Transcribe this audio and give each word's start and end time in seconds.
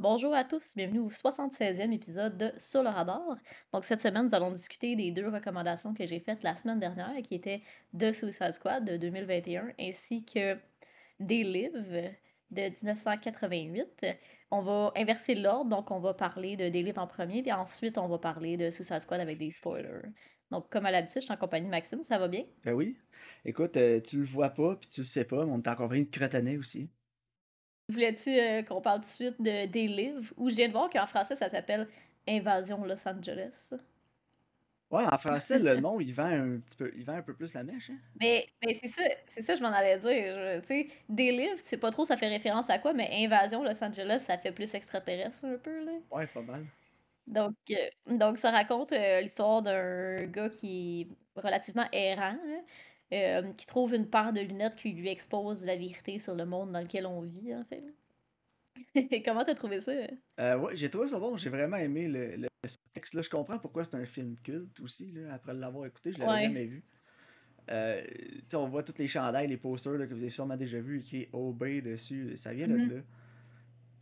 Bonjour 0.00 0.32
à 0.32 0.44
tous, 0.44 0.74
bienvenue 0.76 1.00
au 1.00 1.10
76e 1.10 1.92
épisode 1.92 2.34
de 2.38 2.52
Sur 2.56 2.82
le 2.82 2.88
radar. 2.88 3.36
Donc 3.70 3.84
cette 3.84 4.00
semaine, 4.00 4.28
nous 4.28 4.34
allons 4.34 4.50
discuter 4.50 4.96
des 4.96 5.10
deux 5.10 5.28
recommandations 5.28 5.92
que 5.92 6.06
j'ai 6.06 6.20
faites 6.20 6.42
la 6.42 6.56
semaine 6.56 6.80
dernière, 6.80 7.12
qui 7.22 7.34
étaient 7.34 7.60
The 7.98 8.10
Suicide 8.14 8.52
Squad 8.52 8.82
de 8.86 8.96
2021 8.96 9.72
ainsi 9.78 10.24
que 10.24 10.56
Des 11.18 11.44
Live 11.44 12.14
de 12.50 12.62
1988. 12.62 14.06
On 14.50 14.62
va 14.62 14.90
inverser 14.96 15.34
l'ordre, 15.34 15.68
donc 15.68 15.90
on 15.90 16.00
va 16.00 16.14
parler 16.14 16.56
de 16.56 16.70
Des 16.70 16.82
Live 16.82 16.98
en 16.98 17.06
premier, 17.06 17.42
puis 17.42 17.52
ensuite 17.52 17.98
on 17.98 18.08
va 18.08 18.16
parler 18.16 18.56
de 18.56 18.70
Suicide 18.70 19.00
Squad 19.00 19.20
avec 19.20 19.36
des 19.36 19.50
spoilers. 19.50 20.08
Donc 20.50 20.70
comme 20.70 20.86
à 20.86 20.90
l'habitude, 20.92 21.20
je 21.20 21.26
suis 21.26 21.34
en 21.34 21.36
compagnie 21.36 21.66
de 21.66 21.70
Maxime, 21.70 22.02
ça 22.04 22.18
va 22.18 22.28
bien? 22.28 22.44
Ben 22.64 22.72
oui. 22.72 22.96
Écoute, 23.44 23.76
euh, 23.76 24.00
tu 24.00 24.16
le 24.16 24.24
vois 24.24 24.48
pas, 24.48 24.76
puis 24.76 24.88
tu 24.88 25.02
le 25.02 25.06
sais 25.06 25.26
pas, 25.26 25.44
mais 25.44 25.52
on 25.52 25.56
en 25.56 25.76
compagnie 25.76 26.06
de 26.06 26.10
Cretanais 26.10 26.56
aussi. 26.56 26.88
Voulais-tu 27.90 28.30
euh, 28.30 28.62
qu'on 28.62 28.80
parle 28.80 29.00
tout 29.00 29.06
de 29.06 29.12
suite 29.12 29.40
de, 29.40 29.66
des 29.66 29.86
livres? 29.86 30.32
Ou 30.36 30.50
je 30.50 30.54
viens 30.54 30.68
de 30.68 30.72
voir 30.72 30.88
qu'en 30.90 31.06
français, 31.06 31.36
ça 31.36 31.48
s'appelle 31.48 31.88
Invasion 32.28 32.84
Los 32.84 33.06
Angeles. 33.06 33.70
Ouais, 34.90 35.04
en 35.04 35.18
français, 35.18 35.58
le 35.58 35.76
nom, 35.80 36.00
il 36.00 36.12
vend 36.12 36.24
un 36.24 36.58
petit 36.58 36.76
peu, 36.76 36.92
il 36.96 37.04
vend 37.04 37.14
un 37.14 37.22
peu 37.22 37.34
plus 37.34 37.54
la 37.54 37.62
mèche. 37.62 37.90
Hein? 37.90 37.98
Mais, 38.20 38.46
mais 38.64 38.74
c'est 38.74 38.88
ça, 38.88 39.02
c'est 39.28 39.42
ça, 39.42 39.54
je 39.54 39.62
m'en 39.62 39.72
allais 39.72 39.98
dire. 39.98 40.60
Tu 40.62 40.66
sais, 40.66 40.88
des 41.08 41.30
livres, 41.30 41.58
c'est 41.64 41.78
pas 41.78 41.90
trop, 41.90 42.04
ça 42.04 42.16
fait 42.16 42.28
référence 42.28 42.70
à 42.70 42.78
quoi, 42.78 42.92
mais 42.92 43.08
Invasion 43.24 43.62
Los 43.62 43.82
Angeles, 43.84 44.24
ça 44.26 44.38
fait 44.38 44.52
plus 44.52 44.74
extraterrestre 44.74 45.44
un 45.44 45.58
peu, 45.58 45.84
là. 45.84 45.92
Ouais, 46.10 46.26
pas 46.26 46.42
mal. 46.42 46.64
Donc, 47.30 47.54
euh, 47.70 48.16
donc 48.16 48.38
ça 48.38 48.50
raconte 48.50 48.92
euh, 48.92 49.20
l'histoire 49.20 49.62
d'un 49.62 50.24
gars 50.26 50.48
qui 50.48 51.02
est 51.02 51.40
relativement 51.40 51.86
errant, 51.92 52.36
là, 52.44 52.60
euh, 53.12 53.52
qui 53.54 53.66
trouve 53.66 53.94
une 53.94 54.06
paire 54.08 54.32
de 54.32 54.40
lunettes 54.40 54.76
qui 54.76 54.92
lui 54.92 55.08
expose 55.08 55.64
la 55.64 55.76
vérité 55.76 56.18
sur 56.18 56.34
le 56.34 56.44
monde 56.46 56.72
dans 56.72 56.80
lequel 56.80 57.06
on 57.06 57.20
vit, 57.22 57.54
en 57.54 57.64
fait. 57.64 57.84
Comment 59.24 59.44
t'as 59.44 59.54
trouvé 59.54 59.80
ça? 59.80 59.92
Euh, 60.40 60.58
ouais, 60.58 60.76
j'ai 60.76 60.88
trouvé 60.90 61.08
ça 61.08 61.18
bon. 61.18 61.36
J'ai 61.36 61.50
vraiment 61.50 61.76
aimé 61.76 62.08
le, 62.08 62.36
le 62.36 62.48
texte-là. 62.94 63.22
Je 63.22 63.30
comprends 63.30 63.58
pourquoi 63.58 63.84
c'est 63.84 63.96
un 63.96 64.06
film 64.06 64.36
culte 64.42 64.78
aussi, 64.80 65.12
là, 65.12 65.32
après 65.34 65.54
l'avoir 65.54 65.86
écouté. 65.86 66.12
Je 66.12 66.18
l'avais 66.18 66.30
Ouais. 66.32 66.42
jamais 66.44 66.66
vu. 66.66 66.84
Euh, 67.70 68.02
on 68.54 68.68
voit 68.68 68.82
tous 68.82 68.98
les 68.98 69.06
chandails, 69.06 69.46
les 69.48 69.56
posters 69.56 69.92
là, 69.92 70.06
que 70.06 70.14
vous 70.14 70.20
avez 70.22 70.30
sûrement 70.30 70.56
déjà 70.56 70.80
vu 70.80 71.00
écrit 71.00 71.28
Obey 71.32 71.80
dessus. 71.82 72.36
Ça 72.36 72.52
vient 72.52 72.66
de 72.68 72.76
Mhm. 72.76 72.90
là. 72.96 73.00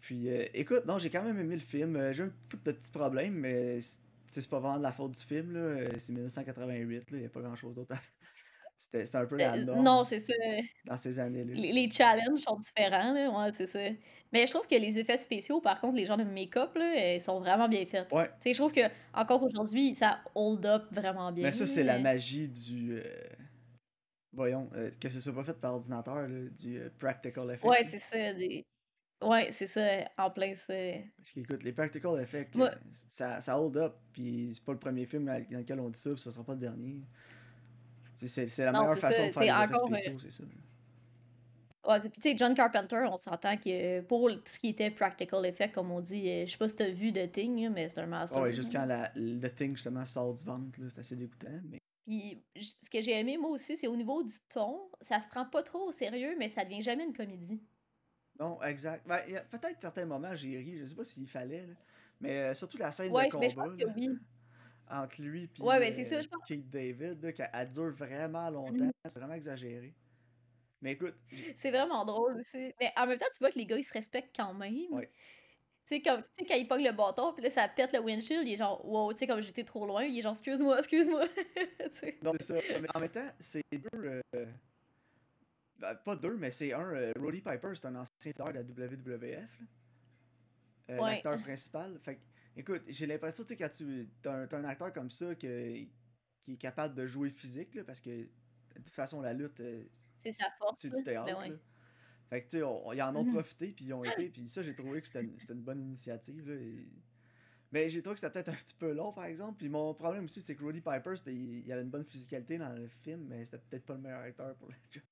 Puis, 0.01 0.29
euh, 0.31 0.45
écoute, 0.55 0.87
non, 0.87 0.97
j'ai 0.99 1.11
quand 1.11 1.23
même 1.23 1.39
aimé 1.39 1.55
le 1.55 1.61
film. 1.61 1.97
Euh, 1.97 2.13
J'ai 2.13 2.23
un 2.23 2.33
peu 2.49 2.57
de 2.57 2.73
petits 2.73 2.91
problèmes, 2.91 3.35
mais 3.35 3.81
c'est 4.27 4.49
pas 4.49 4.59
vraiment 4.61 4.79
de 4.79 4.83
la 4.83 4.93
faute 4.93 5.13
du 5.13 5.21
film. 5.21 5.53
là. 5.53 5.99
C'est 5.99 6.13
1988, 6.13 7.05
il 7.13 7.19
n'y 7.19 7.27
a 7.27 7.29
pas 7.29 7.41
grand-chose 7.41 7.75
d'autre 7.75 7.95
à... 7.95 7.99
C'était 7.99 8.18
c'était 8.79 9.17
un 9.17 9.27
peu 9.27 9.37
la 9.37 9.55
Euh, 9.55 9.65
norme 9.65 9.83
non, 9.83 10.05
c'est 10.05 10.21
ça. 10.21 10.33
dans 10.87 10.97
ces 10.97 11.19
années-là. 11.21 11.53
Les, 11.55 11.73
les 11.73 11.91
challenges 11.91 12.41
sont 12.41 12.57
différents, 12.59 13.13
là. 13.13 13.31
Ouais, 13.31 13.51
c'est 13.53 13.67
ça. 13.67 13.81
Mais 14.33 14.47
je 14.47 14.53
trouve 14.53 14.67
que 14.67 14.75
les 14.77 14.99
effets 14.99 15.17
spéciaux, 15.17 15.61
par 15.61 15.81
contre, 15.81 15.97
les 15.97 16.05
gens 16.05 16.17
de 16.17 16.25
make-up, 16.25 16.75
là, 16.77 17.15
ils 17.15 17.21
sont 17.21 17.41
vraiment 17.41 17.69
bien 17.69 17.85
faits. 17.87 18.13
Ouais, 18.13 18.31
je 18.45 18.53
trouve 18.53 18.73
que 18.73 18.89
encore 19.15 19.43
aujourd'hui, 19.43 19.95
ça 19.95 20.21
hold 20.35 20.65
up 20.67 20.85
vraiment 20.93 21.33
bien. 21.33 21.45
mais 21.45 21.53
ça, 21.53 21.67
c'est 21.67 21.83
la 21.85 21.97
là. 21.97 22.03
magie 22.03 22.49
du. 22.49 22.93
euh, 22.99 23.03
Voyons, 24.33 24.69
euh, 24.75 24.91
que 25.01 25.09
ce 25.09 25.21
soit 25.21 25.33
pas 25.35 25.45
fait 25.45 25.59
par 25.59 25.75
ordinateur, 25.75 26.29
là, 26.29 26.49
du 26.51 26.79
euh, 26.79 26.91
practical 26.99 27.49
effect. 27.51 27.65
Ouais, 27.65 27.83
c'est 27.83 27.99
ça. 27.99 28.35
Des... 28.35 28.65
Ouais, 29.23 29.49
c'est 29.51 29.67
ça, 29.67 29.83
en 30.19 30.31
plein 30.31 30.55
ça. 30.55 30.75
Parce 31.17 31.33
qu'écoute, 31.33 31.63
les 31.65 31.73
practical 31.73 32.21
effects, 32.21 32.55
euh, 32.57 32.71
ça, 33.09 33.41
ça 33.41 33.59
hold 33.61 33.77
up, 33.79 33.95
puis 34.13 34.51
c'est 34.55 34.65
pas 34.65 34.73
le 34.73 34.79
premier 34.79 35.07
film 35.07 35.25
dans 35.25 35.43
dans 35.51 35.59
lequel 35.59 35.81
on 35.81 35.89
dit 35.89 35.99
ça, 35.99 36.11
puis 36.11 36.21
ça 36.21 36.31
sera 36.31 36.45
pas 36.45 36.53
le 36.53 36.61
dernier. 36.61 37.01
C'est 38.27 38.65
la 38.65 38.73
non, 38.73 38.81
meilleure 38.81 38.99
façon 38.99 39.23
ça. 39.23 39.27
de 39.27 39.33
faire 39.33 39.47
des 39.47 39.61
effets 39.61 39.75
encore. 39.75 39.93
euh, 39.93 39.97
spéciaux, 39.97 40.19
c'est 40.19 40.31
ça. 40.33 40.45
Ouais, 41.87 42.01
puis 42.01 42.11
tu 42.11 42.21
sais, 42.23 42.37
John 42.37 42.55
Carpenter, 42.55 43.05
on 43.11 43.17
s'entend 43.17 43.57
que 43.57 44.01
pour 44.03 44.29
tout 44.31 44.41
ce 44.45 44.59
qui 44.59 44.69
était 44.69 44.91
practical 44.91 45.47
effect, 45.47 45.75
comme 45.75 45.91
on 45.91 46.01
dit, 46.01 46.29
euh, 46.29 46.45
je 46.47 46.51
sais 46.53 46.59
pas 46.59 46.69
si 46.69 46.77
t'as 46.77 46.91
vu 46.91 47.13
The 47.13 47.31
Thing, 47.33 47.71
mais 47.71 47.89
c'est 47.89 48.01
un 48.01 48.07
Ah 48.31 48.37
master. 48.37 48.43
ouais, 48.43 48.53
là. 48.53 48.53
juste 48.53 48.73
quand 48.73 48.85
la, 48.85 49.11
le 49.15 49.49
thing 49.49 49.75
justement 49.77 50.05
sort 50.05 50.35
du 50.35 50.45
ventre, 50.45 50.79
c'est 50.91 51.01
assez 51.01 51.17
dégoûtant, 51.17 51.61
mais 51.65 51.79
Puis 52.07 52.43
ce 52.57 52.91
que 52.91 53.01
j'ai 53.03 53.13
aimé 53.19 53.37
moi 53.39 53.51
aussi, 53.51 53.77
c'est 53.77 53.87
au 53.87 53.97
niveau 53.97 54.23
du 54.23 54.35
ton, 54.49 54.91
ça 55.01 55.21
se 55.21 55.29
prend 55.29 55.45
pas 55.47 55.63
trop 55.63 55.89
au 55.89 55.93
sérieux, 55.93 56.35
mais 56.39 56.49
ça 56.49 56.65
devient 56.65 56.83
jamais 56.83 57.05
une 57.05 57.13
comédie. 57.17 57.63
non, 58.39 58.61
exact. 58.63 59.07
Ben, 59.07 59.19
peut-être 59.51 59.81
certains 59.81 60.05
moments 60.07 60.35
j'ai 60.35 60.57
ri, 60.59 60.79
je 60.79 60.85
sais 60.85 60.95
pas 60.95 61.05
s'il 61.05 61.29
fallait, 61.29 61.67
là, 61.67 61.75
mais 62.21 62.39
euh, 62.51 62.55
surtout 62.55 62.79
la 62.79 62.93
scène 62.93 63.13
Ouais, 63.13 63.29
de 63.29 63.37
mais 63.39 63.49
je 63.49 63.57
pense 63.57 63.71
combat, 63.71 63.77
que 63.77 63.85
là, 63.85 63.93
oui. 63.97 64.09
Entre 64.91 65.21
lui 65.23 65.47
puis 65.49 65.63
Ouais, 65.63 65.79
ben 65.79 65.93
ça, 66.05 66.17
euh. 66.17 66.23
Kate 66.47 66.69
David, 66.71 67.23
là, 67.23 67.33
qu'elle 67.33 67.71
dure 67.71 67.91
vraiment 67.91 68.49
longtemps, 68.51 68.85
Mhm. 68.85 68.93
c'est 69.09 69.19
vraiment 69.21 69.35
exagéré. 69.35 69.95
Mais 70.81 70.93
écoute, 70.93 71.17
C'est 71.57 71.71
vraiment 71.71 72.05
drôle 72.05 72.37
aussi. 72.39 72.73
Mais 72.81 72.93
en 72.97 73.07
même 73.07 73.19
temps, 73.19 73.27
tu 73.33 73.39
vois 73.41 73.51
que 73.51 73.59
les 73.59 73.67
gars, 73.67 73.77
ils 73.77 73.83
se 73.85 73.93
respectent 73.93 74.35
quand 74.37 74.55
même. 74.55 74.75
ouais. 74.93 75.11
Tu 75.87 75.95
sais, 75.97 76.03
comme, 76.03 76.23
tu 76.23 76.29
sais, 76.41 76.45
quand 76.45 76.55
il 76.55 76.69
pogne 76.69 76.85
le 76.85 76.93
bâton, 76.93 77.33
puis 77.33 77.43
là, 77.43 77.49
ça 77.51 77.67
pète 77.67 77.95
le 77.95 78.01
windshield, 78.01 78.47
il 78.47 78.53
est 78.53 78.57
genre, 78.59 78.85
wow, 78.87 79.11
tu 79.15 79.21
sais, 79.21 79.27
comme 79.27 79.41
j'étais 79.41 79.65
trop 79.65 79.87
loin, 79.87 80.05
il 80.05 80.19
est 80.19 80.23
genre, 80.23 80.33
excuse-moi, 80.33 80.79
excuse-moi. 80.79 81.25
Non, 82.23 82.33
c'est 82.39 82.43
ça. 82.43 82.55
Mais 82.81 82.89
en 82.95 83.01
même 83.01 83.09
temps, 83.11 83.29
c'est 83.41 83.63
deux. 83.73 83.89
euh, 84.37 84.47
ben, 85.79 85.95
pas 85.95 86.15
deux, 86.17 86.37
mais 86.37 86.51
c'est 86.51 86.73
un. 86.75 86.95
euh, 86.95 87.13
Roddy 87.19 87.41
Piper, 87.41 87.75
c'est 87.75 87.87
un 87.87 87.97
ancien 87.97 88.13
lutteur 88.27 88.49
de 88.49 88.59
la 88.59 88.63
WWF. 88.63 89.49
Ouais. 90.91 90.97
L'acteur 91.01 91.39
principal. 91.43 91.99
Fait 92.01 92.17
que, 92.17 92.21
écoute, 92.59 92.83
j'ai 92.89 93.07
l'impression, 93.07 93.45
tu 93.45 93.49
sais, 93.51 93.57
quand 93.57 93.71
tu. 93.71 94.09
T'as 94.23 94.33
un, 94.57 94.65
acteur 94.65 94.93
comme 94.93 95.11
ça 95.11 95.35
que, 95.35 95.75
qui 96.41 96.53
est 96.55 96.57
capable 96.57 96.95
de 96.95 97.07
jouer 97.07 97.31
physique, 97.31 97.75
là, 97.75 97.85
parce 97.85 98.01
que 98.01 98.11
de 98.11 98.29
toute 98.85 98.89
façon, 98.95 99.21
la 99.21 99.33
lutte, 99.33 99.61
euh, 99.61 99.85
C'est 100.17 100.33
sa 100.33 100.51
force. 100.59 100.81
c'est 100.81 100.91
du 100.95 101.03
théâtre. 101.03 101.27
Ben 101.27 101.37
ouais. 101.39 101.49
là. 101.51 101.57
Fait 102.31 102.43
que, 102.43 102.51
tu 102.51 102.59
sais, 102.59 102.65
ils 102.95 103.03
en 103.03 103.17
ont 103.17 103.25
Mhm. 103.25 103.33
profité, 103.33 103.73
puis 103.73 103.87
ils 103.87 103.95
ont 103.95 104.05
été, 104.05 104.29
puis 104.29 104.49
ça, 104.49 104.63
j'ai 104.63 104.75
trouvé 104.75 105.01
que 105.01 105.07
c'était 105.07 105.23
une, 105.23 105.39
c'était 105.41 105.55
une 105.55 105.63
bonne 105.63 105.81
initiative. 105.81 106.47
Là, 106.49 106.55
et- 106.57 106.87
Mais 107.73 107.91
j'ai 107.91 108.01
trouvé 108.03 108.15
que 108.15 108.21
c'était 108.21 108.33
peut-être 108.33 108.49
un 108.49 108.55
petit 108.57 108.75
peu 108.75 108.93
long, 108.93 109.13
par 109.13 109.25
exemple. 109.27 109.57
Puis 109.59 109.69
mon 109.69 109.93
problème 109.95 110.25
aussi, 110.25 110.41
c'est 110.41 110.55
que 110.57 110.63
Roddy 110.63 110.81
Piper, 110.81 111.15
il, 111.27 111.67
il 111.67 111.73
avait 111.73 111.83
une 111.83 111.91
bonne 111.91 112.05
physicalité 112.05 112.57
dans 112.59 112.71
le 112.71 112.89
film, 112.89 113.27
mais 113.29 113.45
c'était 113.45 113.59
peut-être 113.59 113.85
pas 113.87 113.95
le 113.95 114.01
meilleur 114.01 114.21
acteur 114.23 114.55
pour 114.57 114.69
le 114.69 114.75
job. 114.91 115.03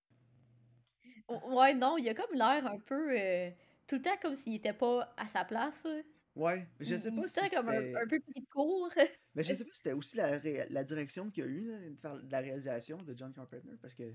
Ouais, 1.29 1.75
non, 1.75 1.99
il 1.99 2.09
a 2.09 2.15
comme 2.15 2.35
l'air 2.35 2.67
un 2.67 2.79
peu. 2.79 3.19
euh, 3.19 3.51
tout 3.87 3.97
le 3.97 4.03
temps 4.03 4.17
comme 4.23 4.35
s'il 4.35 4.55
était 4.55 4.73
pas 4.73 5.13
à 5.17 5.27
sa 5.29 5.45
place. 5.45 5.87
Ouais, 6.37 6.71
mais 6.79 6.87
je 6.87 6.95
sais 6.97 7.13
pas 7.13 7.27
est 7.27 7.29
si 7.29 7.51
comme 7.51 7.69
un, 7.69 7.81
c'était. 7.81 7.95
un 7.95 8.07
peu 8.09 8.19
de 8.19 8.47
court. 8.53 8.91
Mais 9.35 9.45
je 9.45 9.53
sais 9.55 9.65
pas 9.65 9.71
si 9.73 9.79
c'était 9.79 9.93
aussi 9.93 10.17
la, 10.17 10.39
ré- 10.39 10.67
la 10.71 10.83
direction 10.85 11.31
qu'il 11.31 11.45
y 11.45 11.47
a 11.47 11.51
eu 11.51 11.69
là, 11.71 11.91
de 11.91 11.97
faire 12.01 12.17
de 12.23 12.33
la 12.33 12.41
réalisation 12.41 13.03
de 13.03 13.17
John 13.17 13.33
Carpenter, 13.33 13.77
parce 13.81 13.95
que 13.95 14.15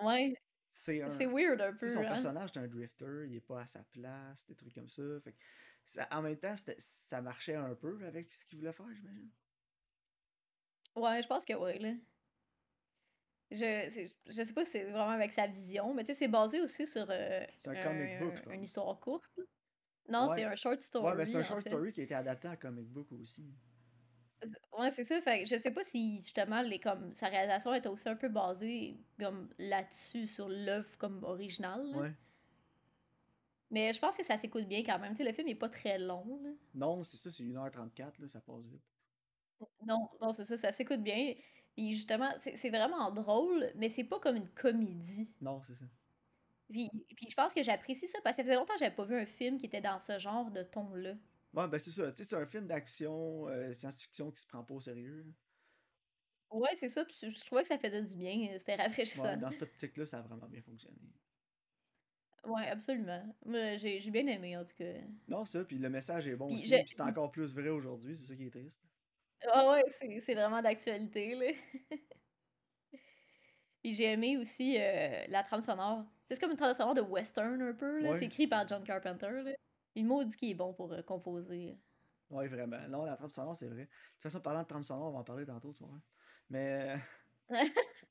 Ouais, 0.00 0.34
c'est 0.70 1.02
c'est 1.06 1.26
un. 1.26 1.26
weird 1.26 1.60
un 1.60 1.74
peu, 1.74 1.88
son 1.88 2.06
hein. 2.06 2.06
personnage, 2.06 2.50
c'est 2.54 2.60
un 2.60 2.68
drifter, 2.68 3.26
il 3.28 3.36
est 3.36 3.40
pas 3.40 3.62
à 3.62 3.66
sa 3.66 3.84
place, 3.84 4.46
des 4.46 4.56
trucs 4.56 4.74
comme 4.74 4.88
ça. 4.88 5.02
Fait 5.22 5.34
que 5.34 5.38
ça- 5.86 6.08
en 6.12 6.22
même 6.22 6.38
temps, 6.38 6.54
ça 6.78 7.22
marchait 7.22 7.56
un 7.56 7.74
peu 7.76 8.04
avec 8.06 8.32
ce 8.32 8.46
qu'il 8.46 8.58
voulait 8.58 8.72
faire, 8.72 8.92
j'imagine. 8.94 9.30
Ouais, 10.96 11.22
je 11.22 11.28
pense 11.28 11.44
que 11.44 11.54
ouais, 11.54 11.78
là. 11.78 11.92
Je, 13.50 14.10
je 14.26 14.42
sais 14.42 14.52
pas 14.54 14.64
si 14.64 14.72
c'est 14.72 14.84
vraiment 14.84 15.10
avec 15.10 15.32
sa 15.32 15.46
vision, 15.46 15.94
mais 15.94 16.02
tu 16.02 16.08
sais, 16.08 16.14
c'est 16.14 16.28
basé 16.28 16.60
aussi 16.60 16.86
sur 16.86 17.06
euh, 17.10 17.44
C'est 17.56 17.70
un 17.70 17.76
comic 17.76 18.16
book, 18.16 18.36
je 18.44 18.50
une 18.50 18.62
histoire 18.64 18.98
courte. 19.00 19.24
Non, 20.08 20.28
c'est 20.28 20.44
un 20.44 20.54
short 20.54 20.80
story. 20.80 21.04
Ouais, 21.06 21.14
mais 21.16 21.26
c'est 21.26 21.36
un 21.36 21.40
en 21.40 21.42
short 21.42 21.62
fait. 21.62 21.70
story 21.70 21.92
qui 21.92 22.00
a 22.00 22.04
été 22.04 22.14
adapté 22.14 22.48
en 22.48 22.56
comic 22.56 22.88
book 22.88 23.12
aussi. 23.12 23.54
Ouais, 24.78 24.90
c'est 24.90 25.04
ça. 25.04 25.20
Fait 25.22 25.42
que 25.42 25.48
je 25.48 25.56
sais 25.56 25.70
pas 25.72 25.82
si 25.84 26.18
justement 26.18 26.60
les 26.60 26.78
comme 26.78 27.14
sa 27.14 27.28
réalisation 27.28 27.72
était 27.74 27.88
aussi 27.88 28.08
un 28.08 28.16
peu 28.16 28.28
basée 28.28 29.06
comme 29.18 29.48
là-dessus 29.58 30.26
sur 30.26 30.48
l'œuvre 30.48 30.96
comme 30.98 31.22
originale. 31.24 31.90
là. 31.92 31.98
Ouais. 31.98 32.12
Mais 33.70 33.92
je 33.92 33.98
pense 34.00 34.16
que 34.16 34.22
ça 34.24 34.36
s'écoute 34.38 34.66
bien 34.66 34.82
quand 34.84 34.98
même. 34.98 35.12
Tu 35.14 35.18
sais, 35.18 35.24
le 35.24 35.32
film 35.34 35.48
est 35.48 35.54
pas 35.54 35.68
très 35.68 35.98
long. 35.98 36.40
là. 36.42 36.50
Non, 36.74 37.02
c'est 37.02 37.16
ça, 37.16 37.30
c'est 37.30 37.44
1h34, 37.44 38.20
là, 38.20 38.28
ça 38.28 38.40
passe 38.40 38.66
vite. 38.66 38.82
Non, 39.86 40.08
non, 40.20 40.32
c'est 40.32 40.44
ça, 40.44 40.56
ça 40.56 40.72
s'écoute 40.72 41.02
bien. 41.02 41.34
Puis 41.76 41.94
justement, 41.94 42.30
c'est 42.40 42.56
c'est 42.56 42.70
vraiment 42.70 43.10
drôle, 43.10 43.72
mais 43.76 43.88
c'est 43.88 44.04
pas 44.04 44.20
comme 44.20 44.36
une 44.36 44.50
comédie. 44.50 45.34
Non, 45.40 45.62
c'est 45.62 45.74
ça. 45.74 45.86
Puis, 46.70 46.90
puis 47.16 47.28
je 47.30 47.34
pense 47.34 47.54
que 47.54 47.62
j'apprécie 47.62 48.08
ça 48.08 48.18
parce 48.22 48.36
que 48.36 48.42
ça 48.42 48.46
faisait 48.46 48.56
longtemps 48.56 48.74
que 48.74 48.80
j'avais 48.80 48.94
pas 48.94 49.04
vu 49.04 49.16
un 49.16 49.26
film 49.26 49.58
qui 49.58 49.66
était 49.66 49.80
dans 49.80 50.00
ce 50.00 50.18
genre 50.18 50.50
de 50.50 50.62
ton-là. 50.62 51.14
Ouais, 51.52 51.68
ben 51.68 51.78
c'est 51.78 51.90
ça. 51.90 52.10
Tu 52.10 52.22
sais, 52.22 52.28
c'est 52.30 52.36
un 52.36 52.46
film 52.46 52.66
d'action, 52.66 53.48
euh, 53.48 53.72
science-fiction 53.72 54.30
qui 54.32 54.40
se 54.42 54.46
prend 54.46 54.64
pas 54.64 54.74
au 54.74 54.80
sérieux. 54.80 55.24
Ouais, 56.50 56.74
c'est 56.74 56.88
ça. 56.88 57.04
Puis 57.04 57.16
je 57.22 57.28
je 57.28 57.44
trouvais 57.44 57.62
que 57.62 57.68
ça 57.68 57.78
faisait 57.78 58.02
du 58.02 58.14
bien. 58.16 58.48
euh, 58.52 58.58
C'était 58.58 58.76
Ouais, 58.76 58.82
rafraîchissant. 58.82 59.36
dans 59.36 59.50
cette 59.50 59.62
optique-là, 59.62 60.06
ça 60.06 60.18
a 60.18 60.22
vraiment 60.22 60.48
bien 60.48 60.62
fonctionné. 60.62 60.98
Ouais, 62.44 62.68
absolument. 62.68 63.24
Moi, 63.46 63.76
j'ai 63.78 64.10
bien 64.10 64.26
aimé, 64.26 64.56
en 64.56 64.64
tout 64.64 64.74
cas. 64.76 64.92
Non, 65.28 65.44
ça, 65.44 65.64
puis 65.64 65.78
le 65.78 65.88
message 65.88 66.26
est 66.28 66.36
bon 66.36 66.48
Puis 66.48 66.56
aussi, 66.56 66.68
puis 66.82 66.88
c'est 66.88 67.00
encore 67.00 67.30
plus 67.30 67.54
vrai 67.54 67.70
aujourd'hui, 67.70 68.16
c'est 68.16 68.26
ça 68.26 68.36
qui 68.36 68.46
est 68.46 68.50
triste. 68.50 68.82
Ah 69.52 69.70
ouais, 69.70 69.82
c'est 69.98 70.20
c'est 70.20 70.34
vraiment 70.34 70.60
d'actualité, 70.62 71.34
là. 71.34 71.52
Puis 73.82 73.94
j'ai 73.94 74.04
aimé 74.12 74.36
aussi 74.38 74.76
euh, 74.80 75.24
la 75.28 75.42
trame 75.42 75.60
sonore. 75.60 76.04
C'est 76.30 76.40
comme 76.40 76.50
une 76.52 76.56
trame 76.56 76.74
sonore 76.74 76.94
de 76.94 77.00
western 77.02 77.60
un 77.62 77.74
peu, 77.74 78.00
là. 78.00 78.14
C'est 78.14 78.24
Ouais, 78.24 78.26
écrit 78.26 78.46
par 78.46 78.66
John 78.66 78.82
Carpenter, 78.84 79.42
là. 79.44 79.52
Il 79.94 80.06
m'a 80.06 80.24
dit 80.24 80.36
qu'il 80.36 80.50
est 80.50 80.54
bon 80.54 80.74
pour 80.74 80.92
euh, 80.92 81.02
composer. 81.02 81.78
ouais, 82.30 82.48
vraiment. 82.48 82.88
Non, 82.88 83.04
la 83.04 83.16
trame 83.16 83.30
sonore, 83.30 83.56
c'est 83.56 83.68
vrai. 83.68 83.82
De 83.84 83.88
toute 83.88 84.22
façon, 84.22 84.40
parlant 84.40 84.62
de 84.62 84.66
trame 84.66 84.82
sonore, 84.82 85.08
on 85.08 85.12
va 85.12 85.18
en 85.20 85.24
parler 85.24 85.46
tantôt, 85.46 85.72
tu 85.72 85.84
vois. 85.84 86.00
Mais, 86.50 86.98
euh, 87.50 87.56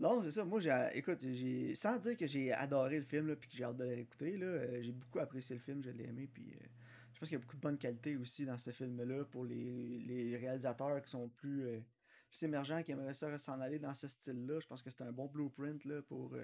Non, 0.00 0.20
c'est 0.20 0.30
ça. 0.32 0.44
Moi, 0.44 0.60
j'ai, 0.60 0.74
écoute, 0.94 1.20
j'ai, 1.22 1.74
sans 1.74 1.96
dire 1.98 2.16
que 2.16 2.26
j'ai 2.26 2.52
adoré 2.52 2.98
le 2.98 3.04
film, 3.04 3.36
puis 3.36 3.48
que 3.50 3.56
j'ai 3.56 3.64
hâte 3.64 3.76
de 3.76 3.84
le 3.84 3.90
réécouter, 3.90 4.36
là, 4.36 4.46
euh, 4.46 4.82
j'ai 4.82 4.92
beaucoup 4.92 5.20
apprécié 5.20 5.54
le 5.56 5.62
film, 5.62 5.82
je 5.82 5.90
l'ai 5.90 6.04
aimé, 6.04 6.26
puis 6.32 6.54
euh, 6.54 6.66
je 7.12 7.20
pense 7.20 7.28
qu'il 7.28 7.36
y 7.36 7.40
a 7.40 7.42
beaucoup 7.42 7.56
de 7.56 7.60
bonnes 7.60 7.78
qualités 7.78 8.16
aussi 8.16 8.44
dans 8.44 8.58
ce 8.58 8.70
film-là 8.72 9.24
pour 9.26 9.44
les, 9.44 10.00
les 10.00 10.36
réalisateurs 10.36 11.00
qui 11.02 11.10
sont 11.10 11.28
plus, 11.28 11.66
euh, 11.66 11.80
plus 12.30 12.42
émergents, 12.42 12.82
qui 12.82 12.92
aimeraient 12.92 13.14
ça 13.14 13.38
s'en 13.38 13.60
aller 13.60 13.78
dans 13.78 13.94
ce 13.94 14.08
style-là. 14.08 14.58
Je 14.60 14.66
pense 14.66 14.82
que 14.82 14.90
c'est 14.90 15.02
un 15.02 15.12
bon 15.12 15.26
blueprint 15.26 15.84
là, 15.84 16.02
pour 16.02 16.34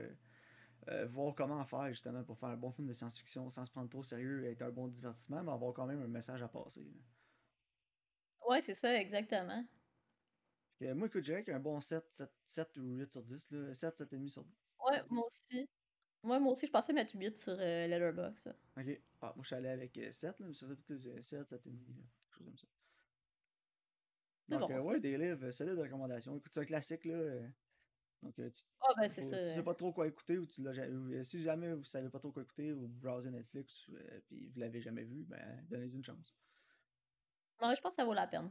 voir 1.08 1.34
comment 1.34 1.64
faire 1.64 1.88
justement 1.88 2.24
pour 2.24 2.38
faire 2.38 2.50
un 2.50 2.56
bon 2.56 2.72
film 2.72 2.86
de 2.88 2.92
science-fiction 2.92 3.50
sans 3.50 3.64
se 3.64 3.70
prendre 3.70 3.88
trop 3.88 4.00
au 4.00 4.02
sérieux 4.02 4.44
et 4.44 4.52
être 4.52 4.62
un 4.62 4.70
bon 4.70 4.88
divertissement, 4.88 5.42
mais 5.42 5.52
avoir 5.52 5.72
quand 5.74 5.86
même 5.86 6.02
un 6.02 6.08
message 6.08 6.42
à 6.42 6.48
passer. 6.48 6.82
là. 6.84 7.00
Ouais, 8.48 8.60
c'est 8.62 8.74
ça, 8.74 8.94
exactement. 8.98 9.62
Euh, 10.82 10.94
moi, 10.94 11.08
écoute, 11.08 11.28
a 11.28 11.54
un 11.54 11.60
bon 11.60 11.80
7, 11.80 12.04
7, 12.10 12.30
7 12.44 12.78
ou 12.78 12.94
8 12.96 13.12
sur 13.12 13.22
10. 13.22 13.50
Là. 13.50 13.74
7, 13.74 14.00
7,5 14.00 14.28
sur 14.28 14.44
10. 14.44 14.76
Ouais, 14.86 14.94
sur 14.94 15.04
10. 15.04 15.10
moi 15.10 15.26
aussi. 15.26 15.68
Ouais, 16.22 16.40
moi 16.40 16.52
aussi, 16.52 16.66
je 16.66 16.72
pensais 16.72 16.92
mettre 16.92 17.14
8 17.14 17.36
sur 17.36 17.52
euh, 17.58 17.86
Letterboxd. 17.86 18.56
Ok. 18.76 19.00
Ah, 19.20 19.32
moi, 19.34 19.42
je 19.42 19.46
suis 19.46 19.56
allé 19.56 19.68
avec 19.68 19.96
euh, 19.98 20.10
7, 20.10 20.40
là, 20.40 20.46
mais 20.46 20.54
peut-être 20.54 21.06
euh, 21.06 21.20
7, 21.20 21.48
7,5. 21.52 21.52
là, 21.52 21.62
Quelque 21.64 22.36
chose 22.36 22.46
comme 22.46 22.56
ça. 22.56 22.66
C'est 24.48 24.58
Donc, 24.58 24.70
bon, 24.70 24.76
euh, 24.76 24.82
ouais, 24.82 25.00
des 25.00 25.18
livres, 25.18 25.50
solide 25.50 25.78
recommandation. 25.78 26.36
Écoute, 26.36 26.52
c'est 26.52 26.60
un 26.60 26.64
classique, 26.64 27.04
là. 27.04 27.42
Euh, 28.22 28.26
donc, 28.26 28.38
euh, 28.38 28.50
tu, 28.50 28.62
Ah, 28.80 28.92
ben, 28.96 29.08
c'est 29.08 29.22
faut- 29.22 29.30
ça. 29.30 29.38
tu 29.38 29.44
sais 29.44 29.62
pas 29.62 29.74
trop 29.74 29.92
quoi 29.92 30.06
écouter 30.06 30.38
ou 30.38 30.46
tu 30.46 30.62
l'as 30.62 30.72
vu. 30.72 31.24
Si 31.24 31.40
jamais 31.40 31.72
vous 31.74 31.84
savez 31.84 32.08
pas 32.08 32.18
trop 32.18 32.32
quoi 32.32 32.42
écouter 32.42 32.72
ou 32.72 32.88
browser 32.88 33.30
Netflix 33.30 33.88
euh, 33.90 34.20
puis 34.26 34.48
vous 34.48 34.58
l'avez 34.60 34.80
jamais 34.80 35.04
vu, 35.04 35.24
ben, 35.24 35.64
donnez-y 35.68 35.94
une 35.96 36.04
chance. 36.04 36.34
Ouais, 37.60 37.74
je 37.74 37.80
pense 37.80 37.92
que 37.92 37.96
ça 37.96 38.04
vaut 38.04 38.14
la 38.14 38.26
peine. 38.26 38.50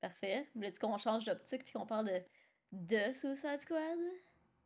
Parfait. 0.00 0.48
Voulais-tu 0.54 0.80
qu'on 0.80 0.98
change 0.98 1.24
d'optique 1.26 1.64
puis 1.64 1.72
qu'on 1.74 1.86
parle 1.86 2.06
de, 2.06 2.22
de 2.72 3.12
Suicide 3.12 3.60
Squad? 3.60 3.98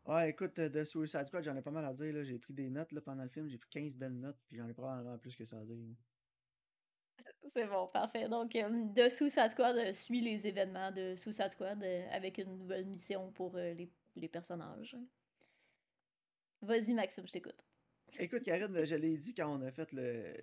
Ouais, 0.07 0.31
écoute, 0.31 0.59
euh, 0.59 0.69
de 0.69 0.85
Suicide 0.85 1.27
Squad, 1.27 1.43
j'en 1.45 1.57
ai 1.57 1.63
pas 1.63 1.71
mal 1.71 1.85
à 1.85 1.93
dire. 1.93 2.25
J'ai 2.25 2.39
pris 2.39 2.55
des 2.55 2.71
notes 2.71 2.93
là, 2.93 3.01
pendant 3.01 3.23
le 3.23 3.29
film. 3.29 3.49
J'ai 3.49 3.59
pris 3.59 3.69
15 3.71 3.97
belles 3.97 4.19
notes, 4.19 4.39
puis 4.47 4.57
j'en 4.57 4.69
ai 4.69 4.73
probablement 4.73 5.19
plus 5.19 5.37
que 5.37 5.45
ça 5.45 5.59
à 5.59 5.65
dire. 5.65 5.77
C'est 7.53 7.67
bon, 7.67 7.87
parfait. 7.89 8.29
Donc, 8.29 8.55
euh, 8.57 8.87
The 8.95 9.09
Suicide 9.11 9.49
Squad 9.51 9.77
euh, 9.77 9.93
suit 9.93 10.21
les 10.21 10.47
événements 10.47 10.91
de 10.91 11.15
Suicide 11.17 11.51
Squad 11.51 11.83
euh, 11.83 12.07
avec 12.11 12.39
une 12.39 12.59
nouvelle 12.59 12.85
mission 12.87 13.31
pour 13.33 13.57
euh, 13.57 13.73
les, 13.75 13.89
les 14.17 14.29
personnages. 14.29 14.97
Vas-y, 16.63 16.95
Maxime, 16.95 17.27
je 17.27 17.33
t'écoute. 17.33 17.65
Écoute, 18.19 18.43
Karine, 18.43 18.85
je 18.85 18.97
l'ai 18.97 19.17
dit 19.17 19.35
quand 19.35 19.59
on 19.59 19.63
a 19.63 19.71
fait 19.71 19.93
le, 19.93 20.35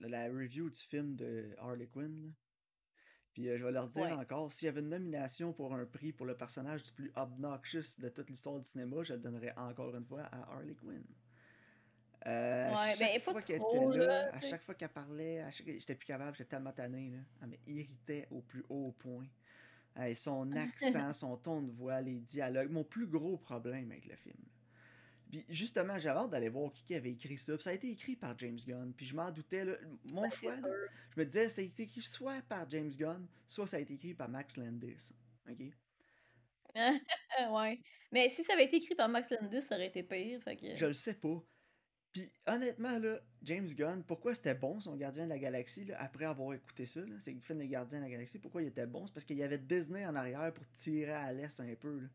le- 0.00 0.08
la 0.08 0.24
review 0.28 0.70
du 0.70 0.78
film 0.78 1.14
de 1.16 1.54
Harley 1.58 1.86
Quinn. 1.86 2.32
Puis 3.32 3.44
je 3.44 3.64
vais 3.64 3.70
leur 3.72 3.86
dire 3.88 4.02
Ouais. 4.04 4.12
encore, 4.12 4.50
s'il 4.50 4.66
y 4.66 4.68
avait 4.68 4.80
une 4.80 4.88
nomination 4.88 5.52
pour 5.52 5.74
un 5.74 5.84
prix 5.86 6.12
pour 6.12 6.26
le 6.26 6.36
personnage 6.36 6.82
du 6.82 6.92
plus 6.92 7.12
obnoxious 7.16 7.98
de 7.98 8.08
toute 8.08 8.30
l'histoire 8.30 8.58
du 8.58 8.64
cinéma, 8.64 9.02
je 9.02 9.14
le 9.14 9.20
donnerais 9.20 9.52
encore 9.56 9.94
une 9.94 10.04
fois 10.06 10.22
à 10.22 10.52
Harley 10.54 10.74
Quinn. 10.74 11.04
Euh, 12.26 12.68
à 12.68 12.70
Ouais, 12.70 12.96
chaque 12.96 12.98
ben, 12.98 13.20
fois 13.20 13.42
qu'elle 13.42 13.56
était 13.56 13.98
là, 13.98 14.06
là, 14.06 14.34
à 14.34 14.40
chaque 14.40 14.62
fois 14.62 14.74
qu'elle 14.74 14.88
parlait, 14.88 15.40
à 15.40 15.50
chaque- 15.50 15.66
j'étais 15.68 15.94
plus 15.94 16.06
capable, 16.06 16.36
j'étais 16.36 16.50
tellement 16.50 16.72
tanné. 16.72 17.10
Là. 17.10 17.18
Elle 17.42 17.58
m'irritait 17.66 18.26
au 18.30 18.40
plus 18.42 18.64
haut 18.68 18.92
point. 18.98 19.26
Son 20.14 20.50
accent, 20.52 21.12
son 21.12 21.36
ton 21.36 21.62
de 21.62 21.70
voix, 21.72 22.00
les 22.00 22.18
dialogues, 22.20 22.70
mon 22.70 22.84
plus 22.84 23.06
gros 23.06 23.36
problème 23.36 23.90
avec 23.92 24.06
le 24.06 24.16
film. 24.16 24.36
là. 24.38 24.52
Puis 25.30 25.44
justement, 25.50 25.98
j'avais 25.98 26.20
hâte 26.20 26.30
d'aller 26.30 26.48
voir 26.48 26.72
qui 26.72 26.82
qui 26.82 26.94
avait 26.94 27.10
écrit 27.12 27.36
ça. 27.36 27.54
Puis 27.54 27.62
ça 27.64 27.70
a 27.70 27.74
été 27.74 27.90
écrit 27.90 28.16
par 28.16 28.36
James 28.38 28.58
Gunn. 28.66 28.94
Puis 28.94 29.06
je 29.06 29.14
m'en 29.14 29.30
doutais. 29.30 29.64
Là. 29.64 29.74
Mon 30.04 30.22
Ben, 30.22 30.30
choix, 30.30 30.56
là, 30.56 30.68
je 31.14 31.20
me 31.20 31.26
disais, 31.26 31.48
ça 31.50 31.60
a 31.60 31.64
été 31.64 31.82
écrit 31.82 32.00
soit 32.00 32.40
par 32.48 32.68
James 32.70 32.90
Gunn, 32.96 33.26
soit 33.46 33.66
ça 33.66 33.76
a 33.76 33.80
été 33.80 33.94
écrit 33.94 34.14
par 34.14 34.28
Max 34.28 34.56
Landis. 34.56 35.12
OK? 35.48 35.58
ouais. 37.50 37.80
Mais 38.10 38.28
si 38.30 38.42
ça 38.44 38.54
avait 38.54 38.64
été 38.64 38.76
écrit 38.76 38.94
par 38.94 39.08
Max 39.08 39.28
Landis, 39.30 39.62
ça 39.62 39.74
aurait 39.74 39.88
été 39.88 40.02
pire. 40.02 40.40
Fait 40.42 40.56
que... 40.56 40.74
Je 40.74 40.86
le 40.86 40.92
sais 40.94 41.14
pas. 41.14 41.42
Puis 42.12 42.30
honnêtement, 42.46 42.98
là, 42.98 43.20
James 43.42 43.68
Gunn, 43.68 44.02
pourquoi 44.02 44.34
c'était 44.34 44.54
bon 44.54 44.80
son 44.80 44.96
Gardien 44.96 45.24
de 45.24 45.28
la 45.30 45.38
Galaxie, 45.38 45.84
là, 45.84 45.96
après 46.00 46.24
avoir 46.24 46.54
écouté 46.54 46.86
ça, 46.86 47.00
c'est 47.18 47.32
le 47.32 47.40
film 47.40 47.58
des 47.58 47.68
Gardiens 47.68 47.98
de 47.98 48.04
la 48.04 48.10
Galaxie, 48.10 48.38
pourquoi 48.38 48.62
il 48.62 48.68
était 48.68 48.86
bon? 48.86 49.06
C'est 49.06 49.12
parce 49.14 49.24
qu'il 49.24 49.36
y 49.36 49.42
avait 49.42 49.58
Disney 49.58 50.06
en 50.06 50.14
arrière 50.14 50.52
pour 50.52 50.66
tirer 50.72 51.12
à 51.12 51.32
l'est 51.32 51.60
un 51.60 51.74
peu. 51.78 52.00
Là. 52.00 52.08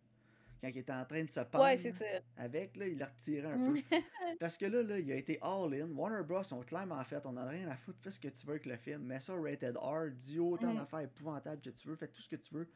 Quand 0.61 0.69
il 0.69 0.77
était 0.77 0.93
en 0.93 1.05
train 1.05 1.23
de 1.23 1.29
se 1.29 1.41
pendre 1.41 1.65
Ouais, 1.65 1.75
là, 1.75 2.21
avec, 2.37 2.77
là, 2.77 2.87
il 2.87 2.97
l'a 2.97 3.05
retiré 3.07 3.45
un 3.47 3.57
Mm. 3.57 3.73
peu. 3.73 3.79
Parce 4.39 4.57
que 4.57 4.65
là, 4.65 4.81
là, 4.81 4.97
il 4.97 5.11
a 5.11 5.15
été 5.15 5.37
all-in. 5.41 5.89
Warner 5.91 6.23
Bros. 6.25 6.41
ont 6.53 6.61
clairement 6.63 7.03
fait, 7.03 7.25
on 7.25 7.31
en 7.31 7.37
a 7.37 7.45
rien 7.49 7.67
à 7.69 7.75
foutre, 7.75 7.99
fais 8.01 8.11
ce 8.11 8.19
que 8.19 8.29
tu 8.29 8.45
veux 8.45 8.53
avec 8.53 8.65
le 8.65 8.77
film, 8.77 9.03
mets 9.03 9.19
ça 9.19 9.33
rated 9.35 9.75
R, 9.77 10.09
dis 10.11 10.39
autant 10.39 10.73
Mm. 10.73 10.77
d'affaires 10.77 11.01
épouvantables 11.01 11.61
que 11.61 11.69
tu 11.69 11.87
veux, 11.89 11.95
fais 11.97 12.07
tout 12.07 12.21
ce 12.21 12.29
que 12.29 12.37
tu 12.37 12.53
veux, 12.55 12.67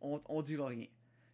on, 0.00 0.20
on 0.26 0.42
dira 0.42 0.66
rien. 0.68 0.86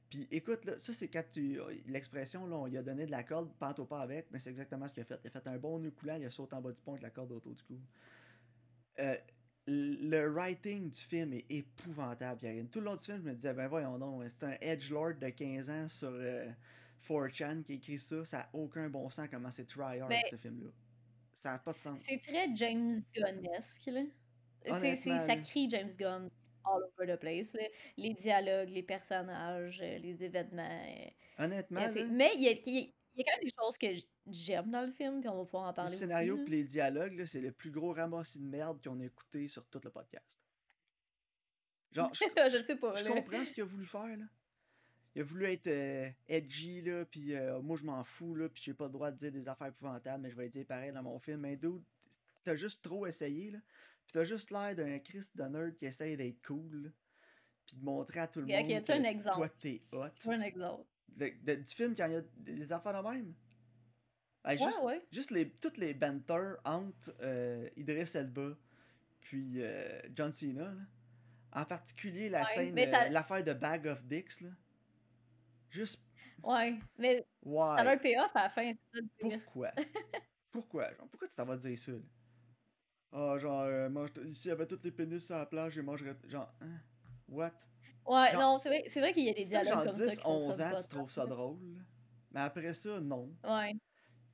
Puis 0.08 0.26
écoute, 0.30 0.64
là, 0.64 0.78
ça 0.78 0.92
c'est 0.92 1.08
quand 1.08 1.24
tu. 1.30 1.60
L'expression, 1.86 2.46
là, 2.46 2.56
on 2.56 2.66
lui 2.66 2.78
a 2.78 2.82
donné 2.82 3.04
de 3.04 3.10
la 3.10 3.22
corde, 3.22 3.52
pente 3.58 3.78
au 3.78 3.84
pas 3.84 4.00
avec, 4.00 4.26
mais 4.30 4.40
c'est 4.40 4.50
exactement 4.50 4.86
ce 4.86 4.94
qu'il 4.94 5.02
a 5.02 5.06
fait. 5.06 5.20
Il 5.22 5.28
a 5.28 5.30
fait 5.30 5.46
un 5.46 5.58
bon 5.58 5.78
nœud 5.78 5.90
coulant, 5.90 6.16
il 6.16 6.24
a 6.24 6.30
sauté 6.30 6.54
en 6.54 6.62
bas 6.62 6.72
du 6.72 6.80
pont 6.80 6.92
avec 6.92 7.02
la 7.02 7.10
corde 7.10 7.32
autour 7.32 7.54
du 7.54 7.62
cou. 7.62 7.78
Euh, 9.00 9.16
le 9.66 10.26
writing 10.28 10.88
du 10.88 10.98
film 10.98 11.34
est 11.34 11.44
épouvantable, 11.50 12.40
Karine. 12.40 12.68
Tout 12.68 12.78
le 12.78 12.86
long 12.86 12.96
du 12.96 13.04
film, 13.04 13.18
je 13.18 13.28
me 13.28 13.34
disais, 13.34 13.52
ben 13.52 13.68
voyons 13.68 13.98
donc, 13.98 14.24
c'est 14.28 14.44
un 14.44 14.56
edgelord 14.62 15.14
de 15.20 15.28
15 15.28 15.70
ans 15.70 15.88
sur 15.88 16.10
euh, 16.10 16.48
4chan 17.06 17.62
qui 17.62 17.72
a 17.72 17.74
écrit 17.74 17.98
ça, 17.98 18.24
ça 18.24 18.38
n'a 18.38 18.48
aucun 18.54 18.88
bon 18.88 19.10
sens 19.10 19.28
comment 19.30 19.50
c'est 19.50 19.66
tryhard 19.66 20.08
Ben, 20.08 20.22
ce 20.30 20.36
film-là. 20.36 20.70
Ça 21.34 21.52
n'a 21.52 21.58
pas 21.58 21.72
de 21.72 21.76
sens. 21.76 21.98
C'est 22.02 22.20
très 22.20 22.48
James 22.56 22.96
Gunnesque, 23.14 23.86
là. 23.86 24.02
Honnêtement, 24.66 25.26
ça 25.26 25.36
crie 25.36 25.68
James 25.70 25.92
Gunn 25.96 26.28
all 26.68 26.82
over 26.98 27.06
the 27.16 27.18
place. 27.18 27.52
là. 27.54 27.62
Les 27.96 28.14
dialogues, 28.14 28.68
les 28.70 28.82
personnages, 28.82 29.80
euh, 29.82 29.98
les 29.98 30.22
événements. 30.24 30.86
euh, 30.88 31.44
Honnêtement, 31.44 31.86
tu 31.88 31.92
sais. 31.94 32.00
là, 32.04 32.08
Mais 32.10 32.30
il 32.34 32.42
y 32.42 32.48
a, 32.48 32.52
il 32.52 32.74
y 32.74 32.78
a- 32.78 32.92
il 33.14 33.20
y 33.20 33.22
a 33.22 33.24
quand 33.24 33.36
même 33.40 33.44
des 33.44 33.54
choses 33.60 33.78
que 33.78 33.94
j- 33.94 34.08
j'aime 34.30 34.70
dans 34.70 34.82
le 34.86 34.92
film, 34.92 35.20
puis 35.20 35.28
on 35.28 35.38
va 35.38 35.44
pouvoir 35.44 35.64
en 35.64 35.68
le 35.68 35.74
parler 35.74 35.90
aussi. 35.90 35.98
scénario 35.98 36.36
là. 36.36 36.42
et 36.46 36.50
les 36.50 36.64
dialogues, 36.64 37.14
là, 37.18 37.26
c'est 37.26 37.40
le 37.40 37.50
plus 37.52 37.70
gros 37.72 37.92
ramassis 37.92 38.38
de 38.38 38.44
merde 38.44 38.80
qu'on 38.82 39.00
a 39.00 39.04
écouté 39.04 39.48
sur 39.48 39.66
tout 39.66 39.80
le 39.82 39.90
podcast. 39.90 40.38
Genre, 41.92 42.12
je, 42.14 42.24
je 42.58 42.62
sais 42.62 42.76
pas. 42.76 42.94
je 42.94 43.04
là. 43.04 43.10
comprends 43.12 43.44
ce 43.44 43.52
qu'il 43.52 43.62
a 43.62 43.66
voulu 43.66 43.86
faire, 43.86 44.16
là. 44.16 44.24
Il 45.14 45.22
a 45.22 45.24
voulu 45.24 45.46
être 45.46 45.66
euh, 45.66 46.08
edgy, 46.28 46.82
là, 46.82 47.04
puis 47.06 47.34
euh, 47.34 47.60
moi 47.60 47.76
je 47.76 47.84
m'en 47.84 48.04
fous, 48.04 48.36
là, 48.36 48.48
puis 48.48 48.62
j'ai 48.62 48.74
pas 48.74 48.84
le 48.84 48.90
droit 48.92 49.10
de 49.10 49.16
dire 49.16 49.32
des 49.32 49.48
affaires 49.48 49.66
épouvantables, 49.68 50.22
mais 50.22 50.30
je 50.30 50.36
vais 50.36 50.44
les 50.44 50.48
dire 50.50 50.66
pareil 50.66 50.92
dans 50.92 51.02
mon 51.02 51.18
film. 51.18 51.40
Mais 51.40 51.56
dude, 51.56 51.82
t'as 52.44 52.54
juste 52.54 52.84
trop 52.84 53.04
essayé, 53.06 53.50
là. 53.50 53.58
Puis 54.08 54.14
t'as 54.14 54.24
juste 54.24 54.50
l'air 54.50 54.74
d'un 54.74 54.98
Christ 55.00 55.36
de 55.36 55.42
nerd 55.44 55.76
qui 55.76 55.84
essaye 55.84 56.16
d'être 56.16 56.40
cool, 56.46 56.90
Puis 57.66 57.76
de 57.76 57.84
montrer 57.84 58.20
à 58.20 58.26
tout 58.26 58.40
le 58.40 58.46
monde 58.46 58.54
un 58.88 59.02
exemple. 59.04 59.36
toi 59.36 59.48
t'es 59.50 59.82
hot. 59.92 60.06
Un 60.30 60.40
exemple. 60.40 60.84
De- 61.08 61.54
du 61.56 61.74
film 61.74 61.94
quand 61.94 62.06
il 62.06 62.12
y 62.14 62.16
a 62.16 62.22
des 62.38 62.72
affaires 62.72 63.02
de 63.02 63.06
même? 63.08 63.34
Ouais, 64.46 64.56
juste, 64.56 64.82
ouais. 64.82 65.06
juste 65.12 65.30
les, 65.30 65.50
toutes 65.50 65.76
les 65.76 65.92
banter 65.92 66.54
entre 66.64 67.14
euh, 67.20 67.68
Idris 67.76 68.10
Elba 68.14 68.56
puis 69.20 69.62
euh, 69.62 70.00
John 70.14 70.32
Cena, 70.32 70.72
là. 70.72 70.80
En 71.52 71.64
particulier 71.66 72.30
la 72.30 72.44
scène, 72.46 72.74
ça- 72.86 73.04
euh, 73.06 73.08
l'affaire 73.10 73.44
de 73.44 73.52
Bag 73.52 73.86
of 73.88 74.02
Dicks, 74.04 74.40
là. 74.40 74.50
Juste, 75.70 76.02
Ouais. 76.42 76.78
Mais 76.96 77.26
ça 77.76 77.90
un 77.90 77.96
payoff 77.98 78.34
à 78.34 78.44
la 78.44 78.50
fin, 78.50 78.72
ça. 78.72 79.00
Pourquoi? 79.18 79.72
Pourquoi? 80.50 80.88
Pourquoi 81.10 81.28
tu 81.28 81.36
t'en 81.36 81.44
vas 81.44 81.56
dire 81.58 81.78
ça, 81.78 81.92
là? 81.92 81.98
Ah, 83.12 83.36
genre, 83.38 83.62
euh, 83.62 83.88
mange 83.88 84.10
s'il 84.32 84.48
y 84.48 84.52
avait 84.52 84.66
tous 84.66 84.80
les 84.84 84.90
pénis 84.90 85.24
sur 85.24 85.36
la 85.36 85.46
plage, 85.46 85.72
je 85.72 85.80
mangerais... 85.80 86.16
Genre, 86.28 86.52
hein? 86.60 86.80
What? 87.28 87.52
Ouais, 88.06 88.32
Genre- 88.32 88.40
non, 88.40 88.58
c'est 88.58 88.68
vrai, 88.68 88.84
c'est 88.88 89.00
vrai 89.00 89.12
qu'il 89.12 89.24
y 89.24 89.30
a 89.30 89.34
des 89.34 89.44
dialogues 89.44 89.72
genre 89.74 89.84
comme 89.84 89.94
ça 89.94 90.06
10, 90.06 90.14
qui 90.16 90.22
font 90.22 90.36
11 90.36 90.56
ça 90.56 90.68
ans, 90.68 90.76
de 90.76 90.82
tu 90.82 90.88
trouves 90.88 91.10
ça 91.10 91.26
drôle. 91.26 91.56
Mais 92.32 92.40
après 92.40 92.74
ça, 92.74 93.00
non. 93.00 93.30
Ouais. 93.44 93.74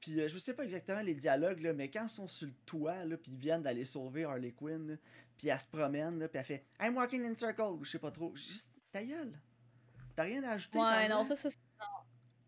Puis 0.01 0.21
euh, 0.21 0.29
je 0.29 0.39
sais 0.39 0.55
pas 0.55 0.65
exactement 0.65 1.01
les 1.01 1.15
dialogues, 1.15 1.61
là, 1.61 1.73
mais 1.73 1.91
quand 1.91 2.05
ils 2.05 2.09
sont 2.11 2.29
sur 2.29 2.47
le 2.47 2.55
toit, 2.67 3.05
là, 3.05 3.17
puis 3.17 3.33
ils 3.33 3.39
viennent 3.39 3.63
d'aller 3.63 3.85
sauver 3.85 4.25
Harley 4.25 4.53
Quinn, 4.53 4.87
là, 4.87 4.97
puis 5.37 5.49
elle 5.49 5.59
se 5.59 5.67
promène, 5.67 6.19
là, 6.19 6.29
puis 6.29 6.39
elle 6.39 6.45
fait 6.45 6.67
I'm 6.81 6.97
walking 6.97 7.25
in 7.25 7.35
circle, 7.35 7.63
ou 7.63 7.85
je 7.85 7.91
sais 7.93 7.99
pas 7.99 8.11
trop. 8.11 8.35
Juste, 8.37 8.71
ta 8.93 9.05
gueule. 9.05 9.33
T'as 10.15 10.25
rien 10.25 10.45
à 10.45 10.53
ajouter, 10.53 10.79
Ouais, 10.79 11.09
non, 11.09 11.25
ça, 11.25 11.35
ça, 11.35 11.49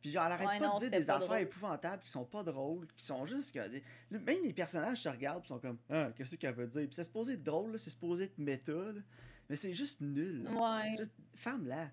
Puis 0.07 0.13
genre, 0.13 0.25
elle 0.27 0.33
arrête 0.33 0.47
Ouais, 0.49 0.59
pas 0.61 0.69
non, 0.69 0.75
de 0.77 0.81
dire 0.83 0.91
des 0.93 1.11
affaires 1.11 1.27
drôle. 1.27 1.39
épouvantables 1.41 2.03
qui 2.05 2.11
sont 2.11 2.25
pas 2.25 2.45
drôles, 2.45 2.87
qui 2.97 3.05
sont 3.05 3.27
juste 3.27 3.53
que. 3.53 3.67
des- 3.67 3.83
Même 4.13 4.45
les 4.45 4.53
personnages 4.53 5.03
se 5.03 5.09
regardent 5.09 5.43
pis 5.43 5.49
sont 5.49 5.59
comme 5.59 5.79
Ah, 5.91 6.13
qu'est-ce 6.17 6.37
qu'elle 6.37 6.55
veut 6.55 6.69
dire? 6.69 6.83
Puis 6.83 6.95
c'est 6.95 7.03
supposé 7.03 7.33
être 7.33 7.43
drôle, 7.43 7.73
là, 7.73 7.79
c'est 7.79 7.91
supposé 7.91 8.25
être 8.25 8.39
méta, 8.39 8.73
là, 8.73 9.01
mais 9.49 9.57
c'est 9.57 9.75
juste 9.75 10.01
nul. 10.01 10.45
là. 10.45 10.51
Ouais. 10.53 10.97
Juste, 10.99 11.13
femme-là. 11.35 11.91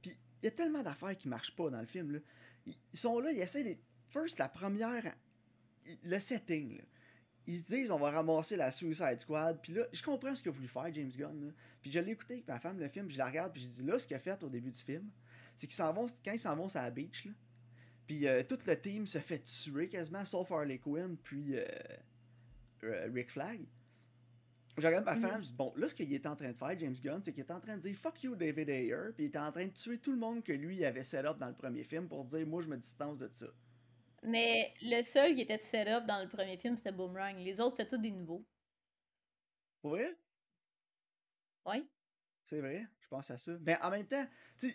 Puis 0.00 0.16
il 0.42 0.46
y 0.46 0.48
a 0.48 0.52
tellement 0.52 0.82
d'affaires 0.82 1.14
qui 1.18 1.28
marchent 1.28 1.54
pas 1.54 1.68
dans 1.68 1.80
le 1.80 1.86
film. 1.86 2.12
Là. 2.12 2.18
Ils, 2.64 2.98
sont 2.98 3.20
là, 3.20 3.30
ils 3.30 3.40
essaient 3.40 3.62
les. 3.62 3.78
First, 4.08 4.38
la 4.38 4.48
première. 4.48 5.14
Le 6.02 6.18
setting, 6.18 6.78
là. 6.78 6.84
Ils 7.46 7.58
se 7.58 7.66
disent, 7.74 7.90
on 7.90 7.98
va 7.98 8.10
ramasser 8.10 8.56
la 8.56 8.72
Suicide 8.72 9.18
Squad. 9.18 9.60
Puis 9.60 9.72
là, 9.74 9.82
je 9.92 10.02
comprends 10.02 10.34
ce 10.34 10.42
qu'il 10.42 10.50
a 10.50 10.54
voulu 10.54 10.68
faire, 10.68 10.92
James 10.94 11.10
Gunn. 11.10 11.46
là. 11.48 11.52
Puis 11.82 11.90
je 11.90 11.98
l'ai 11.98 12.12
écouté 12.12 12.34
avec 12.34 12.48
ma 12.48 12.58
femme, 12.58 12.78
le 12.78 12.88
film, 12.88 13.06
puis 13.06 13.14
je 13.14 13.18
la 13.18 13.26
regarde, 13.26 13.52
puis 13.52 13.60
je 13.62 13.66
dis, 13.66 13.82
là, 13.82 13.98
ce 13.98 14.06
qu'il 14.06 14.16
a 14.16 14.20
fait 14.20 14.40
au 14.42 14.48
début 14.48 14.70
du 14.70 14.78
film, 14.78 15.10
c'est 15.56 15.66
qu'ils 15.66 15.74
s'en 15.76 15.92
vont, 15.92 16.06
quand 16.24 16.32
ils 16.32 16.38
s'en 16.40 16.54
vont 16.56 16.68
sur 16.68 16.80
la 16.80 16.90
beach, 16.90 17.24
là, 17.26 17.32
puis 18.10 18.26
euh, 18.26 18.42
tout 18.42 18.58
le 18.66 18.74
team 18.74 19.06
se 19.06 19.20
fait 19.20 19.38
tuer 19.38 19.88
quasiment, 19.88 20.24
sauf 20.24 20.50
Harley 20.50 20.78
Quinn, 20.78 21.16
puis 21.16 21.56
euh, 21.56 21.64
euh, 22.82 23.08
Rick 23.14 23.30
Flag. 23.30 23.60
je 24.76 24.84
regarde 24.84 25.04
ma 25.04 25.16
femme, 25.16 25.40
je 25.40 25.50
dis, 25.50 25.54
bon, 25.54 25.72
là, 25.76 25.88
ce 25.88 25.94
qu'il 25.94 26.12
était 26.12 26.26
en 26.26 26.34
train 26.34 26.50
de 26.50 26.56
faire, 26.56 26.76
James 26.76 26.96
Gunn, 27.00 27.22
c'est 27.22 27.32
qu'il 27.32 27.44
était 27.44 27.52
en 27.52 27.60
train 27.60 27.76
de 27.76 27.82
dire 27.82 27.96
fuck 27.96 28.20
you, 28.24 28.34
David 28.34 28.68
Ayer, 28.68 29.12
puis 29.14 29.26
il 29.26 29.28
était 29.28 29.38
en 29.38 29.52
train 29.52 29.66
de 29.66 29.72
tuer 29.72 29.98
tout 29.98 30.10
le 30.10 30.18
monde 30.18 30.42
que 30.42 30.50
lui 30.50 30.84
avait 30.84 31.04
set 31.04 31.24
up 31.24 31.38
dans 31.38 31.46
le 31.46 31.54
premier 31.54 31.84
film 31.84 32.08
pour 32.08 32.24
dire, 32.24 32.44
moi, 32.48 32.62
je 32.62 32.66
me 32.66 32.76
distance 32.76 33.16
de 33.16 33.28
ça. 33.30 33.46
Mais 34.24 34.74
le 34.82 35.04
seul 35.04 35.36
qui 35.36 35.42
était 35.42 35.56
set 35.56 35.86
up 35.86 36.04
dans 36.04 36.20
le 36.20 36.28
premier 36.28 36.56
film, 36.56 36.76
c'était 36.76 36.90
Boomerang. 36.90 37.38
Les 37.38 37.60
autres, 37.60 37.76
c'était 37.76 37.90
tous 37.90 38.02
des 38.02 38.10
nouveaux. 38.10 38.44
Pour 39.82 39.92
vrai? 39.92 40.16
Ouais. 41.64 41.84
C'est 42.44 42.60
vrai, 42.60 42.86
je 43.00 43.08
pense 43.08 43.30
à 43.30 43.38
ça. 43.38 43.52
Mais 43.60 43.80
en 43.82 43.90
même 43.90 44.06
temps, 44.06 44.26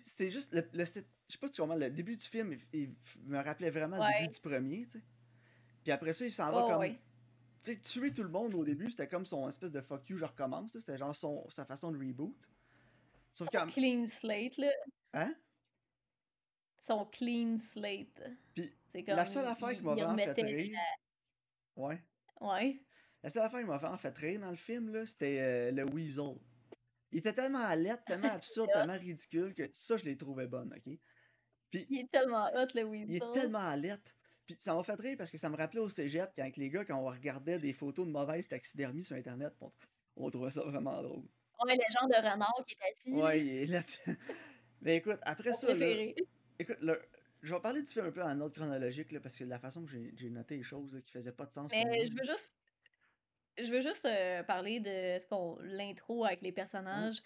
c'est 0.04 0.30
juste 0.30 0.54
le, 0.54 0.62
le- 0.74 0.86
je 0.86 0.92
sais 0.92 1.04
pas 1.40 1.48
si 1.48 1.54
tu 1.54 1.62
comprends, 1.62 1.76
le 1.76 1.90
début 1.90 2.16
du 2.16 2.24
film, 2.26 2.56
il, 2.72 2.94
me 3.26 3.38
rappelait 3.44 3.70
vraiment 3.70 3.98
le 3.98 4.20
début 4.22 4.34
du 4.34 4.40
premier, 4.40 4.86
tu 4.86 5.00
sais. 5.00 5.04
Puis 5.84 5.92
après 5.92 6.14
ça, 6.14 6.26
il 6.26 6.32
s'en 6.32 6.52
va 6.52 6.64
Oh, 6.66 6.70
comme, 6.70 6.80
ouais. 6.80 7.00
tu 7.64 7.74
sais, 7.74 7.80
tuer 7.82 8.14
tout 8.14 8.24
le 8.24 8.30
monde 8.30 8.54
au 8.56 8.64
début, 8.64 8.90
c'était 8.90 9.08
comme 9.08 9.26
son 9.26 9.48
espèce 9.50 9.72
de 9.72 9.82
fuck 9.82 10.08
you, 10.10 10.18
je 10.18 10.26
recommence, 10.26 10.78
c'était 10.78 10.98
genre 10.98 11.16
son, 11.16 11.46
sa 11.50 11.66
façon 11.66 11.92
de 11.92 11.98
reboot. 11.98 12.38
Sauf 13.34 13.50
Son 13.52 13.68
clean 13.68 14.08
slate, 14.08 14.58
là. 14.58 14.72
hein? 15.14 15.36
Son 16.80 17.06
clean 17.06 17.58
slate. 17.58 18.22
Puis 18.54 18.72
comme. 19.06 19.16
la 19.16 19.26
seule 19.26 19.48
affaire 19.48 19.74
qui 19.76 19.82
m'a 19.82 19.96
vraiment 19.96 20.16
fait 20.16 20.42
rire, 20.42 20.78
ouais, 21.76 22.02
Ouais. 22.40 22.80
la 23.24 23.30
seule 23.30 23.44
affaire 23.44 23.60
qui 23.62 23.66
m'a 23.66 23.78
vraiment 23.78 23.98
fait 23.98 24.16
rire 24.18 24.40
dans 24.42 24.52
le 24.52 24.56
film, 24.56 24.90
là, 24.94 25.06
c'était 25.06 25.40
euh, 25.42 25.72
le 25.72 25.84
Weasel. 25.86 26.36
Il 27.16 27.20
était 27.20 27.32
tellement 27.34 27.64
alerte, 27.64 28.04
tellement 28.08 28.28
absurde, 28.34 28.70
tellement 28.74 28.98
ridicule 29.00 29.54
que 29.54 29.70
ça, 29.72 29.96
je 29.96 30.04
l'ai 30.04 30.18
trouvé 30.18 30.48
bonne, 30.48 30.74
ok? 30.76 30.98
Puis 31.72 31.86
Il 31.90 32.00
est 32.02 32.12
tellement 32.12 32.48
hot, 32.54 32.68
le 32.76 32.84
Weasel. 32.84 33.10
Il 33.10 33.16
est 33.16 33.32
tellement 33.34 33.60
alerte. 33.60 34.14
Puis 34.46 34.58
ça 34.60 34.76
m'a 34.76 34.84
fait 34.84 35.00
rire 35.00 35.16
parce 35.18 35.32
que 35.32 35.38
ça 35.38 35.50
me 35.50 35.56
rappelait 35.56 35.80
au 35.80 35.88
cégep 35.90 36.30
quand 36.36 36.42
avec 36.42 36.58
les 36.58 36.70
gars, 36.70 36.84
quand 36.84 36.98
on 37.00 37.06
regardait 37.06 37.58
des 37.58 37.72
photos 37.74 38.06
de 38.06 38.12
mauvaise 38.12 38.48
taxidermie 38.50 39.04
sur 39.04 39.16
Internet, 39.16 39.54
on, 39.62 39.72
on 40.18 40.30
trouvait 40.30 40.52
ça 40.52 40.62
vraiment 40.64 41.02
drôle. 41.02 41.24
Ouais, 41.66 41.76
le 41.78 41.94
genre 41.94 42.08
de 42.10 42.16
renard 42.16 42.66
qui 42.68 42.76
est 42.76 42.92
assis. 42.98 43.12
Ouais, 43.14 43.42
il 43.42 43.50
est 43.64 43.66
là. 43.68 43.82
Mais 44.82 44.98
écoute, 44.98 45.20
après 45.22 45.54
ça, 45.54 45.74
là, 45.74 45.86
écoute, 46.60 46.78
le- 46.82 47.02
je 47.42 47.54
vais 47.54 47.62
parler 47.62 47.82
du 47.82 47.92
film 47.92 48.06
un 48.08 48.12
peu 48.12 48.22
en 48.24 48.40
ordre 48.42 48.54
chronologique 48.56 49.12
là, 49.14 49.20
parce 49.22 49.36
que 49.38 49.46
la 49.46 49.58
façon 49.60 49.86
que 49.86 49.92
j'ai 50.16 50.30
noté 50.30 50.58
les 50.58 50.64
choses 50.64 50.94
là, 50.94 51.00
qui 51.02 51.12
faisaient 51.12 51.32
pas 51.32 51.46
de 51.46 51.54
sens. 51.54 51.72
Mais 51.72 52.06
je 52.06 52.12
veux 52.12 52.24
juste. 52.26 52.54
Je 53.58 53.72
veux 53.72 53.82
juste 53.82 54.06
euh, 54.06 54.44
parler 54.44 54.80
de 54.80 55.20
ce 55.20 55.26
qu'on 55.28 55.58
l'intro 55.62 56.26
avec 56.26 56.42
les 56.42 56.52
personnages. 56.52 57.22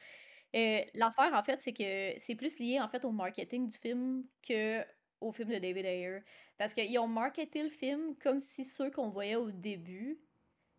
Euh, 0.55 0.81
L'affaire, 0.93 1.33
en 1.33 1.43
fait, 1.43 1.59
c'est 1.61 1.73
que 1.73 2.19
c'est 2.19 2.35
plus 2.35 2.59
lié 2.59 2.79
en 2.79 2.87
fait 2.89 3.05
au 3.05 3.11
marketing 3.11 3.67
du 3.67 3.77
film 3.77 4.25
que 4.47 4.83
au 5.21 5.31
film 5.31 5.49
de 5.49 5.57
David 5.57 5.85
Ayer. 5.85 6.19
Parce 6.57 6.73
qu'ils 6.73 6.97
ont 6.99 7.07
marketé 7.07 7.63
le 7.63 7.69
film 7.69 8.15
comme 8.17 8.39
si 8.39 8.63
ceux 8.65 8.91
qu'on 8.91 9.09
voyait 9.09 9.35
au 9.35 9.51
début, 9.51 10.19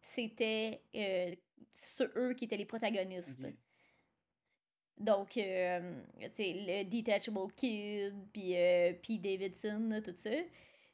c'était 0.00 0.83
euh, 0.95 1.35
ceux, 1.73 2.12
eux 2.16 2.35
qui 2.35 2.45
étaient 2.45 2.57
les 2.57 2.66
protagonistes. 2.66 3.40
Donc, 4.99 5.38
euh, 5.38 6.02
tu 6.21 6.28
sais, 6.35 6.52
le 6.54 6.85
Detachable 6.85 7.52
Kid, 7.57 8.14
puis 8.33 8.57
euh, 8.57 8.92
Davidson, 9.09 10.02
tout 10.04 10.14
ça. 10.14 10.30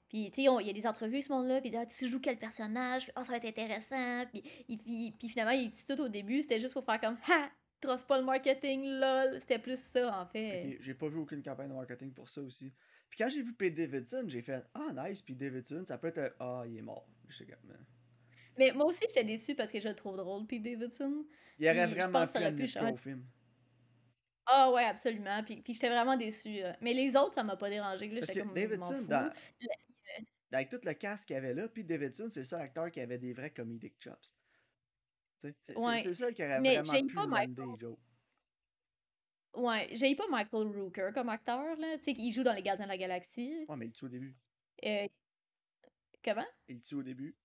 Puis, 0.08 0.30
tu 0.30 0.42
sais, 0.44 0.48
il 0.60 0.66
y 0.66 0.70
a 0.70 0.72
des 0.72 0.86
entrevues, 0.86 1.20
ce 1.22 1.30
monde-là, 1.32 1.60
puis 1.60 1.74
ah, 1.76 1.84
tu 1.86 2.06
joues 2.06 2.20
quel 2.20 2.38
personnage, 2.38 3.10
ah, 3.16 3.24
ça 3.24 3.32
va 3.32 3.38
être 3.38 3.46
intéressant. 3.46 4.24
Puis, 4.32 4.42
il- 4.68 4.78
puis, 4.78 5.14
puis 5.18 5.28
finalement, 5.28 5.52
il 5.52 5.68
dit 5.70 5.84
tout 5.86 6.00
au 6.00 6.08
début, 6.08 6.42
c'était 6.42 6.60
juste 6.60 6.74
pour 6.74 6.84
faire 6.84 7.00
comme, 7.00 7.18
ha, 7.28 7.50
trosse 7.80 8.04
pas 8.04 8.18
le 8.18 8.24
marketing, 8.24 8.84
lol. 8.84 9.36
C'était 9.40 9.58
plus 9.58 9.78
ça, 9.80 10.20
en 10.20 10.26
fait. 10.26 10.76
J'ai 10.80 10.94
pas 10.94 11.08
vu 11.08 11.18
aucune 11.18 11.42
campagne 11.42 11.68
de 11.68 11.74
marketing 11.74 12.12
pour 12.12 12.28
ça 12.28 12.40
aussi. 12.40 12.72
Puis 13.10 13.18
quand 13.18 13.28
j'ai 13.28 13.42
vu 13.42 13.52
Pete 13.52 13.74
Davidson, 13.74 14.24
j'ai 14.28 14.42
fait 14.42 14.64
Ah, 14.74 15.08
nice, 15.08 15.22
Pete 15.22 15.38
Davidson, 15.38 15.84
ça 15.86 15.98
peut 15.98 16.08
être. 16.08 16.18
un- 16.18 16.30
Ah, 16.40 16.62
il 16.66 16.78
est 16.78 16.82
mort. 16.82 17.06
Comme, 17.38 17.70
euh, 17.70 17.74
Mais 18.58 18.72
moi 18.72 18.86
aussi, 18.86 19.00
j'étais 19.08 19.24
déçue 19.24 19.54
parce 19.56 19.70
que 19.72 19.80
je 19.80 19.88
le 19.88 19.94
trouve 19.96 20.16
drôle, 20.16 20.46
Pete 20.46 20.62
Davidson. 20.62 21.24
Il 21.58 21.68
aurait 21.68 21.86
Puis, 21.86 21.94
vraiment 21.96 22.26
ça 22.26 22.38
aurait 22.40 22.54
quoi 22.54 22.66
changer. 22.66 22.92
au 22.92 22.96
film. 22.96 23.24
Ah 24.46 24.70
ouais, 24.70 24.84
absolument. 24.84 25.42
Puis, 25.44 25.60
puis 25.62 25.74
j'étais 25.74 25.88
vraiment 25.88 26.16
déçue. 26.16 26.62
euh. 26.62 26.72
Mais 26.80 26.92
les 26.92 27.16
autres, 27.16 27.34
ça 27.34 27.42
m'a 27.42 27.56
pas 27.56 27.68
dérangé. 27.68 28.08
Là, 28.08 28.20
Parce 28.20 28.30
que 28.32 28.38
comme, 28.38 28.54
Davidson, 28.54 29.02
dans, 29.02 29.28
avec 30.56 30.68
tout 30.70 30.80
le 30.82 30.92
cast 30.94 31.26
qu'il 31.26 31.34
y 31.34 31.36
avait 31.38 31.54
là, 31.54 31.68
Pete 31.68 31.86
Davidson, 31.86 32.28
c'est 32.28 32.44
ça 32.44 32.58
l'acteur 32.58 32.90
qui 32.90 33.00
avait 33.00 33.18
des 33.18 33.32
vrais 33.32 33.50
comedic 33.52 33.94
chops. 34.02 34.34
C'est 35.38 35.54
c'est- 35.64 35.76
Ouais. 35.78 35.98
c'est 36.02 36.14
ça 36.14 36.32
qui 36.32 36.42
aurait 36.42 36.60
Mais 36.60 36.78
vraiment 36.78 37.06
pu 37.06 37.14
pas 37.14 37.26
Michael. 37.26 37.66
Joe. 37.78 37.96
Ouais, 39.54 39.88
j'ai 39.92 40.14
pas 40.14 40.28
Michael 40.28 40.66
Rooker 40.68 41.10
comme 41.14 41.28
acteur, 41.30 41.76
là. 41.76 41.96
Tu 41.98 42.04
sais, 42.04 42.14
qu'il 42.14 42.30
joue 42.32 42.42
dans 42.42 42.52
Les 42.52 42.62
Gardiens 42.62 42.84
de 42.86 42.90
la 42.90 42.98
Galaxie. 42.98 43.64
Ouais, 43.68 43.76
mais 43.76 43.86
il 43.86 43.92
tue 43.92 44.04
au 44.04 44.08
début. 44.08 44.36
Euh, 44.84 45.06
Comment? 46.22 46.46
Il 46.68 46.80
tue 46.80 46.96
au 46.96 47.02
début. 47.02 47.36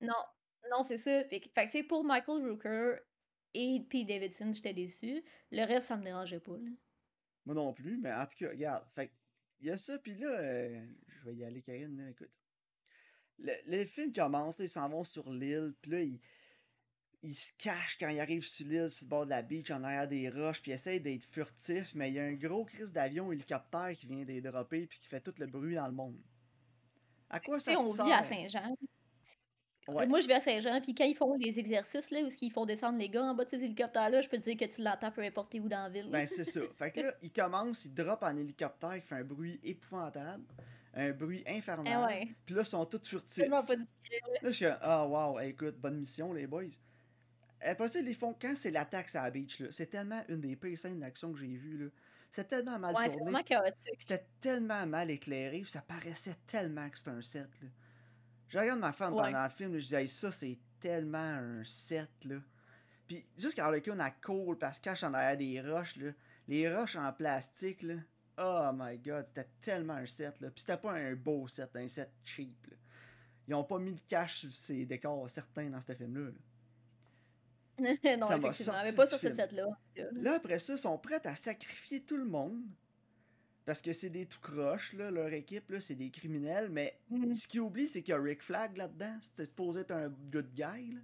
Non, 0.00 0.14
non, 0.70 0.82
c'est 0.82 0.98
ça. 0.98 1.24
Fait, 1.24 1.40
que- 1.40 1.68
sais, 1.68 1.82
pour 1.82 2.04
Michael 2.04 2.48
Rooker 2.48 3.00
et 3.54 3.80
Pete 3.90 4.06
Davidson, 4.06 4.52
j'étais 4.52 4.72
déçue. 4.72 5.22
Le 5.50 5.64
reste, 5.66 5.88
ça 5.88 5.96
me 5.96 6.04
dérangeait 6.04 6.40
pas, 6.40 6.56
là. 6.56 6.70
Moi 7.44 7.54
non 7.54 7.72
plus, 7.74 7.98
mais 7.98 8.12
en 8.12 8.24
tout 8.26 8.36
cas, 8.38 8.50
regarde. 8.50 8.86
Fait 8.94 9.08
que, 9.08 9.12
il 9.60 9.66
y 9.66 9.70
a 9.70 9.76
ça, 9.76 9.98
puis 9.98 10.14
là, 10.14 10.28
euh, 10.28 10.86
je 11.08 11.24
vais 11.24 11.34
y 11.36 11.44
aller, 11.44 11.60
Karine, 11.62 11.96
là, 11.96 12.10
écoute. 12.10 12.30
Le, 13.42 13.52
le 13.66 13.84
film 13.84 14.12
commence, 14.12 14.58
là, 14.58 14.64
ils 14.64 14.68
s'en 14.68 14.88
vont 14.88 15.04
sur 15.04 15.30
l'île, 15.30 15.74
puis 15.80 15.90
là, 15.90 16.00
ils, 16.02 16.20
ils 17.22 17.34
se 17.34 17.52
cachent 17.58 17.98
quand 17.98 18.08
ils 18.08 18.20
arrivent 18.20 18.46
sur 18.46 18.66
l'île, 18.66 18.88
sur 18.88 19.06
le 19.06 19.10
bord 19.10 19.24
de 19.24 19.30
la 19.30 19.42
beach, 19.42 19.70
en 19.70 19.82
arrière 19.84 20.08
des 20.08 20.28
roches, 20.28 20.62
puis 20.62 20.70
ils 20.70 20.74
essayent 20.74 21.00
d'être 21.00 21.24
furtifs, 21.24 21.94
mais 21.94 22.10
il 22.10 22.14
y 22.14 22.18
a 22.18 22.24
un 22.24 22.34
gros 22.34 22.64
crise 22.64 22.92
d'avion 22.92 23.30
hélicoptère 23.32 23.90
qui 23.94 24.06
vient 24.06 24.24
les 24.24 24.40
dropper, 24.40 24.86
puis 24.86 24.98
qui 24.98 25.06
fait 25.06 25.20
tout 25.20 25.34
le 25.38 25.46
bruit 25.46 25.74
dans 25.74 25.86
le 25.86 25.92
monde. 25.92 26.16
À 27.28 27.40
quoi 27.40 27.60
ça 27.60 27.72
te 27.72 27.78
on 27.78 27.84
sert? 27.84 28.04
vit 28.06 28.12
à 28.12 28.22
Saint-Jean. 28.22 28.74
Ouais. 29.88 30.06
Moi, 30.06 30.20
je 30.20 30.28
vais 30.28 30.34
à 30.34 30.40
Saint-Jean, 30.40 30.80
puis 30.80 30.94
quand 30.94 31.04
ils 31.04 31.16
font 31.16 31.34
les 31.34 31.58
exercices, 31.58 32.10
là, 32.10 32.20
où 32.20 32.28
ils 32.40 32.52
font 32.52 32.66
descendre 32.66 32.98
les 32.98 33.08
gars 33.08 33.22
en 33.24 33.34
bas 33.34 33.44
de 33.44 33.50
ces 33.50 33.64
hélicoptères-là, 33.64 34.20
je 34.20 34.28
peux 34.28 34.36
te 34.38 34.42
dire 34.42 34.56
que 34.56 34.64
tu 34.64 34.82
l'entends 34.82 35.10
peu 35.10 35.22
importe 35.22 35.54
où 35.54 35.68
dans 35.68 35.84
la 35.84 35.88
ville. 35.88 36.08
Ben, 36.10 36.26
c'est 36.26 36.44
ça. 36.44 36.60
Fait 36.76 36.90
que 36.90 37.00
là, 37.00 37.14
il 37.22 37.32
commence, 37.32 37.84
il 37.84 37.94
drop 37.94 38.22
en 38.22 38.36
hélicoptère 38.36 38.94
qui 39.00 39.06
fait 39.06 39.16
un 39.16 39.24
bruit 39.24 39.58
épouvantable, 39.62 40.44
un 40.94 41.12
bruit 41.12 41.42
infernal. 41.46 42.06
Ouais. 42.06 42.28
Puis 42.44 42.54
là, 42.54 42.62
ils 42.62 42.66
sont 42.66 42.84
tous 42.84 43.06
furtifs. 43.06 43.48
Pas. 43.48 43.64
Là, 43.68 43.76
je 44.44 44.50
suis 44.50 44.66
ah, 44.66 45.06
wow, 45.06 45.38
hey, 45.38 45.50
écoute, 45.50 45.76
bonne 45.78 45.98
mission, 45.98 46.32
les 46.32 46.46
boys. 46.46 46.64
Après 47.62 47.88
ça, 47.88 47.98
ils 48.00 48.06
les 48.06 48.14
font 48.14 48.34
quand 48.40 48.56
c'est 48.56 48.70
l'attaque 48.70 49.08
sur 49.08 49.20
la 49.20 49.30
beach, 49.30 49.60
là. 49.60 49.68
C'est 49.70 49.86
tellement 49.86 50.22
une 50.28 50.40
des 50.40 50.56
pires 50.56 50.78
scènes 50.78 50.98
d'action 50.98 51.32
que 51.32 51.38
j'ai 51.38 51.56
vues, 51.56 51.78
là. 51.78 51.90
C'est 52.30 52.46
tellement 52.48 52.78
mal 52.78 52.94
Ouais, 52.94 53.08
tourné. 53.08 53.44
C'était 53.98 54.26
tellement 54.40 54.86
mal 54.86 55.10
éclairé, 55.10 55.64
ça 55.66 55.82
paraissait 55.82 56.36
tellement 56.46 56.88
que 56.88 56.98
c'était 56.98 57.10
un 57.10 57.22
set, 57.22 57.48
là. 57.60 57.68
Je 58.48 58.58
regarde 58.58 58.80
ma 58.80 58.92
femme 58.92 59.14
Ouais. 59.14 59.24
pendant 59.30 59.44
le 59.44 59.50
film, 59.50 59.72
là, 59.74 59.78
je 59.78 59.86
dis, 59.86 59.94
hey, 59.94 60.08
ça, 60.08 60.32
c'est 60.32 60.58
tellement 60.80 61.18
un 61.18 61.64
set, 61.64 62.10
là. 62.24 62.36
Puis, 63.06 63.26
juste 63.36 63.56
quand 63.56 63.64
Harlequin 63.64 63.98
a 64.00 64.10
cool, 64.10 64.56
parce 64.58 64.78
qu'elle 64.78 64.92
cache 64.92 65.04
en 65.04 65.14
arrière 65.14 65.36
des 65.36 65.60
roches, 65.60 65.96
là. 65.96 66.12
Les 66.48 66.74
roches 66.74 66.96
en 66.96 67.12
plastique, 67.12 67.82
là. 67.82 67.94
Oh 68.38 68.70
my 68.74 68.98
god, 68.98 69.26
c'était 69.26 69.48
tellement 69.60 69.94
un 69.94 70.06
set, 70.06 70.40
là. 70.40 70.50
Puis 70.50 70.60
c'était 70.60 70.76
pas 70.78 70.92
un 70.92 71.14
beau 71.14 71.46
set, 71.48 71.70
un 71.76 71.88
set 71.88 72.10
cheap, 72.24 72.66
là. 72.70 72.76
Ils 73.48 73.54
ont 73.54 73.64
pas 73.64 73.78
mis 73.78 73.92
de 73.92 74.00
cash 74.08 74.40
sur 74.40 74.52
ces 74.52 74.86
décors 74.86 75.28
certains 75.28 75.68
dans 75.70 75.80
ce 75.80 75.92
film-là. 75.92 76.30
là. 76.30 76.36
non, 78.18 78.26
Ça 78.26 78.36
effectivement. 78.38 78.74
Mais 78.84 78.92
pas 78.92 79.06
sur 79.06 79.18
ce 79.18 79.30
set-là. 79.30 79.64
Là, 80.12 80.34
après 80.34 80.58
ça, 80.58 80.74
ils 80.74 80.78
sont 80.78 80.98
prêts 80.98 81.26
à 81.26 81.34
sacrifier 81.34 82.02
tout 82.02 82.16
le 82.16 82.26
monde. 82.26 82.62
Parce 83.64 83.80
que 83.80 83.92
c'est 83.92 84.10
des 84.10 84.26
tout 84.26 84.40
croches, 84.40 84.92
là, 84.94 85.10
leur 85.10 85.32
équipe, 85.32 85.70
là, 85.70 85.80
c'est 85.80 85.94
des 85.94 86.10
criminels. 86.10 86.68
Mais 86.70 86.98
Mhm. 87.10 87.34
ce 87.34 87.46
qu'ils 87.48 87.60
oublient, 87.60 87.88
c'est 87.88 88.02
qu'il 88.02 88.12
y 88.12 88.16
a 88.16 88.20
Rick 88.20 88.42
Flag 88.42 88.76
là-dedans. 88.76 89.18
C'est 89.20 89.44
supposé 89.44 89.80
être 89.80 89.92
un 89.92 90.08
good 90.08 90.50
guy. 90.54 90.92
Là. 90.92 91.00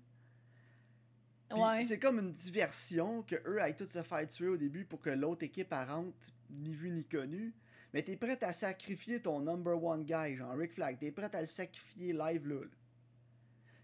Ouais. 1.55 1.83
C'est 1.85 1.99
comme 1.99 2.19
une 2.19 2.33
diversion 2.33 3.23
que 3.23 3.37
eux 3.47 3.61
aillent 3.63 3.77
tous 3.77 3.87
se 3.87 4.03
faire 4.03 4.27
tuer 4.29 4.49
au 4.49 4.57
début 4.57 4.85
pour 4.85 5.01
que 5.01 5.11
l'autre 5.11 5.45
équipe 5.45 5.73
rentre 5.73 6.33
ni 6.51 6.75
vu 6.75 6.91
ni 6.91 7.05
connu. 7.05 7.55
Mais 7.93 8.03
t'es 8.03 8.17
prêt 8.17 8.43
à 8.43 8.53
sacrifier 8.53 9.23
ton 9.23 9.41
number 9.41 9.83
one 9.83 10.05
guy, 10.05 10.37
genre 10.37 10.55
Rick 10.57 10.73
Flag. 10.75 10.99
T'es 10.99 11.11
prêt 11.13 11.35
à 11.35 11.41
le 11.41 11.47
sacrifier 11.47 12.13
live 12.13 12.47
là. 12.49 12.61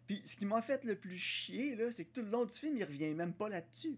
Puis 0.07 0.21
ce 0.25 0.37
qui 0.37 0.45
m'a 0.45 0.61
fait 0.61 0.85
le 0.85 0.97
plus 0.97 1.16
chier, 1.19 1.76
là, 1.76 1.90
c'est 1.90 2.04
que 2.04 2.12
tout 2.12 2.23
le 2.23 2.31
long 2.31 2.45
du 2.45 2.52
film, 2.52 2.76
il 2.76 2.85
revient 2.85 3.14
même 3.14 3.33
pas 3.33 3.49
là-dessus. 3.49 3.97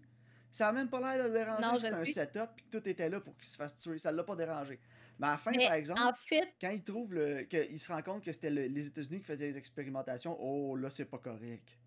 Ça 0.51 0.69
a 0.69 0.71
même 0.71 0.87
pas 0.89 1.01
l'air 1.01 1.23
de 1.23 1.27
le 1.29 1.33
déranger 1.37 1.61
Non, 1.63 1.73
que 1.73 1.79
c'était 1.81 1.93
un 1.95 2.05
setup 2.05 2.49
puis 2.55 2.65
que 2.65 2.77
tout 2.77 2.87
était 2.87 3.09
là 3.09 3.19
pour 3.19 3.35
qu'il 3.37 3.49
se 3.49 3.57
fasse 3.57 3.75
tuer. 3.77 3.97
Ça 3.99 4.11
l'a 4.11 4.23
pas 4.23 4.35
dérangé. 4.35 4.79
Mais 5.19 5.27
à 5.27 5.31
la 5.31 5.37
fin, 5.37 5.51
Mais 5.51 5.65
par 5.65 5.73
exemple, 5.73 5.99
en 5.99 6.13
fait, 6.13 6.53
quand 6.61 6.69
il 6.69 6.83
trouve 6.83 7.13
le. 7.13 7.43
qu'il 7.43 7.79
se 7.79 7.91
rend 7.91 8.01
compte 8.01 8.23
que 8.23 8.31
c'était 8.31 8.49
le- 8.51 8.67
les 8.67 8.87
États-Unis 8.87 9.19
qui 9.19 9.25
faisaient 9.25 9.47
les 9.47 9.57
expérimentations, 9.57 10.37
oh 10.39 10.75
là, 10.77 10.89
c'est 10.89 11.05
pas 11.05 11.17
correct. 11.17 11.77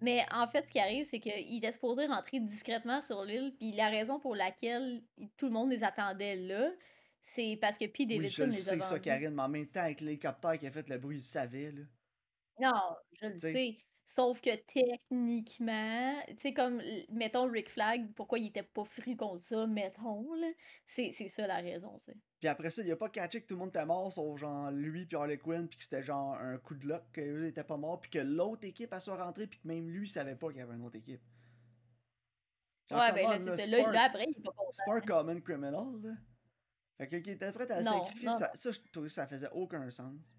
Mais 0.00 0.24
en 0.32 0.46
fait, 0.48 0.66
ce 0.66 0.72
qui 0.72 0.78
arrive, 0.80 1.04
c'est 1.04 1.20
qu'il 1.20 1.56
était 1.58 1.72
supposé 1.72 2.06
rentrer 2.06 2.40
discrètement 2.40 3.00
sur 3.02 3.24
l'île, 3.24 3.54
puis 3.58 3.72
la 3.72 3.88
raison 3.88 4.18
pour 4.20 4.34
laquelle 4.36 5.02
tout 5.36 5.46
le 5.46 5.52
monde 5.52 5.70
les 5.70 5.84
attendait 5.84 6.36
là, 6.36 6.70
c'est 7.22 7.58
parce 7.60 7.78
que 7.78 7.86
Pete 7.86 8.08
Oui, 8.14 8.16
Davidson 8.18 8.44
je 8.44 8.44
le 8.44 8.52
les 8.52 8.68
a 8.70 8.76
sais, 8.76 8.80
ça, 8.80 8.98
vendus. 8.98 9.00
Karine, 9.00 9.34
mais 9.34 9.42
en 9.42 9.48
même 9.48 9.68
temps, 9.68 9.80
avec 9.82 10.00
l'hélicoptère 10.00 10.58
qui 10.58 10.66
a 10.66 10.70
fait 10.72 10.88
le 10.88 10.98
bruit, 10.98 11.18
il 11.18 11.22
savait, 11.22 11.72
là. 11.72 11.82
Non, 12.60 12.96
je 13.20 13.26
le 13.26 13.38
sais. 13.38 13.84
Sauf 14.10 14.40
que 14.40 14.50
techniquement, 14.56 16.20
tu 16.30 16.38
sais, 16.38 16.52
comme, 16.52 16.82
mettons, 17.10 17.48
Rick 17.48 17.70
Flag, 17.70 18.12
pourquoi 18.16 18.40
il 18.40 18.48
était 18.48 18.64
pas 18.64 18.84
fru 18.84 19.16
contre 19.16 19.40
ça, 19.40 19.68
mettons, 19.68 20.34
là. 20.34 20.48
C'est 20.84 21.12
ça 21.12 21.46
la 21.46 21.58
raison, 21.58 21.96
sais. 22.00 22.16
Puis 22.40 22.48
après 22.48 22.72
ça, 22.72 22.82
il 22.82 22.90
a 22.90 22.96
pas 22.96 23.08
catché 23.08 23.40
que 23.40 23.46
tout 23.46 23.54
le 23.54 23.60
monde 23.60 23.68
était 23.68 23.86
mort, 23.86 24.12
sauf 24.12 24.36
genre 24.40 24.72
lui 24.72 25.06
puis 25.06 25.16
Harley 25.16 25.38
Quinn, 25.38 25.68
puis 25.68 25.78
que 25.78 25.84
c'était 25.84 26.02
genre 26.02 26.34
un 26.34 26.58
coup 26.58 26.74
de 26.74 26.88
luck, 26.88 27.04
qu'eux 27.12 27.46
étaient 27.46 27.62
pas 27.62 27.76
morts, 27.76 28.00
puis 28.00 28.10
que 28.10 28.18
l'autre 28.18 28.66
équipe 28.66 28.92
a 28.92 28.98
soit 28.98 29.14
rentrée, 29.14 29.46
puis 29.46 29.60
que 29.60 29.68
même 29.68 29.88
lui 29.88 30.08
savait 30.08 30.34
pas 30.34 30.48
qu'il 30.48 30.58
y 30.58 30.62
avait 30.62 30.74
une 30.74 30.84
autre 30.84 30.96
équipe. 30.96 31.22
ouais, 32.90 33.12
ben 33.12 33.30
là, 33.30 33.38
c'est 33.38 33.58
ça. 33.58 33.70
Là, 33.70 33.92
là, 33.92 34.02
après, 34.06 34.24
il 34.24 34.36
est 34.36 34.42
pas 34.42 34.50
content. 34.50 34.72
C'est 34.72 34.86
pas 34.86 34.96
un 34.96 35.00
common 35.02 35.40
criminal, 35.40 35.86
là. 36.02 36.14
Fait 36.98 37.08
que 37.08 37.16
qui 37.18 37.30
était 37.30 37.52
prêt 37.52 37.70
à 37.70 37.80
sacrifier, 37.80 38.28
ça, 38.32 38.50
ça, 38.54 38.72
je 38.72 38.80
trouvais 38.90 39.06
que 39.06 39.14
ça 39.14 39.28
faisait 39.28 39.50
aucun 39.52 39.88
sens. 39.88 40.34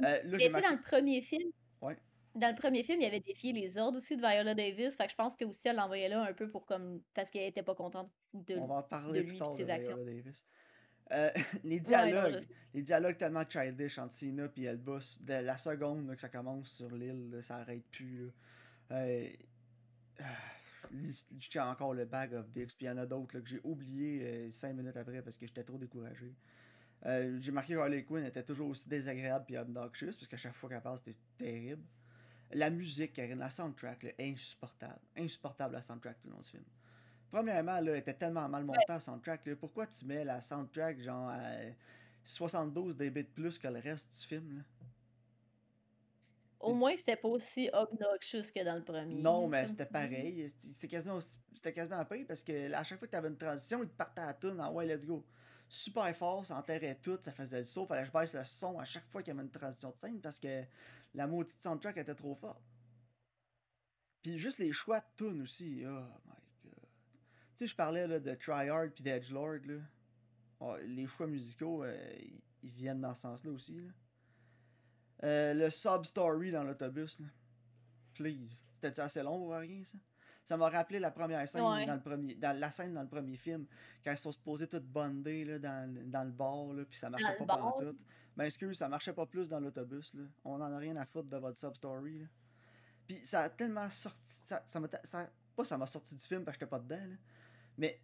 Euh, 0.00 0.22
là, 0.22 0.60
dans 0.60 0.76
le 0.76 0.82
premier 0.82 1.22
film, 1.22 1.50
ouais. 1.80 1.96
Dans 2.34 2.48
le 2.48 2.54
premier 2.54 2.84
film, 2.84 3.00
il 3.00 3.04
y 3.04 3.08
avait 3.08 3.20
défié 3.20 3.52
les 3.52 3.76
ordres 3.76 3.98
aussi 3.98 4.16
de 4.16 4.20
Viola 4.20 4.54
Davis. 4.54 4.96
Fait 4.96 5.06
que 5.06 5.10
je 5.10 5.16
pense 5.16 5.36
que 5.36 5.44
aussi 5.44 5.66
elle 5.66 5.76
l'envoyait 5.76 6.08
là 6.08 6.22
un 6.22 6.32
peu 6.32 6.48
pour 6.48 6.64
comme. 6.64 7.00
parce 7.14 7.30
qu'elle 7.30 7.48
était 7.48 7.62
pas 7.62 7.74
contente 7.74 8.10
de, 8.34 8.56
On 8.56 8.66
va 8.66 8.76
en 8.76 8.82
parler 8.82 9.20
de 9.20 9.26
lui 9.26 9.36
plus 9.36 9.50
de 9.50 9.54
ses 9.54 9.68
actions. 9.68 9.96
Davis. 9.96 10.44
Euh, 11.12 11.30
les 11.64 11.80
dialogues, 11.80 12.40
les 12.72 12.82
dialogues 12.82 13.16
tellement 13.16 13.44
childish 13.48 13.98
entre 13.98 14.12
Cena 14.12 14.48
et 14.56 14.62
Elba, 14.64 14.98
de 15.20 15.32
la 15.32 15.56
seconde 15.56 16.14
que 16.14 16.20
ça 16.20 16.28
commence 16.28 16.70
sur 16.70 16.90
l'île, 16.90 17.38
ça 17.42 17.56
arrête 17.56 17.84
plus. 17.90 18.30
Euh, 18.92 19.28
je 20.92 21.48
tiens 21.48 21.68
encore 21.68 21.94
le 21.94 22.04
Bag 22.04 22.34
of 22.34 22.48
Dicks, 22.50 22.76
puis 22.76 22.86
il 22.86 22.88
y 22.88 22.90
en 22.90 22.98
a 22.98 23.06
d'autres 23.06 23.40
que 23.40 23.46
j'ai 23.46 23.60
oublié 23.64 24.50
5 24.52 24.68
euh, 24.68 24.72
minutes 24.74 24.96
après 24.96 25.22
parce 25.22 25.36
que 25.36 25.46
j'étais 25.46 25.64
trop 25.64 25.78
découragé. 25.78 26.32
j'ai 27.04 27.52
marqué 27.52 27.74
que 27.74 27.78
Harley 27.78 28.04
Quinn 28.04 28.24
était 28.24 28.44
toujours 28.44 28.68
aussi 28.68 28.88
désagréable 28.88 29.46
et 29.48 29.58
obnoxious 29.58 30.12
parce 30.12 30.28
qu'à 30.28 30.36
chaque 30.36 30.54
fois 30.54 30.70
qu'elle 30.70 30.82
parle, 30.82 30.98
c'était 30.98 31.16
terrible. 31.38 31.82
La 32.52 32.70
musique, 32.70 33.16
la 33.16 33.50
soundtrack, 33.50 34.02
là, 34.02 34.10
insupportable. 34.18 35.00
Insupportable 35.16 35.74
la 35.74 35.82
soundtrack 35.82 36.20
tout 36.20 36.28
le 36.28 36.34
long 36.34 36.40
du 36.40 36.48
film. 36.48 36.64
Premièrement, 37.30 37.80
là, 37.80 37.92
elle 37.92 37.98
était 37.98 38.14
tellement 38.14 38.48
mal 38.48 38.64
montée 38.64 38.80
la 38.88 38.98
soundtrack. 38.98 39.54
Pourquoi 39.54 39.86
tu 39.86 40.04
mets 40.04 40.24
la 40.24 40.40
soundtrack 40.40 41.00
genre 41.00 41.30
à 41.30 41.40
72 42.24 42.96
dB 42.96 43.22
de 43.22 43.28
plus 43.28 43.58
que 43.58 43.68
le 43.68 43.78
reste 43.78 44.12
du 44.20 44.26
film? 44.26 44.56
Là? 44.56 44.62
Au 46.60 46.74
moins, 46.74 46.94
c'était 46.94 47.16
pas 47.16 47.28
aussi 47.28 47.70
obnoxious 47.72 48.52
que 48.54 48.62
dans 48.62 48.74
le 48.74 48.84
premier. 48.84 49.14
Non, 49.14 49.48
mais 49.48 49.66
c'était 49.66 49.86
pareil. 49.86 50.52
C'était 50.58 50.88
quasiment, 50.88 51.18
c'était 51.20 51.72
quasiment 51.72 52.04
pire 52.04 52.26
parce 52.28 52.42
que 52.42 52.70
à 52.72 52.84
chaque 52.84 52.98
fois 52.98 53.08
que 53.08 53.12
tu 53.12 53.16
avais 53.16 53.28
une 53.28 53.38
transition, 53.38 53.82
il 53.82 53.88
te 53.88 53.96
partait 53.96 54.20
à 54.20 54.26
la 54.26 54.34
tune 54.34 54.60
en 54.60 54.70
ouais, 54.72 54.86
let's 54.86 55.06
go. 55.06 55.24
Super 55.68 56.14
fort, 56.14 56.44
ça 56.44 56.56
enterrait 56.56 56.98
tout, 57.00 57.16
ça 57.22 57.32
faisait 57.32 57.58
le 57.58 57.64
saut. 57.64 57.86
Fallait 57.86 58.02
que 58.02 58.08
je 58.08 58.12
baisse 58.12 58.34
le 58.34 58.44
son 58.44 58.78
à 58.78 58.84
chaque 58.84 59.08
fois 59.08 59.22
qu'il 59.22 59.32
y 59.32 59.36
avait 59.36 59.46
une 59.46 59.50
transition 59.50 59.90
de 59.90 59.98
scène 59.98 60.20
parce 60.20 60.38
que 60.38 60.64
la 61.14 61.26
maudite 61.26 61.62
soundtrack 61.62 61.96
était 61.96 62.14
trop 62.14 62.34
forte. 62.34 62.62
Puis 64.22 64.38
juste 64.38 64.58
les 64.58 64.72
choix 64.72 65.00
de 65.00 65.06
tunes 65.16 65.42
aussi. 65.42 65.82
Oh 65.86 66.04
my 66.26 66.42
god. 66.64 66.88
Tu 67.56 67.56
sais, 67.56 67.66
je 67.66 67.76
parlais 67.76 68.06
là, 68.06 68.20
de 68.20 68.34
Tryhard 68.34 68.90
puis 68.94 69.02
d'Edgelord. 69.02 69.60
Là. 69.64 69.80
Oh, 70.60 70.76
les 70.84 71.06
choix 71.06 71.26
musicaux, 71.26 71.84
euh, 71.84 72.14
ils 72.62 72.70
viennent 72.70 73.00
dans 73.00 73.14
ce 73.14 73.22
sens-là 73.22 73.50
aussi. 73.50 73.80
Euh, 75.22 75.54
le 75.54 75.70
sub-story 75.70 76.50
dans 76.50 76.64
l'autobus. 76.64 77.18
Please. 78.14 78.64
C'était-tu 78.74 79.00
assez 79.00 79.22
long 79.22 79.38
ou 79.38 79.48
rien, 79.48 79.82
ça? 79.84 79.98
Ça 80.44 80.56
m'a 80.56 80.68
rappelé 80.68 80.98
la 80.98 81.10
première 81.10 81.48
scène 81.48 81.62
dans 81.62 81.94
le 81.94 82.00
premier. 82.00 82.34
Dans 82.34 82.58
la 82.58 82.72
scène 82.72 82.94
dans 82.94 83.02
le 83.02 83.08
premier 83.08 83.36
film. 83.36 83.66
Quand 84.04 84.12
ils 84.12 84.18
sont 84.18 84.32
supposés 84.32 84.66
toutes 84.66 84.86
bondées 84.86 85.44
là, 85.44 85.58
dans, 85.58 85.94
dans 86.06 86.24
le 86.24 86.32
bar, 86.32 86.72
là, 86.72 86.84
puis 86.88 86.98
ça 86.98 87.08
marchait 87.10 87.36
pas 87.38 87.46
pendant 87.46 87.72
tout. 87.72 87.96
Ben 88.36 88.44
excuse, 88.44 88.78
ça 88.78 88.88
marchait 88.88 89.12
pas 89.12 89.26
plus 89.26 89.48
dans 89.48 89.60
l'autobus. 89.60 90.14
Là. 90.14 90.22
On 90.44 90.54
en 90.54 90.72
a 90.72 90.78
rien 90.78 90.96
à 90.96 91.04
foutre 91.04 91.30
de 91.30 91.36
votre 91.36 91.58
sub-story. 91.58 92.26
Puis 93.06 93.20
ça 93.24 93.42
a 93.42 93.50
tellement 93.50 93.88
sorti. 93.90 94.18
Ça, 94.24 94.62
ça, 94.66 94.80
ça, 95.04 95.30
pas 95.54 95.64
ça 95.64 95.76
m'a 95.76 95.86
sorti 95.86 96.14
du 96.14 96.22
film 96.22 96.44
parce 96.44 96.56
que 96.56 96.64
j'étais 96.64 96.70
pas 96.70 96.78
dedans. 96.78 96.96
Là, 96.96 97.16
mais 97.76 98.00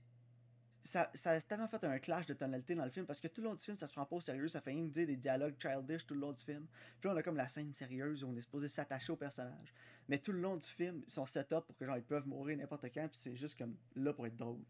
ça, 0.87 1.11
a 1.25 1.41
tellement 1.41 1.69
fait 1.69 1.83
un 1.85 1.99
clash 1.99 2.27
de 2.27 2.35
tonalité 2.35 2.75
dans 2.75 2.85
le 2.85 2.91
film 2.91 3.07
parce 3.07 3.21
que 3.21 3.29
tout 3.29 3.41
le 3.41 3.49
long 3.49 3.55
du 3.55 3.63
film, 3.63 3.77
ça 3.77 3.87
se 3.87 3.93
prend 3.93 4.07
pas 4.07 4.17
au 4.17 4.21
sérieux, 4.21 4.49
ça 4.49 4.61
fait 4.61 4.71
rien 4.71 4.85
dire 4.85 5.07
des 5.07 5.17
dialogues 5.17 5.57
childish 5.61 6.07
tout 6.07 6.15
le 6.15 6.21
long 6.21 6.33
du 6.33 6.43
film. 6.43 6.67
Puis 7.01 7.09
là, 7.09 7.15
on 7.15 7.17
a 7.17 7.23
comme 7.23 7.37
la 7.37 7.49
scène 7.49 7.73
sérieuse 7.73 8.25
où 8.25 8.29
on 8.29 8.37
est 8.37 8.41
supposé 8.41 8.69
s'attacher 8.69 9.13
au 9.13 9.17
personnage. 9.17 9.75
Mais 10.09 10.19
tout 10.19 10.33
le 10.33 10.41
long 10.41 10.57
du 10.57 10.67
film, 10.67 11.03
ils 11.07 11.11
sont 11.11 11.27
set 11.27 11.53
up 11.53 11.67
pour 11.67 11.77
que 11.77 11.85
genre 11.85 11.97
ils 11.97 12.05
peuvent 12.05 12.27
mourir 12.27 12.57
n'importe 12.57 12.87
quand, 12.95 13.09
puis 13.09 13.19
c'est 13.19 13.37
juste 13.37 13.59
comme 13.59 13.77
là 13.97 14.13
pour 14.13 14.27
être 14.27 14.37
drôle. 14.37 14.65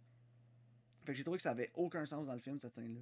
Fait 1.05 1.13
que 1.13 1.19
j'ai 1.19 1.25
trouvé 1.25 1.37
que 1.39 1.43
ça 1.43 1.51
avait 1.51 1.71
aucun 1.75 2.05
sens 2.07 2.27
dans 2.27 2.35
le 2.35 2.41
film, 2.41 2.59
cette 2.59 2.75
scène-là. 2.75 3.01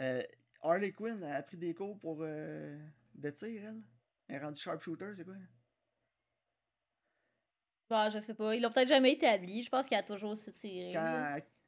Euh, 0.00 0.22
Harley 0.62 0.92
Quinn 0.92 1.22
a 1.24 1.42
pris 1.42 1.56
des 1.56 1.74
cours 1.74 1.98
pour 1.98 2.18
euh, 2.20 2.78
de 3.14 3.30
tir, 3.30 3.64
elle. 3.64 3.82
Elle 4.28 4.36
est 4.36 4.38
rendue 4.38 4.60
sharpshooter, 4.60 5.14
c'est 5.16 5.24
quoi? 5.24 5.34
Là? 5.34 5.40
Bah, 7.88 8.10
je 8.10 8.18
sais 8.18 8.34
pas. 8.34 8.54
Ils 8.54 8.62
l'ont 8.62 8.70
peut-être 8.70 8.88
jamais 8.88 9.12
établi. 9.12 9.62
Je 9.62 9.70
pense 9.70 9.86
qu'il 9.86 9.96
a 9.96 10.02
toujours 10.02 10.36
su 10.36 10.52
tirer. 10.52 10.92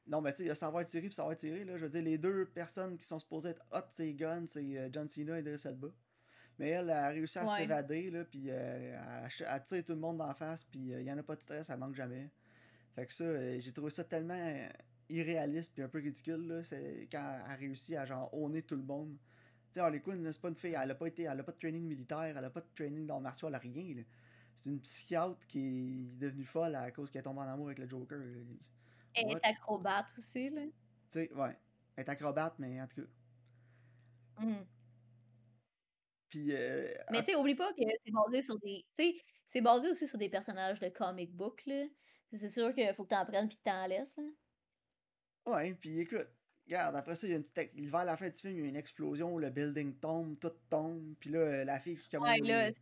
Non, 0.06 0.20
mais 0.20 0.33
tu 0.33 0.38
sais, 0.38 0.42
il 0.44 0.46
y 0.48 0.50
a 0.50 0.54
savoir 0.54 0.85
tirer 0.85 1.06
puis 1.06 1.14
savoir 1.14 1.37
tirer. 1.37 1.64
Là. 1.64 1.76
Je 1.76 1.85
veux 1.85 1.90
dire, 1.90 2.02
les 2.02 2.18
deux 2.18 2.46
personnes 2.46 2.96
qui 2.98 3.06
sont 3.06 3.18
supposées 3.18 3.50
être 3.50 3.64
hot, 3.72 3.87
c'est 3.92 4.12
guns, 4.12 4.46
c'est 4.46 4.76
euh, 4.76 4.88
John 4.92 5.06
Cena 5.06 5.37
et 5.37 5.40
Idris 5.40 5.62
Elba. 5.64 5.88
Mais 6.59 6.70
elle 6.70 6.90
a 6.90 7.09
réussi 7.09 7.38
à 7.38 7.46
s'évader, 7.46 8.11
là, 8.11 8.24
puis 8.24 8.46
euh, 8.48 8.98
elle, 9.38 9.64
tire 9.64 9.85
tout 9.85 9.92
le 9.92 9.98
monde 9.98 10.20
en 10.20 10.35
face, 10.35 10.64
puis 10.64 10.92
euh, 10.92 11.00
il 11.00 11.06
y 11.06 11.12
en 11.12 11.16
a 11.16 11.22
pas 11.22 11.37
de 11.37 11.40
stress, 11.40 11.70
elle 11.70 11.78
manque 11.78 11.94
jamais. 11.94 12.28
Fait 12.94 13.06
que 13.06 13.14
ça, 13.14 13.61
j'ai 13.61 13.72
trouvé 13.72 13.88
ça 13.90 14.04
tellement 14.04 14.68
irréaliste 15.09 15.72
puis 15.72 15.83
un 15.83 15.88
peu 15.88 16.00
ridicule, 16.00 16.46
là, 16.46 16.62
c'est 16.62 17.09
quand 17.11 17.33
elle 17.46 17.52
a 17.52 17.54
réussi 17.54 17.96
à 17.96 18.04
genre 18.04 18.28
honner 18.35 18.62
tout 18.62 18.76
le 18.76 18.83
monde. 18.83 19.16
Tu 19.72 19.74
sais, 19.74 19.80
Harley 19.80 20.00
Quinn, 20.00 20.30
c'est 20.30 20.42
pas 20.42 20.48
une 20.48 20.56
fille, 20.56 20.76
elle 20.78 20.90
a 20.90 20.94
pas 20.94 21.06
été, 21.06 21.22
elle 21.22 21.40
a 21.40 21.44
pas 21.44 21.52
de 21.52 21.59
training 21.59 21.85
militaire, 21.85 22.35
elle 22.37 22.44
a 22.44 22.50
pas 22.50 22.61
de 22.61 22.68
training 22.74 23.06
dans 23.06 23.16
le 23.16 23.22
martial, 23.22 23.52
elle 23.52 23.54
a 23.54 23.59
rien, 23.59 23.94
là 23.94 24.02
c'est 24.61 24.68
une 24.68 24.81
psychiatre 24.81 25.46
qui 25.46 25.59
est 25.59 26.18
devenue 26.18 26.44
folle 26.44 26.75
à 26.75 26.90
cause 26.90 27.11
qu'elle 27.11 27.23
tombe 27.23 27.38
en 27.38 27.42
amour 27.42 27.66
avec 27.66 27.79
le 27.79 27.88
Joker. 27.88 28.20
Elle 29.14 29.31
est 29.31 29.44
acrobate 29.46 30.12
aussi, 30.18 30.51
là. 30.51 30.62
Tu 30.64 30.73
sais, 31.11 31.33
ouais. 31.33 31.57
Elle 31.96 32.05
est 32.05 32.09
acrobate, 32.11 32.59
mais 32.59 32.81
en 32.81 32.87
tout 32.87 33.01
cas. 33.01 34.44
Mmh. 34.44 34.66
Puis. 36.29 36.53
Euh, 36.53 36.87
mais 37.11 37.23
tu 37.23 37.33
sais, 37.33 37.37
oublie 37.37 37.55
pas 37.55 37.73
que 37.73 37.81
c'est 38.05 38.12
basé 38.12 38.42
sur 38.42 38.59
des. 38.59 38.85
Tu 38.94 39.03
sais, 39.03 39.16
c'est 39.46 39.62
basé 39.62 39.88
aussi 39.88 40.07
sur 40.07 40.18
des 40.18 40.29
personnages 40.29 40.79
de 40.79 40.90
comic 40.90 41.35
book, 41.35 41.62
là. 41.64 41.87
C'est 42.35 42.51
sûr 42.51 42.73
qu'il 42.75 42.94
faut 42.94 43.05
que 43.05 43.09
t'en 43.09 43.25
prennes 43.25 43.49
puis 43.49 43.57
que 43.57 43.62
t'en 43.62 43.87
laisses, 43.87 44.18
là. 44.18 44.25
Ouais, 45.46 45.73
puis 45.73 46.01
écoute, 46.01 46.29
Regarde, 46.70 46.94
après 46.94 47.16
ça, 47.16 47.26
il 47.26 47.30
y 47.30 47.33
a 47.33 47.37
une 47.37 47.42
petite. 47.42 47.72
Vers 47.74 48.04
la 48.04 48.16
fin 48.16 48.28
du 48.28 48.38
film, 48.38 48.54
il 48.54 48.61
y 48.61 48.64
a 48.64 48.68
une 48.68 48.76
explosion, 48.76 49.38
le 49.38 49.50
building 49.50 49.92
tombe, 49.96 50.38
tout 50.38 50.52
tombe. 50.68 51.16
Puis 51.18 51.30
là, 51.30 51.64
la 51.64 51.80
fille 51.80 51.96
qui 51.96 52.09
commande. 52.09 52.38
les... 52.44 52.72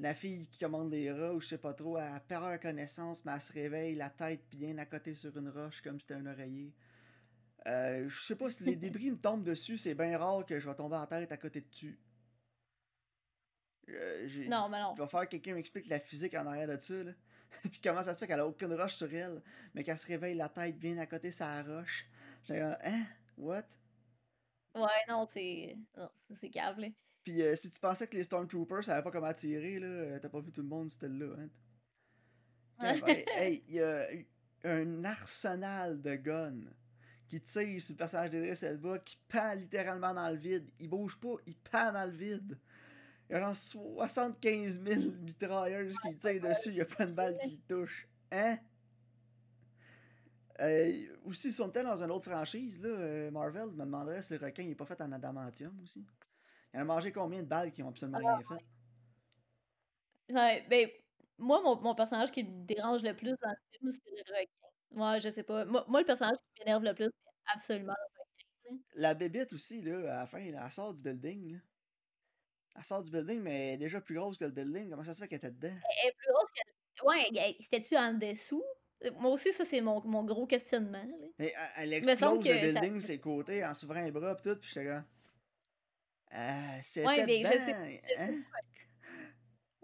la 0.00 0.14
fille 0.14 0.46
qui 0.46 0.58
commande 0.58 0.90
les 0.90 1.12
rats, 1.12 1.34
ou 1.34 1.40
je 1.42 1.48
sais 1.48 1.58
pas 1.58 1.74
trop, 1.74 1.98
elle 1.98 2.08
perd 2.26 2.58
connaissance, 2.58 3.22
mais 3.26 3.32
elle 3.34 3.42
se 3.42 3.52
réveille, 3.52 3.96
la 3.96 4.08
tête 4.08 4.40
bien 4.50 4.78
à 4.78 4.86
côté 4.86 5.14
sur 5.14 5.36
une 5.36 5.50
roche, 5.50 5.82
comme 5.82 6.00
si 6.00 6.06
c'était 6.06 6.18
un 6.18 6.24
oreiller. 6.24 6.72
Euh, 7.66 8.08
je 8.08 8.18
sais 8.18 8.34
pas 8.34 8.48
si 8.48 8.64
les 8.64 8.76
débris 8.76 9.10
me 9.10 9.18
tombent 9.18 9.44
dessus, 9.44 9.76
c'est 9.76 9.94
bien 9.94 10.16
rare 10.16 10.46
que 10.46 10.58
je 10.58 10.66
vais 10.66 10.74
tomber 10.74 10.96
en 10.96 11.06
tête 11.06 11.30
à 11.30 11.36
côté 11.36 11.60
de 11.60 11.68
dessus. 11.68 11.98
Euh, 13.90 14.26
non, 14.48 14.70
mais 14.70 14.80
non. 14.80 14.94
Il 14.96 15.00
va 15.00 15.06
falloir 15.06 15.26
que 15.26 15.32
quelqu'un 15.32 15.52
m'explique 15.52 15.88
la 15.88 16.00
physique 16.00 16.32
en 16.32 16.46
arrière 16.46 16.68
de 16.68 16.78
ça, 16.78 16.94
là. 16.94 17.12
Puis 17.70 17.80
comment 17.84 18.02
ça 18.02 18.14
se 18.14 18.20
fait 18.20 18.26
qu'elle 18.26 18.40
a 18.40 18.46
aucune 18.46 18.72
roche 18.72 18.94
sur 18.94 19.12
elle, 19.12 19.42
mais 19.74 19.84
qu'elle 19.84 19.98
se 19.98 20.06
réveille 20.06 20.34
la 20.34 20.48
tête 20.48 20.78
bien 20.78 20.96
à 20.96 21.04
côté 21.04 21.30
sa 21.30 21.62
roche. 21.62 22.06
J'ai 22.44 22.60
hein? 22.62 23.04
What? 23.38 23.64
Ouais, 24.74 25.04
non, 25.08 25.26
c'est. 25.26 25.76
C'est 26.34 26.50
cave, 26.50 26.78
là. 26.78 26.88
Puis 27.22 27.42
euh, 27.42 27.54
si 27.54 27.70
tu 27.70 27.78
pensais 27.78 28.06
que 28.06 28.16
les 28.16 28.24
Stormtroopers 28.24 28.84
savaient 28.84 29.02
pas 29.02 29.10
comment 29.10 29.32
tirer, 29.32 29.78
là, 29.78 29.86
euh, 29.86 30.18
t'as 30.18 30.28
pas 30.28 30.40
vu 30.40 30.50
tout 30.52 30.62
le 30.62 30.68
monde, 30.68 30.90
c'était 30.90 31.08
là, 31.08 31.34
hein? 31.38 31.48
hey, 33.36 33.62
il 33.68 33.74
y 33.74 33.82
a 33.82 34.06
un 34.64 35.04
arsenal 35.04 36.00
de 36.00 36.14
guns 36.14 36.64
qui 37.28 37.40
tire 37.40 37.82
sur 37.82 37.92
le 37.92 37.98
personnage 37.98 38.30
d'Idris 38.30 38.64
Elba, 38.64 38.98
qui 39.00 39.18
pend 39.28 39.52
littéralement 39.52 40.14
dans 40.14 40.30
le 40.30 40.38
vide. 40.38 40.70
Il 40.80 40.88
bouge 40.88 41.18
pas, 41.18 41.34
il 41.46 41.56
pend 41.56 41.92
dans 41.92 42.10
le 42.10 42.16
vide. 42.16 42.58
Il 43.28 43.34
y 43.34 43.36
a 43.36 43.54
75 43.54 44.80
000 44.82 45.00
mitrailleuses 45.20 45.98
qui 45.98 46.16
tirent 46.16 46.40
dessus, 46.40 46.70
il 46.70 46.76
y 46.76 46.80
a 46.80 46.86
pas 46.86 47.04
de 47.04 47.12
balle 47.12 47.38
qui 47.44 47.58
touche. 47.68 48.08
Hein? 48.32 48.58
Euh, 50.60 50.92
aussi, 51.24 51.48
ils 51.48 51.52
sont 51.52 51.70
peut-être 51.70 51.86
dans 51.86 52.02
une 52.02 52.10
autre 52.10 52.30
franchise, 52.30 52.80
là, 52.82 52.88
euh, 52.88 53.30
Marvel. 53.30 53.68
Je 53.70 53.76
me 53.76 53.84
demanderais 53.84 54.22
si 54.22 54.32
le 54.36 54.44
requin 54.44 54.64
n'est 54.64 54.74
pas 54.74 54.86
fait 54.86 55.00
en 55.00 55.12
adamantium 55.12 55.78
aussi. 55.82 56.04
Il 56.74 56.80
a 56.80 56.84
mangé 56.84 57.12
combien 57.12 57.42
de 57.42 57.46
balles 57.46 57.72
qui 57.72 57.82
ont 57.82 57.88
absolument 57.88 58.18
rien 58.18 58.40
fait? 58.40 58.64
Ouais, 60.34 60.66
ben, 60.68 60.88
moi, 61.38 61.62
mon, 61.62 61.80
mon, 61.80 61.94
personnage 61.94 62.32
qui 62.32 62.44
me 62.44 62.66
dérange 62.66 63.02
le 63.02 63.14
plus 63.14 63.36
dans 63.40 63.50
le 63.50 63.78
film, 63.78 63.90
c'est 63.90 64.10
le 64.10 64.34
requin. 64.34 64.68
Moi, 64.90 65.18
je 65.18 65.30
sais 65.30 65.42
pas. 65.42 65.64
Moi, 65.64 65.84
moi 65.88 66.00
le 66.00 66.06
personnage 66.06 66.36
qui 66.54 66.64
m'énerve 66.64 66.82
le 66.82 66.94
plus, 66.94 67.04
c'est 67.06 67.54
absolument 67.54 67.94
le 67.96 68.74
requin. 68.74 68.82
La 68.96 69.14
bébête 69.14 69.52
aussi, 69.52 69.80
là, 69.80 70.12
à 70.12 70.16
la 70.20 70.26
fin, 70.26 70.38
elle 70.38 70.72
sort 70.72 70.92
du 70.92 71.00
building. 71.00 71.52
Là. 71.52 71.58
Elle 72.76 72.84
sort 72.84 73.02
du 73.02 73.10
building, 73.10 73.40
mais 73.40 73.68
elle 73.68 73.74
est 73.74 73.78
déjà 73.78 74.00
plus 74.00 74.16
grosse 74.16 74.36
que 74.36 74.44
le 74.44 74.50
building. 74.50 74.90
Comment 74.90 75.04
ça 75.04 75.14
se 75.14 75.20
fait 75.20 75.28
qu'elle 75.28 75.38
était 75.38 75.50
dedans? 75.50 75.68
Elle 75.68 76.08
est 76.08 76.14
plus 76.16 76.32
grosse 76.32 76.50
que. 76.50 77.06
Ouais, 77.06 77.56
c'était-tu 77.60 77.96
en 77.96 78.12
dessous? 78.14 78.64
Euh, 79.04 79.10
moi 79.18 79.30
aussi, 79.30 79.52
ça, 79.52 79.64
c'est 79.64 79.80
mon, 79.80 80.02
mon 80.04 80.24
gros 80.24 80.46
questionnement. 80.46 81.04
Là. 81.04 81.26
Mais 81.38 81.52
elle 81.76 81.92
explose 81.92 82.44
le 82.44 82.72
building, 82.72 83.00
ses 83.00 83.20
côtés, 83.20 83.64
en 83.64 83.74
s'ouvrant 83.74 84.02
les 84.02 84.10
bras, 84.10 84.34
pis 84.36 84.42
tout, 84.42 84.56
pis 84.56 84.68
j'étais 84.68 84.84
là. 84.84 85.04
Ah, 86.30 86.82
c'était 86.82 87.06
ouais, 87.06 87.24
mais 87.24 87.38
dedans, 87.38 87.50
je 87.52 87.58
sais, 87.58 87.72
hein? 88.18 88.42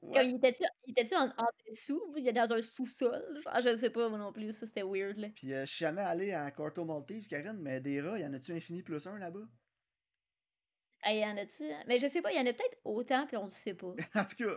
Ouais. 0.03 0.29
il 0.29 0.37
était-tu 0.37 0.62
il 0.87 0.90
était-tu 0.90 1.14
en 1.14 1.29
en 1.29 1.46
dessous? 1.70 2.03
Il 2.16 2.29
est 2.29 2.33
dans 2.33 2.53
un 2.53 2.61
sous-sol? 2.61 3.40
Genre, 3.42 3.61
je 3.62 3.77
sais 3.77 3.88
pas 3.88 4.09
moi 4.11 4.18
non 4.18 4.33
plus, 4.33 4.53
ça 4.53 4.66
c'était 4.66 4.83
weird, 4.83 5.16
là. 5.16 5.29
Puis 5.35 5.55
euh, 5.55 5.64
je 5.64 5.70
suis 5.70 5.85
jamais 5.85 6.03
allé 6.03 6.33
à 6.33 6.50
Corto 6.50 6.85
Maltese, 6.85 7.27
Karen, 7.27 7.59
mais 7.59 7.81
des 7.81 8.03
rats, 8.03 8.18
y 8.18 8.27
en 8.27 8.35
a-tu 8.35 8.53
infini 8.53 8.83
plus 8.83 9.07
un 9.07 9.18
là-bas? 9.18 9.48
Hey, 11.03 11.20
y 11.20 11.24
en 11.24 11.37
a-tu? 11.38 11.64
Hein? 11.70 11.83
Mais 11.87 11.98
je 11.98 12.07
sais 12.07 12.20
pas, 12.20 12.33
il 12.33 12.37
y 12.37 12.38
en 12.38 12.46
a 12.46 12.53
peut-être 12.53 12.79
autant, 12.85 13.27
puis 13.27 13.38
on 13.38 13.44
le 13.44 13.50
sait 13.50 13.74
pas. 13.74 13.94
en 14.14 14.24
tout 14.24 14.37
cas, 14.37 14.57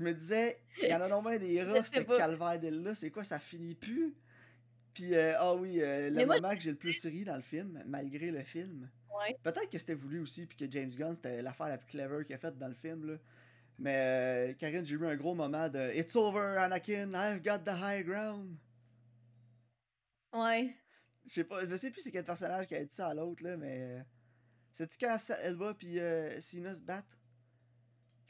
je 0.00 0.04
me 0.04 0.12
disais, 0.14 0.58
il 0.82 0.88
y 0.88 0.94
en 0.94 1.00
a 1.02 1.08
normalement 1.08 1.38
des 1.38 1.62
rats, 1.62 1.84
c'était 1.84 2.04
calvaire 2.06 2.58
d'elle-là, 2.58 2.94
c'est 2.94 3.10
quoi, 3.10 3.22
ça 3.22 3.38
finit 3.38 3.74
plus? 3.74 4.14
Puis, 4.94 5.14
euh, 5.14 5.34
ah 5.38 5.54
oui, 5.54 5.80
euh, 5.80 6.08
le 6.08 6.16
Mais 6.16 6.26
moi- 6.26 6.40
moment 6.40 6.54
que 6.54 6.60
j'ai 6.60 6.70
le 6.70 6.76
plus 6.76 7.04
ri 7.04 7.22
dans 7.24 7.36
le 7.36 7.42
film, 7.42 7.82
malgré 7.86 8.30
le 8.30 8.42
film, 8.42 8.88
Ouais. 9.14 9.36
peut-être 9.42 9.68
que 9.70 9.78
c'était 9.78 9.94
voulu 9.94 10.20
aussi, 10.20 10.46
puis 10.46 10.56
que 10.56 10.70
James 10.70 10.88
Gunn, 10.90 11.14
c'était 11.14 11.42
l'affaire 11.42 11.68
la 11.68 11.76
plus 11.78 11.86
clever 11.88 12.24
qu'il 12.24 12.34
a 12.34 12.38
faite 12.38 12.56
dans 12.58 12.68
le 12.68 12.74
film, 12.74 13.06
là. 13.12 13.18
Mais, 13.78 13.96
euh, 13.96 14.54
Karine, 14.54 14.84
j'ai 14.84 14.94
eu 14.96 15.06
un 15.06 15.16
gros 15.16 15.34
moment 15.34 15.68
de 15.68 15.92
It's 15.94 16.16
over, 16.16 16.56
Anakin, 16.58 17.12
I've 17.14 17.42
got 17.42 17.58
the 17.58 17.74
high 17.76 18.04
ground. 18.04 18.56
Ouais. 20.32 20.74
Je 21.26 21.34
sais 21.34 21.44
pas, 21.44 21.66
je 21.66 21.74
sais 21.76 21.90
plus 21.90 22.00
c'est 22.00 22.10
quel 22.10 22.24
personnage 22.24 22.66
qui 22.66 22.74
a 22.74 22.84
dit 22.84 22.94
ça 22.94 23.08
à 23.08 23.14
l'autre, 23.14 23.42
là, 23.44 23.56
mais. 23.56 23.80
euh, 23.82 24.00
C'est-tu 24.72 24.96
quand 24.98 25.18
Sa- 25.18 25.38
Elba 25.42 25.74
puis 25.74 25.98
euh, 25.98 26.40
Cena 26.40 26.74
se 26.74 26.80
battent? 26.82 27.18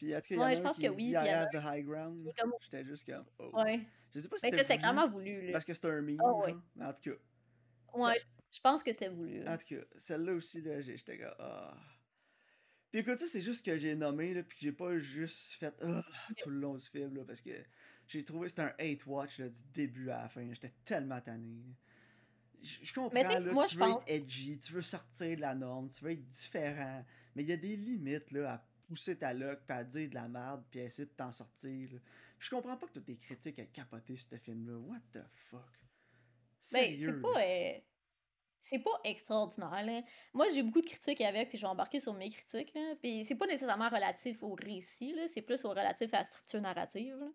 Puis, 0.01 0.17
en 0.17 0.21
tout 0.23 0.35
cas, 0.35 0.41
Ouais, 0.47 0.57
je 0.57 0.63
pense 0.63 0.77
qui 0.77 0.83
que 0.83 0.89
dit 0.89 0.95
oui, 0.97 1.11
I 1.11 1.17
have 1.17 1.49
the 1.53 1.57
high 1.63 1.85
ground. 1.85 2.33
Comme- 2.39 2.55
J'étais 2.63 2.85
juste 2.85 3.05
comme. 3.05 3.27
Oh. 3.39 3.51
Ouais. 3.53 3.81
Je 4.15 4.19
sais 4.21 4.29
pas 4.29 4.37
si 4.39 4.47
Mais 4.47 4.51
c'était 4.53 4.63
c'était 4.63 4.75
voulu, 4.75 4.79
clairement 4.79 5.09
voulu, 5.11 5.43
là. 5.47 5.53
Parce 5.53 5.65
que 5.67 5.75
c'est 5.75 5.85
un 5.85 6.01
meme, 6.01 6.17
Ah 6.25 6.33
ouais. 6.37 6.55
mais 6.75 6.87
en 6.87 6.93
tout 6.95 7.03
cas. 7.11 7.17
Ouais, 7.99 8.19
je 8.19 8.25
je 8.57 8.61
pense 8.61 8.83
que 8.83 8.93
c'était 8.95 9.09
voulu. 9.11 9.43
là. 9.45 9.53
En 9.55 9.59
tout 9.59 9.67
cas, 9.75 9.83
celle-là 9.99 10.33
aussi, 10.33 10.63
là, 10.63 10.81
j'étais 10.81 11.19
comme. 11.19 11.35
Ah. 11.39 11.77
Puis 12.91 13.01
écoute, 13.01 13.19
ça, 13.19 13.27
c'est 13.27 13.43
juste 13.43 13.65
que 13.65 13.77
j'ai 13.77 13.95
nommé, 13.95 14.33
là, 14.33 14.43
puis 14.43 14.57
que 14.59 14.65
j'ai 14.65 14.73
pas 14.73 14.99
juste 14.99 15.53
fait 15.53 15.75
ah 15.83 16.03
tout 16.39 16.49
le 16.49 16.59
long 16.61 16.75
du 16.77 16.87
film, 16.87 17.15
là, 17.17 17.25
parce 17.27 17.43
que 17.43 17.51
j'ai 18.09 18.25
trouvé 18.25 18.45
que 18.47 18.49
c'était 18.49 18.63
un 18.63 18.75
hate 18.79 19.05
watch, 19.07 19.39
là, 19.39 19.49
du 19.51 19.61
début 19.75 20.09
à 20.09 20.23
la 20.23 20.29
fin. 20.31 20.49
J'étais 20.51 20.73
tellement 20.83 21.21
tanné. 21.21 21.63
Je 22.63 22.93
comprends, 22.93 23.11
Mais 23.15 23.23
là, 23.23 23.39
moi, 23.53 23.67
tu 23.67 23.77
veux 23.77 23.81
pense- 23.85 24.03
être 24.07 24.11
edgy, 24.11 24.59
tu 24.59 24.73
veux 24.73 24.83
sortir 24.83 25.37
de 25.37 25.41
la 25.43 25.55
norme, 25.55 25.89
tu 25.91 26.03
veux 26.05 26.11
être 26.13 26.27
différent, 26.29 27.05
mais 27.35 27.43
il 27.43 27.49
y 27.49 27.53
a 27.53 27.57
des 27.57 27.77
limites, 27.77 28.31
là, 28.33 28.55
à 28.55 28.65
pousser 28.91 29.17
ta 29.17 29.33
loque, 29.33 29.61
puis 29.67 29.77
à 29.77 29.85
dire 29.85 30.11
de 30.11 30.15
la 30.17 30.27
merde, 30.29 30.65
puis 30.69 30.81
à 30.81 30.85
essayer 30.85 31.07
de 31.07 31.13
t'en 31.13 31.31
sortir, 31.31 31.93
là. 31.93 31.99
Puis 32.39 32.49
je 32.49 32.51
comprends 32.51 32.77
pas 32.77 32.89
que 32.89 32.93
toutes 32.95 33.05
tes 33.05 33.17
critiques 33.17 33.59
aient 33.61 33.69
capoté 33.69 34.17
ce 34.17 34.37
film-là. 34.37 34.77
What 34.79 34.99
the 35.13 35.23
fuck? 35.31 35.61
Ben, 36.73 37.01
c'est 37.01 37.21
pas. 37.21 37.41
euh, 37.41 37.79
c'est 38.59 38.79
pas 38.81 39.01
extraordinaire, 39.05 39.85
là. 39.85 40.03
Moi, 40.35 40.49
j'ai 40.51 40.63
beaucoup 40.65 40.81
de 40.81 40.87
critiques 40.89 41.21
avec, 41.21 41.49
puis 41.51 41.59
je 41.59 41.63
vais 41.63 41.69
embarquer 41.69 42.01
sur 42.01 42.13
mes 42.15 42.29
critiques, 42.31 42.75
là. 42.75 42.95
Puis 43.01 43.25
c'est 43.25 43.37
pas 43.37 43.47
nécessairement 43.47 43.89
relatif 43.89 44.43
au 44.43 44.55
récit. 44.55 45.15
C'est 45.29 45.43
plus 45.43 45.65
au 45.65 45.71
relatif 45.71 46.13
à 46.13 46.19
la 46.19 46.25
structure 46.25 46.61
narrative, 46.61 47.15
là. 47.17 47.29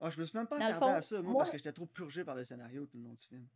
Ah, 0.00 0.10
je 0.10 0.20
me 0.20 0.24
suis 0.26 0.36
même 0.36 0.46
pas 0.46 0.58
Dans 0.58 0.66
attardé 0.66 0.86
fond, 0.86 0.92
à 0.92 1.02
ça, 1.02 1.22
moi, 1.22 1.32
moi- 1.32 1.38
parce 1.38 1.50
que 1.50 1.56
j'étais 1.56 1.72
trop 1.72 1.86
purgé 1.86 2.24
par 2.24 2.34
le 2.34 2.44
scénario 2.44 2.84
tout 2.86 2.98
le 2.98 3.04
long 3.04 3.14
du 3.14 3.24
film. 3.24 3.48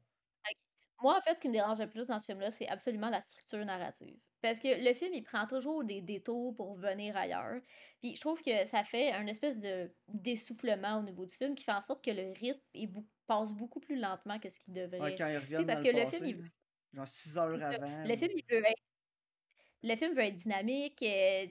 Moi, 1.00 1.16
en 1.16 1.20
fait, 1.22 1.34
ce 1.34 1.40
qui 1.40 1.48
me 1.48 1.52
dérange 1.52 1.78
le 1.78 1.88
plus 1.88 2.08
dans 2.08 2.18
ce 2.18 2.26
film-là, 2.26 2.50
c'est 2.50 2.66
absolument 2.68 3.08
la 3.08 3.20
structure 3.20 3.64
narrative. 3.64 4.16
Parce 4.42 4.58
que 4.60 4.68
le 4.84 4.94
film, 4.94 5.14
il 5.14 5.22
prend 5.22 5.46
toujours 5.46 5.84
des 5.84 6.02
détours 6.02 6.54
pour 6.54 6.74
venir 6.76 7.16
ailleurs. 7.16 7.60
Puis 8.02 8.16
je 8.16 8.20
trouve 8.20 8.42
que 8.42 8.66
ça 8.66 8.82
fait 8.84 9.12
un 9.12 9.26
espèce 9.26 9.58
de 9.60 9.94
d'essoufflement 10.08 10.98
au 10.98 11.02
niveau 11.02 11.24
du 11.26 11.34
film 11.34 11.54
qui 11.54 11.64
fait 11.64 11.72
en 11.72 11.82
sorte 11.82 12.04
que 12.04 12.10
le 12.10 12.32
rythme 12.32 13.04
passe 13.26 13.52
beaucoup 13.52 13.80
plus 13.80 13.96
lentement 13.98 14.38
que 14.40 14.48
ce 14.48 14.58
qu'il 14.60 14.74
devrait. 14.74 14.98
Ouais, 15.00 15.14
quand 15.14 15.28
ils 15.28 15.38
reviennent 15.38 15.66
parce 15.66 15.80
dans 15.80 15.82
que 15.82 15.88
le 15.88 16.00
le 16.00 16.04
passé, 16.04 16.18
film, 16.26 16.40
il- 16.92 16.96
genre 16.96 17.08
6 17.08 17.38
heures 17.38 17.62
avant. 17.62 18.04
Le 18.04 18.16
film, 18.16 18.30
il 18.34 18.42
veut 18.50 18.64
être... 18.66 18.82
Le 19.84 19.94
film 19.94 20.12
veut 20.12 20.22
être 20.22 20.34
dynamique, 20.34 21.04
euh, 21.04 21.46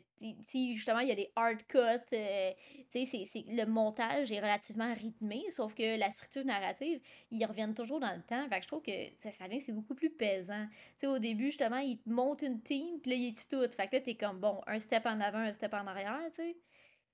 justement, 0.54 1.00
il 1.00 1.08
y 1.08 1.12
a 1.12 1.16
des 1.16 1.32
hard 1.38 1.66
cuts, 1.66 1.78
euh, 2.14 2.52
le 2.94 3.64
montage 3.66 4.34
est 4.34 4.40
relativement 4.40 4.94
rythmé, 4.94 5.50
sauf 5.50 5.74
que 5.74 5.98
la 5.98 6.12
structure 6.12 6.44
narrative, 6.44 7.00
ils 7.32 7.46
reviennent 7.46 7.74
toujours 7.74 8.02
dans 8.02 8.14
le 8.14 8.22
temps, 8.24 8.48
fait 8.50 8.58
que 8.58 8.64
je 8.64 8.68
trouve 8.68 8.82
que 8.82 8.92
ça, 9.20 9.32
ça 9.32 9.48
vient, 9.48 9.62
c'est 9.62 9.72
beaucoup 9.72 9.96
plus 9.96 10.10
pesant. 10.10 10.68
Au 11.04 11.20
début, 11.20 11.46
justement, 11.46 11.78
ils 11.78 12.00
te 12.00 12.10
montent 12.10 12.42
une 12.42 12.62
team, 12.62 13.00
puis 13.00 13.12
là, 13.12 13.18
ils 13.18 13.34
tuent 13.34 13.48
tout, 13.50 13.62
fait 13.62 13.88
que 13.88 13.96
là, 13.96 14.02
t'es 14.02 14.16
comme, 14.16 14.40
bon, 14.40 14.62
un 14.68 14.80
step 14.80 15.06
en 15.06 15.22
avant, 15.22 15.40
un 15.40 15.54
step 15.54 15.74
en 15.74 15.88
arrière. 15.88 16.20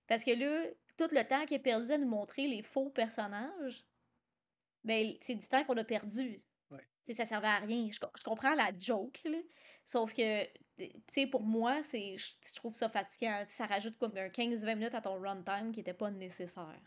Parce 0.08 0.24
que 0.24 0.32
là, 0.32 0.66
tout 0.98 1.08
le 1.12 1.24
temps 1.24 1.46
qu'il 1.46 1.58
est 1.58 1.60
perdu 1.60 1.92
à 1.92 1.98
nous 2.00 2.08
montrer 2.08 2.48
les 2.48 2.64
faux 2.64 2.90
personnages, 2.90 3.86
ben, 4.84 5.14
c'est 5.22 5.36
du 5.36 5.48
temps 5.48 5.64
qu'on 5.64 5.78
a 5.78 5.84
perdu. 5.84 6.42
Ouais. 6.72 7.14
Ça 7.14 7.26
servait 7.26 7.48
à 7.48 7.60
rien. 7.60 7.88
Je, 7.92 8.00
je 8.18 8.24
comprends 8.24 8.56
la 8.56 8.72
joke, 8.78 9.22
là. 9.26 9.38
Sauf 9.86 10.14
que, 10.14 10.46
tu 10.78 10.90
sais, 11.08 11.28
pour 11.28 11.44
moi, 11.44 11.84
c'est, 11.84 12.18
je, 12.18 12.54
trouve 12.56 12.74
ça 12.74 12.90
fatigant. 12.90 13.44
Ça 13.48 13.66
rajoute 13.66 13.98
comme 13.98 14.16
un 14.18 14.28
15-20 14.28 14.76
minutes 14.76 14.96
à 14.96 15.02
ton 15.02 15.20
runtime 15.20 15.72
qui 15.72 15.82
était 15.82 15.94
pas 15.94 16.12
nécessaire. 16.12 16.80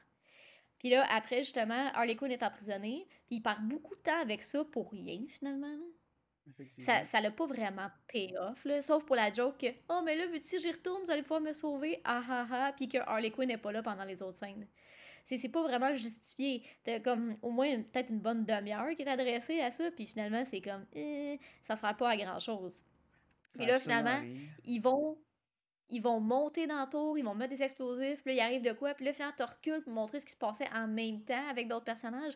Puis 0.79 0.91
là, 0.91 1.07
après, 1.11 1.39
justement, 1.39 1.91
Harley 1.95 2.17
Quinn 2.17 2.31
est 2.31 2.43
emprisonnée, 2.43 3.07
puis 3.27 3.37
il 3.37 3.43
perd 3.43 3.63
beaucoup 3.63 3.95
de 3.95 4.01
temps 4.01 4.21
avec 4.21 4.43
ça 4.43 4.65
pour 4.65 4.91
rien, 4.91 5.21
finalement. 5.29 5.79
Ça 6.79 7.03
ça 7.03 7.21
l'a 7.21 7.33
pas 7.33 7.47
vraiment 7.47 7.89
pay-off, 8.07 8.65
là, 8.65 8.81
sauf 8.81 9.05
pour 9.05 9.17
la 9.17 9.33
joke 9.33 9.59
que 9.59 9.67
«Oh, 9.89 10.01
mais 10.05 10.15
là, 10.15 10.27
vu-tu, 10.27 10.61
j'y 10.61 10.71
retourne, 10.71 11.03
vous 11.03 11.11
allez 11.11 11.23
pouvoir 11.23 11.41
me 11.41 11.53
sauver, 11.53 12.01
ah 12.05 12.23
ah 12.29 12.47
ah», 12.51 12.73
puis 12.77 12.89
que 12.89 12.99
Harley 12.99 13.33
Quinn 13.33 13.49
n'est 13.49 13.59
pas 13.59 13.73
là 13.73 13.83
pendant 13.83 14.05
les 14.05 14.23
autres 14.23 14.39
scènes. 14.39 14.69
C'est 15.25 15.49
pas 15.49 15.63
vraiment 15.63 15.93
justifié. 15.93 16.63
T'as 16.85 17.01
comme 17.01 17.37
au 17.43 17.51
moins 17.51 17.83
peut-être 17.83 18.11
une 18.11 18.21
bonne 18.21 18.45
demi-heure 18.45 18.95
qui 18.95 19.03
est 19.03 19.09
adressée 19.09 19.61
à 19.61 19.73
ça, 19.73 19.91
puis 19.91 20.07
finalement, 20.07 20.45
c'est 20.45 20.61
comme 20.61 20.87
eh, 20.95 21.41
ça 21.67 21.75
sert 21.75 21.97
pas 21.97 22.11
à 22.11 22.17
grand-chose. 22.17 22.81
Puis 23.55 23.67
là, 23.67 23.79
finalement, 23.79 24.21
rien. 24.21 24.41
ils 24.65 24.81
vont 24.81 25.19
ils 25.89 26.03
vont 26.03 26.21
monter 26.21 26.67
dans 26.67 26.79
la 26.81 26.87
tour, 26.87 27.17
ils 27.19 27.25
vont 27.25 27.35
mettre 27.35 27.55
des 27.55 27.63
explosifs, 27.63 28.23
puis 28.25 28.35
là, 28.37 28.43
il 28.43 28.47
arrive 28.47 28.63
de 28.63 28.73
quoi, 28.73 28.95
puis 28.95 29.05
là, 29.05 29.13
finalement, 29.13 29.35
tu 29.37 29.45
recules 29.45 29.83
pour 29.85 29.93
montrer 29.93 30.19
ce 30.21 30.27
qui 30.27 30.33
se 30.33 30.37
passait 30.37 30.69
en 30.75 30.89
même 30.89 31.25
temps 31.25 31.49
avec 31.49 31.69
d'autres 31.69 31.85
personnages. 31.85 32.35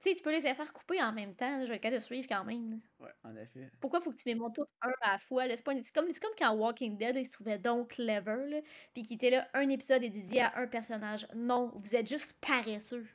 Tu 0.00 0.08
sais, 0.10 0.14
tu 0.14 0.22
peux 0.22 0.32
les 0.32 0.40
faire 0.40 0.72
couper 0.72 1.00
en 1.02 1.12
même 1.12 1.36
temps, 1.36 1.64
je 1.64 1.70
vais 1.70 1.78
capable 1.78 1.96
de 2.00 2.02
suivre 2.04 2.26
quand 2.26 2.44
même. 2.44 2.80
Ouais, 2.98 3.10
en 3.22 3.36
effet. 3.36 3.70
Pourquoi 3.80 4.00
faut 4.00 4.10
que 4.10 4.16
tu 4.16 4.26
les 4.26 4.34
montes 4.34 4.54
toutes 4.56 4.68
un 4.82 4.90
à 5.02 5.12
la 5.12 5.18
fois? 5.18 5.44
C'est 5.46 5.68
une- 5.68 5.82
c'est 5.82 5.92
comme, 5.94 6.08
comme 6.08 6.34
quand 6.38 6.52
Walking 6.54 6.96
Dead, 6.96 7.14
là, 7.14 7.20
ils 7.20 7.26
se 7.26 7.32
trouvaient 7.32 7.58
donc 7.58 7.90
clever, 7.92 8.48
là, 8.50 8.60
puis 8.94 9.02
qu'il 9.04 9.16
était 9.16 9.30
là, 9.30 9.48
un 9.54 9.68
épisode 9.68 10.02
est 10.02 10.10
dédié 10.10 10.40
à 10.42 10.56
un 10.58 10.66
personnage. 10.66 11.28
Non, 11.34 11.70
vous 11.76 11.94
êtes 11.94 12.08
juste 12.08 12.34
paresseux. 12.40 13.06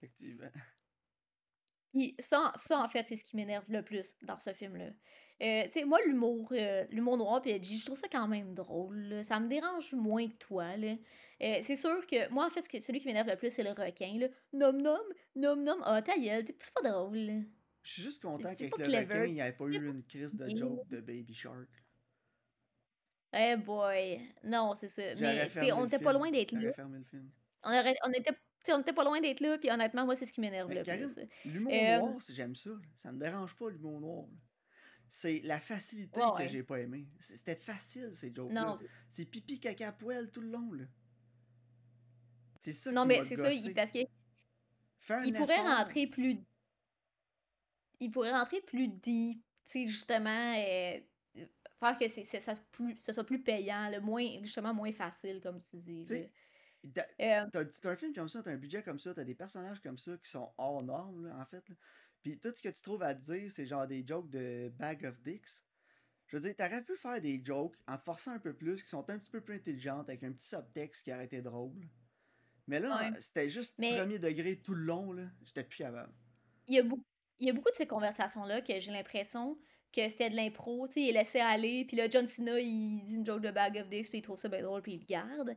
Effectivement. 0.00 0.50
Puis 1.92 2.14
ça, 2.18 2.52
ça, 2.56 2.80
en 2.80 2.88
fait, 2.88 3.06
c'est 3.08 3.16
ce 3.16 3.24
qui 3.24 3.36
m'énerve 3.36 3.64
le 3.68 3.82
plus 3.82 4.14
dans 4.22 4.38
ce 4.38 4.52
film-là. 4.52 4.90
Euh, 5.42 5.64
tu 5.64 5.80
sais, 5.80 5.84
moi, 5.84 5.98
l'humour 6.06 6.48
euh, 6.52 6.84
l'humour 6.90 7.18
noir 7.18 7.42
puis 7.42 7.62
je 7.62 7.84
trouve 7.84 7.98
ça 7.98 8.08
quand 8.08 8.26
même 8.26 8.54
drôle. 8.54 8.96
là. 8.96 9.22
Ça 9.22 9.38
me 9.38 9.48
dérange 9.48 9.92
moins 9.94 10.26
que 10.28 10.36
toi, 10.36 10.76
là. 10.76 10.96
Euh, 11.42 11.58
c'est 11.60 11.76
sûr 11.76 12.06
que, 12.06 12.30
moi, 12.30 12.46
en 12.46 12.50
fait, 12.50 12.64
celui 12.80 13.00
qui 13.00 13.06
m'énerve 13.06 13.28
le 13.28 13.36
plus, 13.36 13.50
c'est 13.50 13.62
le 13.62 13.70
requin, 13.70 14.18
là. 14.18 14.28
Nom 14.54 14.72
nom, 14.72 14.98
nom 15.34 15.56
nom, 15.56 15.76
ah, 15.84 16.00
ta 16.00 16.18
gueule, 16.18 16.44
c'est 16.46 16.72
pas 16.72 16.90
drôle, 16.90 17.18
là. 17.18 17.40
Je 17.82 17.92
suis 17.92 18.02
juste 18.02 18.22
content 18.22 18.54
qu'avec 18.54 18.78
le 18.78 18.84
clever, 18.84 19.00
requin, 19.04 19.24
il 19.26 19.34
n'y 19.34 19.40
ait 19.40 19.52
pas 19.52 19.64
eu 19.66 19.76
une 19.76 20.02
crise 20.04 20.34
de 20.34 20.48
joke 20.56 20.88
de 20.88 21.00
Baby 21.00 21.34
Shark. 21.34 21.68
Eh 23.32 23.56
boy, 23.56 24.20
non, 24.44 24.72
c'est 24.74 24.88
ça. 24.88 25.02
Mais, 25.20 25.72
on 25.72 25.80
le 25.80 25.86
était 25.86 25.98
pas 25.98 26.14
loin 26.14 26.30
d'être 26.30 26.52
là. 26.52 26.60
J'aurais 26.60 26.72
fermé 26.72 26.98
le 26.98 27.04
film. 27.04 27.30
On, 27.62 27.68
aurait, 27.68 27.96
on, 28.04 28.12
était, 28.12 28.32
on 28.70 28.80
était 28.80 28.92
pas 28.94 29.04
loin 29.04 29.20
d'être 29.20 29.40
là, 29.40 29.58
puis 29.58 29.70
honnêtement, 29.70 30.06
moi, 30.06 30.16
c'est 30.16 30.24
ce 30.24 30.32
qui 30.32 30.40
m'énerve 30.40 30.72
le 30.72 30.82
plus. 30.82 31.18
l'humour 31.44 31.72
Euh, 31.74 31.98
noir, 31.98 32.14
j'aime 32.30 32.54
ça. 32.54 32.70
là. 32.70 32.76
Ça 32.94 33.12
me 33.12 33.18
dérange 33.18 33.54
pas, 33.54 33.68
l'humour 33.68 34.00
noir. 34.00 34.22
là. 34.22 34.38
C'est 35.08 35.40
la 35.42 35.60
facilité 35.60 36.20
que 36.20 36.34
ouais. 36.34 36.48
j'ai 36.48 36.62
pas 36.62 36.80
aimé. 36.80 37.06
C'était 37.20 37.54
facile, 37.56 38.14
ces 38.14 38.32
jokes 38.34 38.52
C'est 39.08 39.24
pipi, 39.26 39.60
caca, 39.60 39.92
poêle 39.92 40.30
tout 40.30 40.40
le 40.40 40.48
long, 40.50 40.72
là. 40.72 40.84
C'est 42.60 42.72
ça 42.72 42.90
non 42.90 43.02
qui 43.02 43.08
mais 43.08 43.18
m'a 43.18 43.24
c'est 43.24 43.36
ça, 43.36 43.52
il- 43.52 43.74
parce 43.74 43.92
que 43.92 44.00
Fais 44.98 45.14
un 45.14 45.22
il 45.24 45.32
pourrait 45.32 45.54
effort. 45.54 45.76
rentrer 45.78 46.06
plus 46.08 46.38
il 48.00 48.10
pourrait 48.10 48.32
rentrer 48.32 48.60
plus 48.60 48.88
deep 48.88 49.42
tu 49.64 49.72
sais 49.72 49.86
justement 49.86 50.54
euh, 50.56 51.00
faire 51.80 51.98
que 51.98 52.08
c'est 52.08 52.24
ça, 52.24 52.54
plus, 52.72 52.96
ce 52.96 53.12
soit 53.12 53.24
plus 53.24 53.42
payant 53.42 53.88
le 53.90 54.00
moins 54.00 54.24
justement 54.42 54.74
moins 54.74 54.92
facile 54.92 55.40
comme 55.40 55.60
tu 55.62 55.76
dis 55.76 56.04
t'as- 56.92 57.06
Euh, 57.20 57.46
T'as 57.52 57.64
t'as 57.64 57.90
un 57.90 57.96
film 57.96 58.12
comme 58.14 58.28
ça, 58.28 58.42
t'as 58.42 58.52
un 58.52 58.56
budget 58.56 58.82
comme 58.82 58.98
ça, 58.98 59.12
t'as 59.14 59.24
des 59.24 59.34
personnages 59.34 59.80
comme 59.80 59.98
ça 59.98 60.16
qui 60.18 60.30
sont 60.30 60.52
hors 60.58 60.82
normes, 60.82 61.26
là, 61.26 61.36
en 61.40 61.44
fait. 61.46 61.68
là. 61.68 61.74
Puis 62.26 62.40
tout 62.40 62.52
ce 62.52 62.60
que 62.60 62.70
tu 62.70 62.82
trouves 62.82 63.04
à 63.04 63.14
dire, 63.14 63.48
c'est 63.52 63.66
genre 63.66 63.86
des 63.86 64.04
jokes 64.04 64.28
de 64.30 64.68
bag 64.76 65.04
of 65.06 65.22
dicks. 65.22 65.62
Je 66.26 66.36
veux 66.36 66.40
dire, 66.42 66.56
t'aurais 66.56 66.82
pu 66.82 66.96
faire 66.96 67.20
des 67.20 67.40
jokes 67.44 67.76
en 67.86 67.96
forçant 67.98 68.32
un 68.32 68.40
peu 68.40 68.52
plus, 68.52 68.82
qui 68.82 68.88
sont 68.88 69.08
un 69.08 69.16
petit 69.20 69.30
peu 69.30 69.40
plus 69.40 69.54
intelligentes, 69.54 70.08
avec 70.08 70.24
un 70.24 70.32
petit 70.32 70.48
subtexte 70.48 71.04
qui 71.04 71.12
aurait 71.12 71.26
été 71.26 71.40
drôle. 71.40 71.86
Mais 72.66 72.80
là, 72.80 72.98
Ouais. 72.98 73.20
c'était 73.22 73.48
juste 73.48 73.76
Mais- 73.78 73.96
premier 73.96 74.18
degré 74.18 74.56
tout 74.60 74.74
le 74.74 74.82
long, 74.82 75.12
là. 75.12 75.22
J'étais 75.44 75.62
plus 75.62 75.76
capable. 75.78 76.12
il 76.66 76.74
y 76.74 76.78
a 76.80 76.82
beaucoup 76.82 77.04
il 77.38 77.46
y 77.46 77.50
a 77.50 77.52
beaucoup 77.52 77.70
de 77.70 77.76
ces 77.76 77.86
conversations 77.86 78.44
là 78.44 78.60
que 78.60 78.80
j'ai 78.80 78.90
l'impression 78.90 79.56
que 79.92 80.08
c'était 80.08 80.30
de 80.30 80.34
l'impro, 80.34 80.88
tu 80.88 80.94
sais, 80.94 81.00
il 81.02 81.12
laissait 81.12 81.38
aller, 81.40 81.84
puis 81.84 81.96
là, 81.96 82.08
John 82.10 82.26
Cena, 82.26 82.58
il 82.58 83.04
dit 83.04 83.14
une 83.14 83.24
joke 83.26 83.42
de 83.42 83.50
Bag 83.52 83.76
of 83.78 83.88
Dicks, 83.88 84.08
puis 84.08 84.18
il 84.18 84.22
trouve 84.22 84.38
ça 84.38 84.48
bien 84.48 84.62
drôle, 84.62 84.82
puis 84.82 84.94
il 84.94 85.00
le 85.00 85.04
garde. 85.06 85.54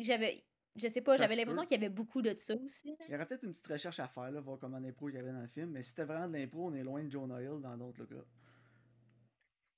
J'avais, 0.00 0.42
je 0.80 0.88
sais 0.88 1.00
pas, 1.00 1.16
j'avais 1.16 1.36
l'impression 1.36 1.62
qu'il 1.62 1.72
y 1.72 1.84
avait 1.84 1.88
beaucoup 1.92 2.22
de 2.22 2.34
ça 2.36 2.54
aussi. 2.56 2.88
là. 2.88 3.04
Il 3.08 3.12
y 3.12 3.14
aurait 3.14 3.26
peut-être 3.26 3.44
une 3.44 3.52
petite 3.52 3.66
recherche 3.66 4.00
à 4.00 4.08
faire, 4.08 4.30
là, 4.30 4.40
voir 4.40 4.58
comment 4.58 4.80
d'impro 4.80 5.08
il 5.08 5.14
y 5.14 5.18
avait 5.18 5.32
dans 5.32 5.40
le 5.40 5.46
film. 5.46 5.70
Mais 5.70 5.82
si 5.82 5.90
c'était 5.90 6.04
vraiment 6.04 6.28
de 6.28 6.34
l'impro, 6.34 6.66
on 6.66 6.74
est 6.74 6.84
loin 6.84 7.02
de 7.02 7.10
Jonah 7.10 7.42
Hill 7.42 7.60
dans 7.60 7.76
d'autres 7.76 8.04
cas. 8.04 8.24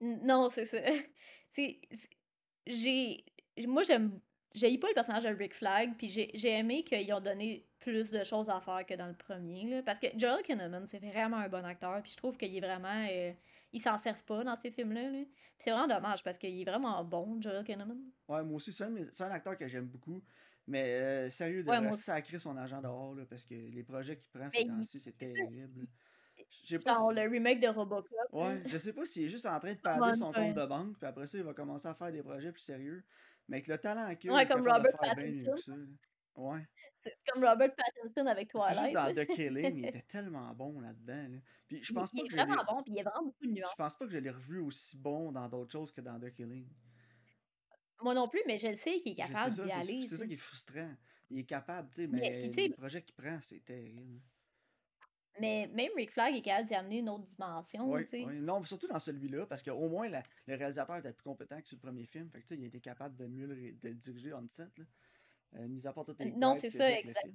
Non, 0.01 0.49
c'est 0.49 0.65
ça. 0.65 0.79
J'ai, 2.67 3.25
moi 3.67 3.83
j'aime, 3.83 4.21
j'ai 4.55 4.77
pas 4.79 4.89
le 4.89 4.95
personnage 4.95 5.25
de 5.25 5.31
Rick 5.31 5.55
Flag, 5.55 5.95
puis 5.97 6.09
j'ai 6.09 6.51
aimé 6.51 6.85
qu'ils 6.85 7.13
ont 7.13 7.21
donné 7.21 7.67
plus 7.81 8.11
de 8.11 8.23
choses 8.23 8.51
à 8.51 8.61
faire 8.61 8.85
que 8.87 8.95
dans 8.95 9.07
le 9.07 9.15
premier, 9.15 9.69
là, 9.69 9.83
parce 9.83 9.99
que 9.99 10.07
Joel 10.17 10.43
Kinnaman, 10.43 10.87
c'est 10.87 10.99
vraiment 10.99 11.39
un 11.39 11.49
bon 11.49 11.65
acteur, 11.65 12.01
puis 12.03 12.13
je 12.13 12.17
trouve 12.17 12.37
qu'il 12.37 12.55
est 12.55 12.61
vraiment... 12.61 13.07
Euh, 13.11 13.33
il 13.73 13.81
s'en 13.81 13.97
servent 13.97 14.25
pas 14.25 14.45
dans 14.45 14.57
ces 14.57 14.71
films-là, 14.71 15.11
là. 15.11 15.23
c'est 15.59 15.71
vraiment 15.71 15.87
dommage, 15.87 16.23
parce 16.23 16.37
qu'il 16.37 16.61
est 16.61 16.65
vraiment 16.65 17.03
bon, 17.05 17.41
Joel 17.41 17.65
Kinnaman. 17.65 17.99
Ouais, 18.29 18.43
moi 18.43 18.57
aussi, 18.57 18.73
c'est 18.73 18.85
un, 18.85 18.95
un, 18.95 19.31
acteur 19.31 19.57
que 19.57 19.67
j'aime 19.67 19.87
beaucoup, 19.87 20.23
mais 20.67 20.85
euh, 21.01 21.31
sérieux, 21.31 21.63
de 21.63 21.69
ouais, 21.69 21.93
sacrer 21.93 22.39
son 22.39 22.57
argent 22.57 22.81
dehors, 22.81 23.15
là, 23.15 23.25
parce 23.29 23.45
que 23.45 23.55
les 23.55 23.83
projets 23.83 24.17
qu'il 24.17 24.31
prend 24.31 24.51
ces 24.51 24.67
temps-ci, 24.67 25.01
c'est 25.01 25.17
terrible. 25.17 25.87
Pas 26.85 26.95
Genre 26.95 27.13
le 27.13 27.23
remake 27.23 27.61
de 27.61 27.69
Robocop. 27.69 28.09
Ouais, 28.33 28.63
je 28.67 28.79
sais 28.79 28.93
pas 28.93 29.05
s'il 29.07 29.25
est 29.25 29.29
juste 29.29 29.47
en 29.47 29.59
train 29.59 29.73
de 29.73 29.79
perdre 29.79 30.15
son 30.15 30.33
compte 30.33 30.55
de 30.55 30.67
banque, 30.67 30.99
puis 30.99 31.07
après 31.07 31.27
ça, 31.27 31.39
il 31.39 31.45
va 31.45 31.55
commencer 31.55 31.89
à 31.89 31.95
faire 31.95 32.13
des 32.13 32.23
projets 32.23 32.53
plus 32.53 32.63
sérieux. 32.63 33.05
Mais 33.49 33.57
avec 33.57 33.67
le 33.67 33.79
talent 33.79 34.15
qu'il 34.15 34.31
a, 34.31 34.35
ouais, 34.35 34.47
comme 34.47 34.67
Robert 34.67 34.97
Pattinson. 35.01 35.89
Ouais. 36.37 36.67
C'est 37.03 37.17
comme 37.27 37.45
Robert 37.45 37.75
Pattinson 37.75 38.27
avec 38.27 38.51
Twilight. 38.51 38.79
Juste 38.79 38.93
dans 38.93 39.15
The 39.15 39.27
Killing, 39.27 39.77
il 39.79 39.87
était 39.89 40.03
tellement 40.03 40.53
bon 40.55 40.81
là-dedans. 40.81 41.29
Là. 41.33 41.39
Puis 41.67 41.83
je 41.83 41.93
pense 41.93 42.11
il, 42.13 42.21
pas 42.21 42.27
il 42.27 42.33
est 42.33 42.45
vraiment 42.45 42.65
bon, 42.65 42.83
puis 42.83 42.93
il 42.93 42.97
y 42.97 43.01
a 43.01 43.05
vraiment 43.05 43.25
beaucoup 43.25 43.47
de 43.47 43.53
nuances. 43.53 43.71
Je 43.71 43.77
pense 43.77 43.97
pas 43.97 44.05
que 44.07 44.13
je 44.13 44.19
l'ai 44.19 44.31
revu 44.31 44.61
aussi 44.61 44.97
bon 44.97 45.33
dans 45.33 45.49
d'autres 45.49 45.73
choses 45.73 45.91
que 45.91 46.01
dans 46.01 46.21
The 46.21 46.31
Killing. 46.33 46.69
Moi 48.03 48.15
non 48.15 48.29
plus, 48.29 48.43
mais 48.47 48.59
je 48.59 48.69
le 48.69 48.75
sais 48.75 48.97
qu'il 48.97 49.13
est 49.13 49.17
capable 49.17 49.53
d'y 49.53 49.73
aller. 49.73 50.03
C'est 50.03 50.17
ça 50.17 50.27
qui 50.27 50.35
est 50.35 50.37
frustrant. 50.37 50.95
Il 51.31 51.39
est 51.39 51.45
capable, 51.45 51.89
tu 51.95 52.03
sais, 52.03 52.09
mais, 52.09 52.21
mais 52.21 52.49
les 52.49 52.71
projets 52.71 53.03
qu'il 53.03 53.15
prend, 53.15 53.39
c'est 53.41 53.65
terrible. 53.65 54.21
Mais 55.39 55.71
même 55.73 55.91
Rick 55.97 56.11
Flag 56.11 56.35
est 56.35 56.43
capable 56.43 56.69
d'y 56.69 56.75
amener 56.75 56.99
une 56.99 57.09
autre 57.09 57.27
dimension. 57.27 57.91
Oui, 57.91 58.03
oui. 58.13 58.41
Non, 58.41 58.63
surtout 58.65 58.89
dans 58.89 58.99
celui-là, 58.99 59.47
parce 59.47 59.63
qu'au 59.63 59.89
moins 59.89 60.09
le 60.09 60.57
réalisateur 60.57 60.97
était 60.97 61.13
plus 61.13 61.23
compétent 61.23 61.61
que 61.61 61.69
sur 61.69 61.77
le 61.77 61.81
premier 61.81 62.05
film. 62.05 62.29
Fait 62.31 62.43
que, 62.43 62.55
il 62.55 62.65
été 62.65 62.81
capable 62.81 63.17
de 63.17 63.27
mieux 63.27 63.47
le, 63.47 63.55
de 63.55 63.89
le 63.89 63.95
diriger 63.95 64.35
on 64.35 64.47
set. 64.49 64.77
Là. 64.77 64.85
Euh, 65.57 65.69
mis 65.69 65.87
à 65.87 65.93
part 65.93 66.05
toutes 66.05 66.19
les 66.19 66.33
Non, 66.33 66.55
c'est 66.55 66.71
ça, 66.71 66.91
exactement. 66.91 67.35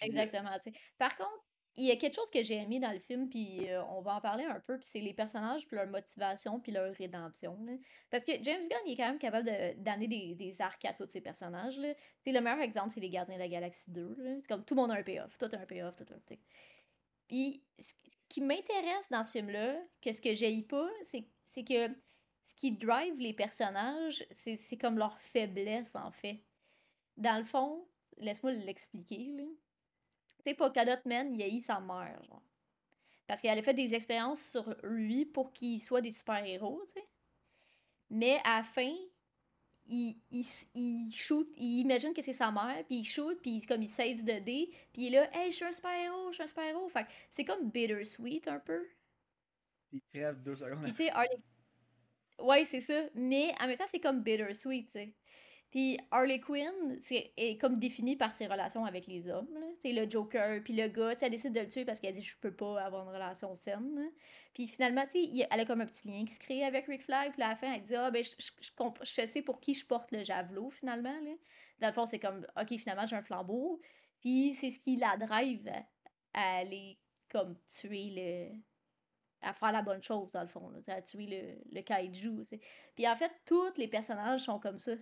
Exactement. 0.00 0.50
Par 0.98 1.16
contre, 1.16 1.45
il 1.78 1.84
y 1.84 1.90
a 1.90 1.96
quelque 1.96 2.14
chose 2.14 2.30
que 2.30 2.42
j'ai 2.42 2.54
aimé 2.54 2.80
dans 2.80 2.92
le 2.92 2.98
film, 2.98 3.28
puis 3.28 3.68
euh, 3.68 3.84
on 3.90 4.00
va 4.00 4.16
en 4.16 4.20
parler 4.20 4.44
un 4.44 4.60
peu, 4.60 4.78
puis 4.78 4.86
c'est 4.86 5.00
les 5.00 5.12
personnages, 5.12 5.66
puis 5.66 5.76
leur 5.76 5.86
motivation, 5.86 6.58
puis 6.58 6.72
leur 6.72 6.94
rédemption. 6.94 7.58
Parce 8.10 8.24
que 8.24 8.32
James 8.42 8.62
Gunn, 8.62 8.80
il 8.86 8.92
est 8.92 8.96
quand 8.96 9.08
même 9.08 9.18
capable 9.18 9.50
d'amener 9.82 10.08
des, 10.08 10.34
des 10.34 10.60
arcs 10.62 10.84
à 10.86 10.94
tous 10.94 11.08
ces 11.08 11.20
personnages. 11.20 11.78
Là. 11.78 11.92
le 12.24 12.40
meilleur 12.40 12.60
exemple, 12.60 12.90
c'est 12.94 13.00
les 13.00 13.10
Gardiens 13.10 13.34
de 13.34 13.40
la 13.40 13.48
Galaxie 13.48 13.90
2. 13.90 14.40
C'est 14.40 14.48
comme 14.48 14.64
tout 14.64 14.74
le 14.74 14.80
monde 14.80 14.90
a 14.90 14.94
un 14.94 15.02
payoff, 15.02 15.36
tout 15.36 15.48
a 15.52 15.56
un 15.56 15.66
payoff, 15.66 15.94
tout 15.96 16.06
a 16.10 16.16
un 16.16 16.36
Puis 17.28 17.62
ce 17.78 17.92
qui 18.28 18.40
m'intéresse 18.40 19.08
dans 19.10 19.24
ce 19.24 19.32
film-là, 19.32 19.76
que 20.00 20.12
ce 20.12 20.20
que 20.22 20.32
j'ai 20.32 20.62
pas, 20.62 20.88
c'est 21.02 21.64
que 21.64 21.88
ce 22.46 22.54
qui 22.56 22.72
drive 22.72 23.18
les 23.18 23.34
personnages, 23.34 24.26
c'est 24.30 24.78
comme 24.78 24.96
leur 24.96 25.18
faiblesse, 25.20 25.94
en 25.94 26.10
fait. 26.10 26.40
Dans 27.18 27.38
le 27.38 27.44
fond, 27.44 27.86
laisse-moi 28.16 28.52
l'expliquer, 28.52 29.30
là 30.46 30.52
sais, 30.52 30.56
Polkadot 30.56 31.00
Man, 31.04 31.34
il 31.34 31.42
a 31.42 31.48
eu 31.48 31.60
sa 31.60 31.80
mère, 31.80 32.22
genre. 32.24 32.42
Parce 33.26 33.42
qu'elle 33.42 33.58
a 33.58 33.62
fait 33.62 33.74
des 33.74 33.94
expériences 33.94 34.40
sur 34.40 34.74
lui 34.84 35.24
pour 35.24 35.52
qu'il 35.52 35.82
soit 35.82 36.00
des 36.00 36.10
super-héros, 36.10 36.82
tu 36.88 37.00
sais. 37.00 37.06
Mais 38.08 38.40
à 38.44 38.58
la 38.58 38.64
fin, 38.64 38.94
il, 39.86 40.16
il, 40.30 40.46
il 40.74 41.12
shoot, 41.12 41.48
il 41.56 41.80
imagine 41.80 42.14
que 42.14 42.22
c'est 42.22 42.32
sa 42.32 42.52
mère, 42.52 42.84
puis 42.86 42.98
il 42.98 43.04
shoot, 43.04 43.40
puis 43.42 43.60
comme 43.62 43.82
il 43.82 43.88
saves 43.88 44.24
de 44.24 44.38
dé, 44.38 44.70
puis 44.92 45.06
il 45.06 45.14
est 45.14 45.18
là, 45.18 45.30
hey, 45.36 45.50
je 45.50 45.56
suis 45.56 45.64
un 45.64 45.72
super-héros, 45.72 46.28
je 46.30 46.34
suis 46.34 46.44
un 46.44 46.46
super-héros. 46.46 46.88
Fait 46.88 47.06
c'est 47.30 47.44
comme 47.44 47.70
bittersweet 47.70 48.46
un 48.48 48.60
peu. 48.60 48.86
Il 49.92 50.00
crève 50.12 50.42
deux 50.42 50.56
secondes. 50.56 50.82
Puis 50.82 50.92
tu 50.92 51.04
sais, 51.04 51.12
Ouais, 52.38 52.64
c'est 52.64 52.82
ça. 52.82 53.08
Mais 53.14 53.52
en 53.60 53.66
même 53.66 53.76
temps, 53.78 53.86
c'est 53.88 54.00
comme 54.00 54.22
bittersweet, 54.22 54.86
tu 54.86 54.92
sais. 54.92 55.14
Puis 55.76 55.98
Harley 56.10 56.40
Quinn 56.40 56.98
c'est, 57.02 57.34
est 57.36 57.60
comme 57.60 57.78
définie 57.78 58.16
par 58.16 58.32
ses 58.32 58.46
relations 58.46 58.86
avec 58.86 59.06
les 59.06 59.28
hommes. 59.28 59.46
C'est 59.82 59.92
le 59.92 60.08
Joker, 60.08 60.62
puis 60.64 60.74
le 60.74 60.88
gars, 60.88 61.12
elle 61.20 61.30
décide 61.30 61.52
de 61.52 61.60
le 61.60 61.68
tuer 61.68 61.84
parce 61.84 62.00
qu'elle 62.00 62.14
dit 62.14 62.22
je 62.22 62.34
peux 62.38 62.50
pas 62.50 62.80
avoir 62.80 63.06
une 63.06 63.14
relation 63.14 63.54
saine. 63.54 64.10
Puis 64.54 64.68
finalement, 64.68 65.04
elle 65.12 65.60
a 65.60 65.64
comme 65.66 65.82
un 65.82 65.86
petit 65.86 66.08
lien 66.08 66.24
qui 66.24 66.32
se 66.32 66.38
crée 66.38 66.64
avec 66.64 66.86
Rick 66.86 67.02
Flag. 67.02 67.34
Puis 67.34 67.42
à 67.42 67.50
la 67.50 67.56
fin, 67.56 67.74
elle 67.74 67.82
dit 67.82 67.94
ah 67.94 68.10
ben 68.10 68.24
je, 68.24 69.26
sais 69.26 69.42
pour 69.42 69.60
qui 69.60 69.74
je 69.74 69.84
porte 69.84 70.12
le 70.12 70.24
javelot 70.24 70.70
finalement. 70.70 71.12
Là. 71.20 71.32
Dans 71.80 71.88
le 71.88 71.92
fond, 71.92 72.06
c'est 72.06 72.20
comme 72.20 72.46
ok 72.58 72.78
finalement 72.78 73.04
j'ai 73.04 73.16
un 73.16 73.22
flambeau. 73.22 73.78
Puis 74.22 74.54
c'est 74.54 74.70
ce 74.70 74.78
qui 74.78 74.96
la 74.96 75.18
drive 75.18 75.70
à 76.32 76.56
aller 76.56 76.98
comme 77.30 77.54
tuer 77.68 78.14
le 78.16 78.58
à 79.42 79.52
faire 79.52 79.72
la 79.72 79.82
bonne 79.82 80.02
chose 80.02 80.32
dans 80.32 80.40
le 80.40 80.48
fond, 80.48 80.72
à 80.88 81.02
tuer 81.02 81.26
le, 81.26 81.76
le 81.76 81.82
kaiju. 81.82 82.44
Puis 82.94 83.06
en 83.06 83.14
fait, 83.14 83.30
tous 83.44 83.76
les 83.76 83.88
personnages 83.88 84.44
sont 84.44 84.58
comme 84.58 84.78
ça 84.78 84.92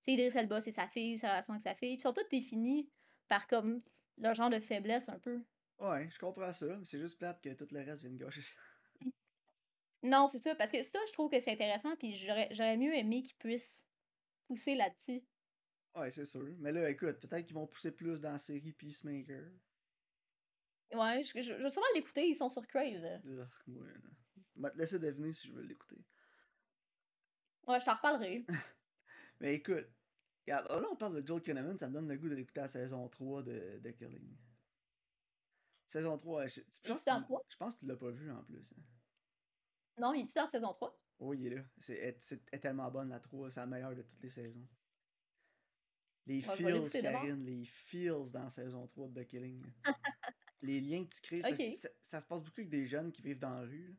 c'est 0.00 0.12
Idriss 0.12 0.36
Elba, 0.36 0.60
c'est 0.60 0.72
sa 0.72 0.86
fille, 0.88 1.18
sa 1.18 1.30
relation 1.30 1.54
avec 1.54 1.62
sa 1.62 1.74
fille. 1.74 1.96
Puis 1.96 2.00
ils 2.00 2.02
sont 2.02 2.12
tous 2.12 2.28
définis 2.30 2.88
par 3.28 3.46
comme 3.46 3.78
leur 4.16 4.34
genre 4.34 4.50
de 4.50 4.60
faiblesse 4.60 5.08
un 5.08 5.18
peu. 5.18 5.42
Ouais, 5.78 6.08
je 6.10 6.18
comprends 6.18 6.52
ça, 6.52 6.66
mais 6.66 6.84
c'est 6.84 6.98
juste 6.98 7.18
plate 7.18 7.40
que 7.40 7.50
tout 7.50 7.68
le 7.70 7.80
reste 7.80 8.02
vienne 8.02 8.18
gaucher 8.18 8.42
ça. 8.42 8.56
Non, 10.04 10.28
c'est 10.28 10.38
ça, 10.38 10.54
parce 10.54 10.70
que 10.70 10.80
ça, 10.84 11.00
je 11.08 11.12
trouve 11.12 11.28
que 11.28 11.40
c'est 11.40 11.50
intéressant, 11.50 11.96
puis 11.96 12.14
j'aurais 12.14 12.76
mieux 12.76 12.94
aimé 12.94 13.20
qu'ils 13.22 13.36
puissent 13.36 13.80
pousser 14.46 14.76
là-dessus. 14.76 15.24
Ouais, 15.96 16.10
c'est 16.12 16.24
sûr. 16.24 16.54
Mais 16.58 16.70
là, 16.70 16.88
écoute, 16.88 17.18
peut-être 17.18 17.44
qu'ils 17.44 17.56
vont 17.56 17.66
pousser 17.66 17.90
plus 17.90 18.20
dans 18.20 18.30
la 18.30 18.38
série 18.38 18.72
Peacemaker. 18.72 19.50
Ouais, 20.94 21.24
je, 21.24 21.42
je, 21.42 21.52
vais 21.52 21.68
sûrement 21.68 21.88
l'écouter, 21.96 22.28
ils 22.28 22.36
sont 22.36 22.48
sur 22.48 22.64
Crave. 22.68 22.84
ouais, 22.84 23.20
Je 23.66 24.62
vais 24.62 24.70
te 24.70 24.78
laisser 24.78 24.98
deviner 25.00 25.32
si 25.32 25.48
je 25.48 25.52
veux 25.52 25.62
l'écouter. 25.62 25.98
Ouais, 27.66 27.80
je 27.80 27.84
t'en 27.84 27.94
reparlerai. 27.94 28.46
Mais 29.40 29.54
écoute, 29.54 29.86
regarde, 30.46 30.66
oh, 30.70 30.80
là 30.80 30.88
on 30.90 30.96
parle 30.96 31.20
de 31.20 31.26
Joel 31.26 31.42
Kinnaman, 31.42 31.78
ça 31.78 31.88
me 31.88 31.94
donne 31.94 32.08
le 32.08 32.16
goût 32.16 32.28
de 32.28 32.34
réécouter 32.34 32.60
la 32.60 32.68
saison 32.68 33.08
3 33.08 33.42
de, 33.42 33.78
de 33.78 33.90
Killing. 33.90 34.36
Saison 35.86 36.16
3, 36.18 36.48
je, 36.48 36.60
je, 36.60 36.88
pense, 36.88 37.04
je 37.04 37.56
pense 37.56 37.74
que 37.76 37.80
tu 37.80 37.86
l'as 37.86 37.96
pas 37.96 38.10
vu 38.10 38.30
en 38.30 38.42
plus. 38.42 38.72
Hein. 38.72 38.82
Non, 39.98 40.12
il 40.12 40.22
est 40.22 40.36
dans 40.36 40.48
saison 40.48 40.72
3? 40.72 41.00
Oui, 41.20 41.38
il 41.40 41.46
est 41.46 41.56
là. 41.56 41.62
C'est 41.78 41.94
est, 42.52 42.58
tellement 42.58 42.90
bonne 42.90 43.08
la 43.08 43.20
3, 43.20 43.50
c'est 43.50 43.60
la 43.60 43.66
meilleure 43.66 43.94
de 43.94 44.02
toutes 44.02 44.22
les 44.22 44.30
saisons. 44.30 44.68
Les 46.26 46.42
feels, 46.42 46.90
Karine, 46.90 47.44
les 47.44 47.64
feels 47.64 48.30
dans 48.32 48.50
saison 48.50 48.86
3 48.86 49.08
de 49.08 49.22
The 49.22 49.26
Killing. 49.26 49.64
les 50.62 50.80
liens 50.80 51.04
que 51.04 51.14
tu 51.14 51.20
crées, 51.22 51.74
ça, 52.02 52.20
se 52.20 52.26
passe 52.26 52.42
beaucoup 52.42 52.60
avec 52.60 52.68
des 52.68 52.86
jeunes 52.86 53.10
qui 53.10 53.22
vivent 53.22 53.38
dans 53.38 53.54
la 53.54 53.62
rue. 53.62 53.96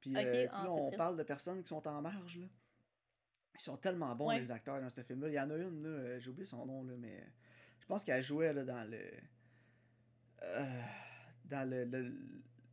Puis, 0.00 0.16
euh, 0.16 0.46
ah, 0.50 0.64
là, 0.64 0.70
on 0.70 0.90
parle 0.92 1.16
de 1.16 1.22
personnes 1.22 1.62
qui 1.62 1.68
sont 1.68 1.86
en 1.86 2.00
marge. 2.00 2.38
Là. 2.38 2.46
Ils 3.56 3.62
sont 3.62 3.76
tellement 3.76 4.14
bons, 4.14 4.30
les 4.30 4.50
acteurs, 4.50 4.80
dans 4.80 4.88
ce 4.88 5.00
film-là. 5.02 5.28
Il 5.28 5.34
y 5.34 5.40
en 5.40 5.50
a 5.50 5.56
une, 5.56 5.82
là, 5.82 5.88
euh, 5.88 6.20
j'ai 6.20 6.30
oublié 6.30 6.44
son 6.44 6.66
nom, 6.66 6.82
là, 6.82 6.94
mais 6.98 7.20
euh, 7.20 7.26
je 7.80 7.86
pense 7.86 8.02
qu'elle 8.02 8.22
jouait 8.22 8.52
là, 8.52 8.64
dans 8.64 8.90
le. 8.90 9.00
Euh, 10.42 10.82
dans 11.44 11.68
le, 11.68 11.84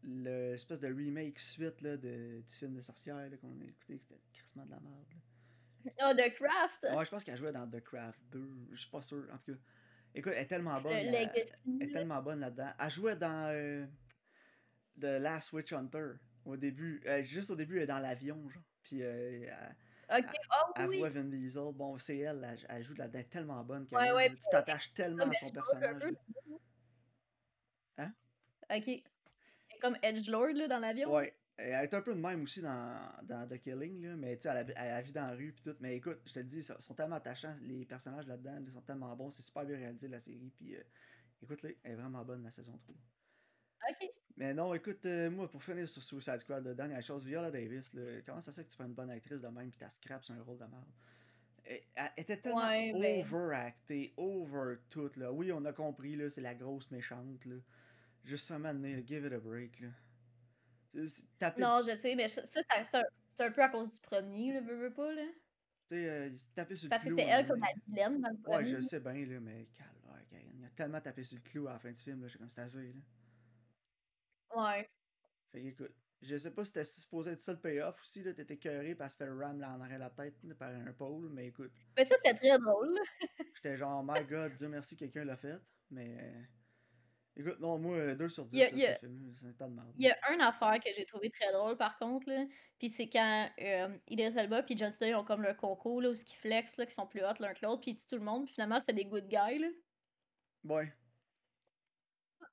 le, 0.03 0.53
espèce 0.53 0.79
de 0.79 0.87
remake 0.87 1.39
suite 1.39 1.81
là, 1.81 1.95
de, 1.95 2.41
du 2.41 2.53
film 2.53 2.73
de 2.73 2.81
sorcière 2.81 3.29
qu'on 3.39 3.59
a 3.61 3.63
écouté, 3.63 3.97
c'était 3.97 4.19
crissement 4.33 4.65
de 4.65 4.71
la 4.71 4.79
merde. 4.79 5.05
Oh, 5.85 6.13
The 6.13 6.33
Craft! 6.33 6.95
Ouais, 6.95 7.05
je 7.05 7.09
pense 7.09 7.23
qu'elle 7.23 7.37
jouait 7.37 7.51
dans 7.51 7.69
The 7.69 7.81
Craft 7.81 8.19
2. 8.31 8.67
Je 8.71 8.79
suis 8.79 8.89
pas 8.89 9.01
sûr. 9.01 9.25
En 9.31 9.37
tout 9.37 9.53
cas, 9.53 9.59
écoute, 10.15 10.33
elle 10.35 10.43
est 10.43 10.47
tellement 10.47 10.81
bonne. 10.81 10.93
elle 10.93 11.15
est 11.15 11.91
tellement 11.91 12.21
bonne 12.21 12.39
là-dedans. 12.39 12.69
Elle 12.79 12.91
jouait 12.91 13.15
dans 13.15 13.87
The 14.99 15.19
Last 15.19 15.53
Witch 15.53 15.73
Hunter 15.73 16.13
au 16.45 16.57
début. 16.57 17.03
juste 17.23 17.51
au 17.51 17.55
début, 17.55 17.77
elle 17.77 17.83
est 17.83 17.87
dans 17.87 17.99
l'avion, 17.99 18.49
genre. 18.49 18.63
Puis 18.83 19.01
elle, 19.01 19.75
Ok, 20.11 20.35
oh, 20.51 20.71
elle, 20.75 20.97
voit 20.97 21.09
Vin 21.09 21.23
Diesel. 21.23 21.71
Bon, 21.73 21.97
c'est 21.97 22.17
elle, 22.17 22.57
elle, 22.67 22.83
joue 22.83 22.95
là-dedans 22.95 23.23
tellement 23.29 23.63
bonne 23.63 23.87
que 23.87 24.29
tu 24.29 24.49
t'attaches 24.51 24.93
tellement 24.93 25.23
à 25.23 25.33
son 25.33 25.49
personnage. 25.49 26.03
Hein? 27.97 28.13
Ok. 28.69 29.03
Comme 29.81 29.97
Edgelord 30.01 30.53
là, 30.53 30.67
dans 30.67 30.79
l'avion. 30.79 31.13
Ouais. 31.13 31.35
Elle 31.57 31.83
est 31.83 31.93
un 31.93 32.01
peu 32.01 32.15
de 32.15 32.19
même 32.19 32.43
aussi 32.43 32.61
dans, 32.61 32.99
dans 33.23 33.47
The 33.47 33.59
Killing, 33.59 34.01
là, 34.01 34.15
mais 34.15 34.35
tu 34.35 34.43
sais, 34.43 34.49
elle, 34.49 34.73
elle, 34.75 35.03
vit 35.03 35.11
dans 35.11 35.27
la 35.27 35.33
rue 35.33 35.53
puis 35.53 35.61
tout. 35.61 35.75
Mais 35.79 35.95
écoute, 35.97 36.19
je 36.25 36.33
te 36.33 36.39
dis, 36.39 36.57
ils 36.57 36.63
sont 36.63 36.95
tellement 36.95 37.17
attachants, 37.17 37.55
les 37.61 37.85
personnages 37.85 38.25
là-dedans, 38.25 38.57
ils 38.65 38.71
sont 38.71 38.81
tellement 38.81 39.15
bons, 39.15 39.29
c'est 39.29 39.43
super 39.43 39.65
bien 39.65 39.77
réalisé 39.77 40.07
la 40.07 40.19
série. 40.19 40.51
Puis 40.55 40.75
euh, 40.75 40.81
écoute, 41.41 41.61
là, 41.61 41.69
elle 41.83 41.91
est 41.91 41.95
vraiment 41.95 42.25
bonne 42.25 42.43
la 42.43 42.51
saison 42.51 42.75
3. 42.77 42.95
Ok. 43.89 44.20
Mais 44.41 44.55
non, 44.55 44.73
écoute, 44.73 45.05
euh, 45.05 45.29
moi, 45.29 45.47
pour 45.47 45.61
finir 45.61 45.87
sur 45.87 46.01
Suicide 46.01 46.39
Squad, 46.39 46.65
la 46.65 46.73
dernière 46.73 47.03
chose, 47.03 47.23
Viola 47.23 47.51
Davis, 47.51 47.93
comment 48.25 48.41
ça 48.41 48.51
se 48.51 48.59
fait 48.59 48.65
que 48.65 48.71
tu 48.71 48.75
prends 48.75 48.87
une 48.87 48.95
bonne 48.95 49.11
actrice 49.11 49.39
de 49.39 49.47
même 49.47 49.69
puis 49.69 49.77
t'as 49.77 49.91
scrap 49.91 50.23
sur 50.23 50.33
un 50.33 50.41
rôle 50.41 50.57
de 50.57 50.63
merde? 50.63 50.89
Elle, 51.63 52.09
était 52.17 52.37
tellement 52.37 52.61
ben 52.61 53.19
overactée, 53.19 54.15
over 54.17 54.77
tout, 54.89 55.11
là. 55.17 55.31
Oui, 55.31 55.51
on 55.51 55.63
a 55.65 55.73
compris, 55.73 56.15
là, 56.15 56.27
c'est 56.31 56.41
la 56.41 56.55
grosse 56.55 56.89
méchante, 56.89 57.45
là. 57.45 57.57
Juste 58.23 58.47
seulement, 58.47 58.73
give 59.05 59.27
it 59.27 59.31
a 59.31 59.37
break, 59.39 59.79
là. 59.79 59.89
Non, 61.59 61.83
je 61.87 61.95
sais, 61.95 62.15
mais 62.15 62.27
ça, 62.27 62.41
c'est 62.43 63.43
un, 63.43 63.51
peu 63.51 63.61
à 63.61 63.69
cause 63.69 63.91
du 63.91 63.99
premier, 63.99 64.53
là, 64.53 64.61
veux, 64.61 64.75
veux 64.75 64.93
pas, 64.93 65.13
là. 65.13 65.21
Tu 65.87 65.97
sais, 65.97 66.09
euh, 66.09 66.29
taper 66.55 66.75
sur 66.75 66.87
le 66.87 66.89
Parce 66.89 67.03
clou. 67.03 67.15
Parce 67.15 67.27
que 67.27 67.31
c'était 67.31 67.41
elle 67.41 67.47
comme 67.47 67.59
la 67.59 67.73
vilaine 67.87 68.19
dans 68.19 68.29
le 68.29 68.37
premier. 68.37 68.57
Ouais, 68.57 68.65
je 68.65 68.79
sais 68.79 68.99
bien, 68.99 69.23
là, 69.23 69.39
mais 69.39 69.67
calme. 69.75 69.89
Il 70.33 70.65
a 70.65 70.69
tellement 70.69 70.99
tapé 70.99 71.23
sur 71.23 71.37
le 71.37 71.47
clou 71.47 71.67
à 71.67 71.73
la 71.73 71.79
fin 71.79 71.91
du 71.91 72.01
film, 72.01 72.23
là, 72.23 72.27
j'ai 72.27 72.39
comme 72.39 72.49
c'est 72.49 72.61
assez, 72.61 72.87
là. 72.87 73.01
Ouais. 74.55 74.89
Fait 75.51 75.63
écoute. 75.63 75.93
Je 76.23 76.35
sais 76.37 76.51
pas 76.51 76.63
si 76.63 76.67
c'était 76.71 76.85
supposé 76.85 77.31
être 77.31 77.39
ça 77.39 77.51
le 77.51 77.59
payoff 77.59 77.99
aussi, 77.99 78.21
là. 78.21 78.31
T'étais 78.31 78.57
cœuré 78.57 78.93
parce 78.93 79.15
que 79.15 79.23
le 79.23 79.35
ram 79.35 79.59
là, 79.59 79.71
en 79.73 79.81
arrière 79.81 79.97
la 79.97 80.11
tête 80.11 80.35
là, 80.43 80.53
par 80.53 80.69
un 80.69 80.93
pôle, 80.93 81.29
mais 81.31 81.47
écoute. 81.47 81.71
Mais 81.97 82.05
ça, 82.05 82.15
c'était 82.17 82.35
très 82.35 82.59
drôle. 82.59 82.95
J'étais 83.55 83.75
genre, 83.75 84.03
my 84.07 84.23
god, 84.25 84.53
Dieu 84.55 84.67
merci, 84.69 84.95
quelqu'un 84.95 85.23
l'a 85.25 85.35
fait. 85.37 85.57
Mais. 85.89 86.15
euh, 86.19 86.41
Écoute, 87.37 87.59
non, 87.61 87.79
moi, 87.79 88.13
2 88.13 88.27
sur 88.27 88.45
10, 88.45 88.57
Il 88.57 88.59
y 88.59 88.63
a- 88.63 88.67
ça, 88.69 88.75
il 88.75 88.81
y 88.81 88.85
a- 88.85 88.95
ce 88.95 88.99
film 88.99 89.33
c'est 89.39 89.47
un 89.47 89.53
tas 89.53 89.67
de 89.67 89.73
merde. 89.73 89.93
Il 89.97 90.03
y 90.05 90.11
a 90.11 90.33
une 90.33 90.41
affaire 90.41 90.77
que 90.83 90.89
j'ai 90.93 91.05
trouvé 91.05 91.29
très 91.31 91.51
drôle 91.53 91.77
par 91.77 91.97
contre, 91.97 92.29
là. 92.29 92.45
Puis 92.77 92.89
c'est 92.89 93.09
quand 93.09 93.49
euh, 93.59 93.97
Idris 94.09 94.37
Elba 94.37 94.61
puis 94.63 94.77
John 94.77 94.91
Cena 94.91 95.09
ils 95.11 95.15
ont 95.15 95.23
comme 95.23 95.41
leur 95.41 95.55
concours, 95.57 96.01
là, 96.01 96.09
où 96.09 96.13
ils 96.13 96.35
flexent, 96.35 96.75
là, 96.77 96.85
qui 96.85 96.93
sont 96.93 97.07
plus 97.07 97.21
hot 97.23 97.33
l'un 97.39 97.53
que 97.53 97.65
l'autre, 97.65 97.81
puis 97.81 97.91
ils 97.91 97.95
tuent 97.95 98.05
tout 98.07 98.17
le 98.17 98.25
monde, 98.25 98.45
puis 98.45 98.53
finalement 98.53 98.79
c'était 98.81 98.93
des 98.93 99.05
good 99.05 99.27
guys, 99.29 99.59
là. 99.59 99.69
Ouais, 100.65 100.93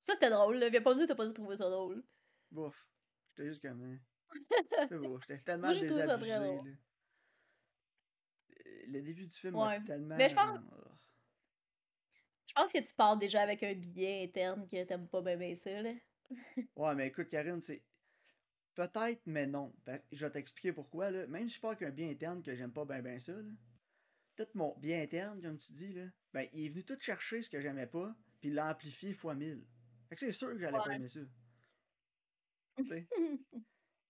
Ça 0.01 0.15
c'était 0.15 0.31
drôle, 0.31 0.57
là. 0.59 0.69
Viens 0.69 0.83
pas 0.83 0.91
me 0.95 0.97
dire 0.99 1.07
que 1.07 1.13
t'as 1.13 1.17
pas 1.17 1.31
trouvé 1.33 1.57
ça 1.57 1.69
drôle. 1.69 2.03
bouf. 2.51 2.89
J'étais 3.31 3.49
juste 3.49 3.63
comme. 3.63 3.83
hein. 3.83 3.99
C'est 4.89 4.99
beau, 4.99 5.19
J'étais 5.21 5.39
tellement 5.43 5.69
Moi, 5.69 5.77
trouvé 5.77 5.89
ça 5.89 6.07
très 6.07 6.17
désabusé, 6.19 6.35
drôle. 6.55 6.79
Le 8.89 9.03
début 9.03 9.27
du 9.27 9.35
film 9.35 9.55
Ouais. 9.57 9.83
tellement. 9.85 10.17
Mais 10.17 10.29
je 10.29 10.35
pense- 10.35 10.61
oh. 10.73 10.85
Je 12.47 12.55
pense 12.55 12.73
que 12.73 12.79
tu 12.87 12.95
pars 12.95 13.17
déjà 13.17 13.43
avec 13.43 13.63
un 13.63 13.75
billet 13.75 14.25
interne 14.25 14.67
que 14.67 14.83
t'aimes 14.85 15.09
pas 15.09 15.21
bien 15.23 15.37
bien 15.37 15.57
ça, 15.57 15.83
là. 15.83 15.93
Ouais, 16.77 16.95
mais 16.95 17.09
écoute, 17.09 17.29
Karine, 17.29 17.61
c'est. 17.61 17.83
Peut-être, 18.75 19.21
mais 19.27 19.47
non. 19.47 19.75
Ben, 19.85 20.01
je 20.13 20.25
vais 20.25 20.31
t'expliquer 20.33 20.73
pourquoi. 20.73 21.11
Là. 21.11 21.27
Même 21.27 21.49
si 21.49 21.57
je 21.57 21.61
pars 21.61 21.73
avec 21.73 21.83
un 21.83 21.91
bien 21.91 22.09
interne 22.11 22.43
que 22.43 22.55
j'aime 22.55 22.73
pas 22.73 22.85
ben 22.85 23.03
ben 23.03 23.19
ça, 23.19 23.33
là. 23.33 23.43
Peut-être 24.37 24.55
mon 24.55 24.77
bien 24.79 25.01
interne, 25.03 25.43
comme 25.43 25.59
tu 25.59 25.73
dis, 25.73 25.93
là. 25.93 26.07
Ben, 26.33 26.47
il 26.53 26.67
est 26.67 26.69
venu 26.69 26.85
tout 26.85 26.97
chercher 27.01 27.43
ce 27.43 27.51
que 27.51 27.61
j'aimais 27.61 27.87
pas, 27.89 28.15
puis 28.41 28.51
il 28.51 28.55
l'a 28.55 28.71
amplifié 28.71 29.15
fois 29.15 29.35
1000. 29.35 29.67
Fait 30.09 30.15
que 30.15 30.21
c'est 30.21 30.33
sûr 30.33 30.49
que 30.53 30.59
j'allais 30.59 30.73
pas 30.79 30.87
Ouais. 30.89 30.97
aimer 30.97 31.09
ça. 31.09 31.21
Tu 32.79 32.87
sais. 32.87 33.09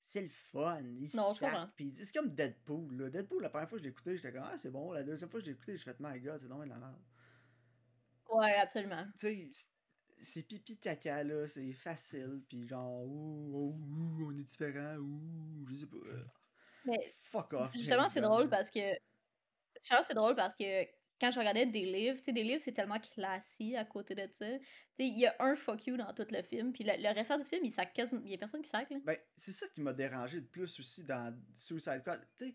C'est 0.01 0.23
le 0.23 0.29
fun, 0.29 0.83
il 0.83 1.11
Non, 1.17 1.35
c'est 1.35 2.13
comme 2.15 2.35
Deadpool, 2.35 2.97
là. 2.97 3.11
Deadpool, 3.11 3.43
la 3.43 3.51
première 3.51 3.69
fois 3.69 3.79
que 3.79 3.83
je 3.83 3.89
l'ai 3.89 3.91
écouté, 3.93 4.17
j'étais 4.17 4.33
comme, 4.33 4.45
ah, 4.45 4.57
c'est 4.57 4.71
bon. 4.71 4.93
La 4.93 5.03
deuxième 5.03 5.29
fois 5.31 5.41
que 5.41 5.47
je 5.47 5.51
écouté, 5.51 5.77
j'ai 5.77 5.85
fait, 5.85 5.97
my 6.01 6.21
god, 6.21 6.41
c'est 6.41 6.47
vraiment 6.47 6.65
de 6.65 6.69
la 6.71 6.79
merde. 6.79 7.03
ouais, 8.31 8.55
absolument. 8.55 9.05
tu 9.19 9.51
sais, 9.51 9.67
c'est- 10.23 10.43
pipi 10.43 10.79
caca, 10.79 11.25
là, 11.25 11.47
c'est 11.47 11.73
facile, 11.73 12.43
puis 12.49 12.67
genre, 12.67 13.05
ouh, 13.07 13.51
ouh, 13.53 14.23
ouh, 14.23 14.33
on 14.33 14.39
est 14.39 14.45
différent, 14.45 14.97
ouh, 14.97 15.67
je 15.69 15.75
sais 15.75 15.87
pas. 15.87 15.97
Mais 16.85 17.13
Fuck 17.23 17.53
off. 17.55 17.73
Justement, 17.75 18.09
c'est 18.09 18.21
drôle 18.21 18.49
parce 18.49 18.71
que. 18.71 18.81
Justement, 19.81 20.03
c'est 20.03 20.15
drôle 20.15 20.35
parce 20.35 20.55
que 20.55 20.85
quand 21.21 21.31
je 21.31 21.39
regardais 21.39 21.67
des 21.67 21.85
livres, 21.85 22.19
tu 22.19 22.25
sais, 22.25 22.33
des 22.33 22.45
livres, 22.45 22.61
c'est 22.63 22.73
tellement 22.73 22.99
classique 22.99 23.75
à 23.75 23.85
côté 23.85 24.15
de 24.15 24.29
ça. 24.33 24.47
Tu 24.47 24.59
sais, 24.59 25.07
il 25.07 25.19
y 25.19 25.27
a 25.27 25.35
un 25.41 25.57
fuck 25.57 25.87
you 25.87 25.97
dans 25.97 26.13
tout 26.13 26.27
le 26.31 26.43
film, 26.43 26.73
puis 26.73 26.85
le, 26.85 26.93
le 26.97 27.15
restant 27.15 27.39
du 27.39 27.45
film, 27.45 27.65
il 27.65 27.73
sac. 27.73 27.93
Il 27.97 28.31
y 28.31 28.35
a 28.35 28.39
personne 28.39 28.63
qui 28.63 28.69
sac, 28.71 28.91
là. 28.91 28.99
Ben, 29.05 29.17
c'est 29.37 29.53
ça 29.53 29.67
qui 29.69 29.81
m'a 29.81 29.93
dérangé 29.93 30.39
le 30.39 30.47
plus 30.47 30.79
aussi 30.79 31.05
dans 31.05 31.37
Suicide 31.55 32.01
Squad. 32.01 32.21
Tu 32.37 32.47
sais, 32.47 32.55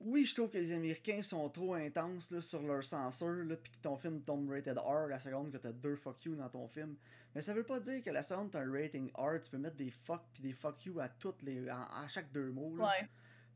oui, 0.00 0.24
je 0.24 0.34
trouve 0.34 0.48
que 0.48 0.56
les 0.56 0.72
Américains 0.72 1.22
sont 1.22 1.48
trop 1.50 1.74
intenses 1.74 2.30
là, 2.30 2.40
sur 2.40 2.62
leur 2.62 2.82
censure, 2.82 3.44
là, 3.44 3.56
puis 3.56 3.70
que 3.72 3.78
ton 3.78 3.98
film 3.98 4.22
tombe 4.22 4.50
rated 4.50 4.78
R 4.78 5.08
la 5.08 5.20
seconde 5.20 5.52
que 5.52 5.58
t'as 5.58 5.72
deux 5.72 5.96
fuck 5.96 6.24
you 6.24 6.34
dans 6.34 6.48
ton 6.48 6.68
film. 6.68 6.96
Mais 7.34 7.42
ça 7.42 7.52
veut 7.52 7.64
pas 7.64 7.80
dire 7.80 8.02
que 8.02 8.10
la 8.10 8.22
seconde 8.22 8.50
t'as 8.50 8.60
un 8.60 8.72
rating 8.72 9.10
R, 9.14 9.40
tu 9.42 9.50
peux 9.50 9.58
mettre 9.58 9.76
des 9.76 9.90
fuck 9.90 10.22
puis 10.32 10.42
des 10.42 10.52
fuck 10.52 10.84
you 10.86 11.00
à 11.00 11.08
toutes 11.08 11.42
les. 11.42 11.68
à, 11.68 11.82
à 12.02 12.08
chaque 12.08 12.32
deux 12.32 12.50
mots. 12.50 12.74
Là. 12.76 12.84
Ouais. 12.88 13.08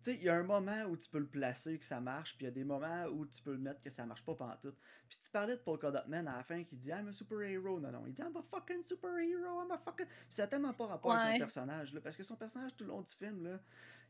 Tu 0.04 0.10
sais, 0.10 0.16
il 0.18 0.24
y 0.24 0.28
a 0.28 0.34
un 0.34 0.42
moment 0.42 0.82
où 0.90 0.98
tu 0.98 1.08
peux 1.08 1.18
le 1.18 1.26
placer 1.26 1.78
que 1.78 1.84
ça 1.84 1.98
marche, 1.98 2.36
puis 2.36 2.44
il 2.44 2.48
y 2.48 2.52
a 2.52 2.54
des 2.54 2.62
moments 2.64 3.06
où 3.06 3.24
tu 3.24 3.42
peux 3.42 3.52
le 3.52 3.58
mettre 3.58 3.80
que 3.80 3.88
ça 3.88 4.04
marche 4.04 4.22
pas 4.22 4.34
pantoute. 4.34 4.76
Puis 5.08 5.18
tu 5.18 5.30
parlais 5.30 5.56
de 5.56 5.60
Polka 5.62 5.90
Dot 5.90 6.06
Man 6.08 6.28
à 6.28 6.36
la 6.36 6.44
fin 6.44 6.62
qui 6.62 6.76
dit 6.76 6.90
I'm 6.90 7.08
a 7.08 7.12
superhero. 7.12 7.80
Non, 7.80 7.90
non, 7.90 8.04
il 8.06 8.12
dit 8.12 8.20
I'm 8.20 8.36
a 8.36 8.42
fucking 8.42 8.84
superhero, 8.84 9.62
I'm 9.64 9.70
a 9.70 9.78
fucking. 9.78 10.04
Puis 10.06 10.26
ça 10.28 10.44
a 10.44 10.46
tellement 10.46 10.74
pas 10.74 10.88
rapport 10.88 11.12
avec 11.12 11.26
Ouais. 11.26 11.32
son 11.32 11.38
personnage, 11.38 11.94
là, 11.94 12.02
parce 12.02 12.18
que 12.18 12.22
son 12.22 12.36
personnage 12.36 12.76
tout 12.76 12.84
le 12.84 12.90
long 12.90 13.00
du 13.00 13.14
film, 13.14 13.44
là, 13.44 13.58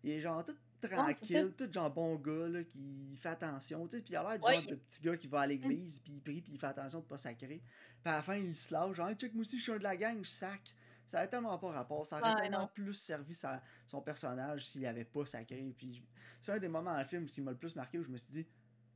il 0.02 0.10
est 0.10 0.20
genre 0.20 0.44
tout 0.44 0.56
c'est 0.82 0.88
tranquille, 0.88 1.54
tout 1.56 1.72
genre 1.72 1.90
bon 1.90 2.16
gars, 2.16 2.48
là, 2.48 2.64
qui 2.64 3.16
fait 3.16 3.28
attention, 3.28 3.86
tu 3.86 3.96
sais, 3.96 4.02
puis 4.02 4.14
il 4.14 4.16
a 4.16 4.22
l'air 4.22 4.38
du 4.40 4.44
Ouais, 4.44 4.54
genre 4.56 4.66
de 4.66 4.74
petit 4.74 5.00
gars 5.00 5.16
qui 5.16 5.28
va 5.28 5.42
à 5.42 5.46
l'église, 5.46 6.00
puis 6.00 6.12
il 6.14 6.20
prie, 6.20 6.42
puis 6.42 6.52
il 6.54 6.58
fait 6.58 6.66
attention 6.66 6.98
de 7.00 7.04
pas 7.04 7.16
sacrer. 7.18 7.62
Puis 8.02 8.12
à 8.12 8.16
la 8.16 8.22
fin, 8.22 8.34
il 8.34 8.54
se 8.56 8.74
lâche, 8.74 8.96
genre, 8.96 9.08
hey, 9.10 9.14
check, 9.14 9.32
moi 9.32 9.42
aussi, 9.42 9.58
je 9.58 9.62
suis 9.62 9.72
un 9.72 9.78
de 9.78 9.84
la 9.84 9.96
gang, 9.96 10.18
je 10.22 10.28
sac. 10.28 10.74
Ça 11.06 11.20
a 11.20 11.26
tellement 11.26 11.58
pas 11.58 11.70
rapport. 11.72 12.06
Ça 12.06 12.18
aurait 12.18 12.34
Ouais, 12.34 12.42
tellement 12.42 12.60
non. 12.62 12.68
plus 12.74 12.94
servi 12.94 13.34
sa- 13.34 13.62
son 13.86 14.00
personnage 14.00 14.66
s'il 14.66 14.86
avait 14.86 15.04
pas 15.04 15.26
sacré. 15.26 15.74
Puis 15.76 16.02
c'est 16.40 16.52
un 16.52 16.58
des 16.58 16.68
moments 16.68 16.92
dans 16.92 16.98
le 16.98 17.04
film 17.04 17.26
qui 17.26 17.40
m'a 17.40 17.50
le 17.52 17.56
plus 17.58 17.76
marqué 17.76 17.98
où 17.98 18.02
je 18.04 18.08
me 18.10 18.16
suis 18.16 18.30
dit, 18.30 18.44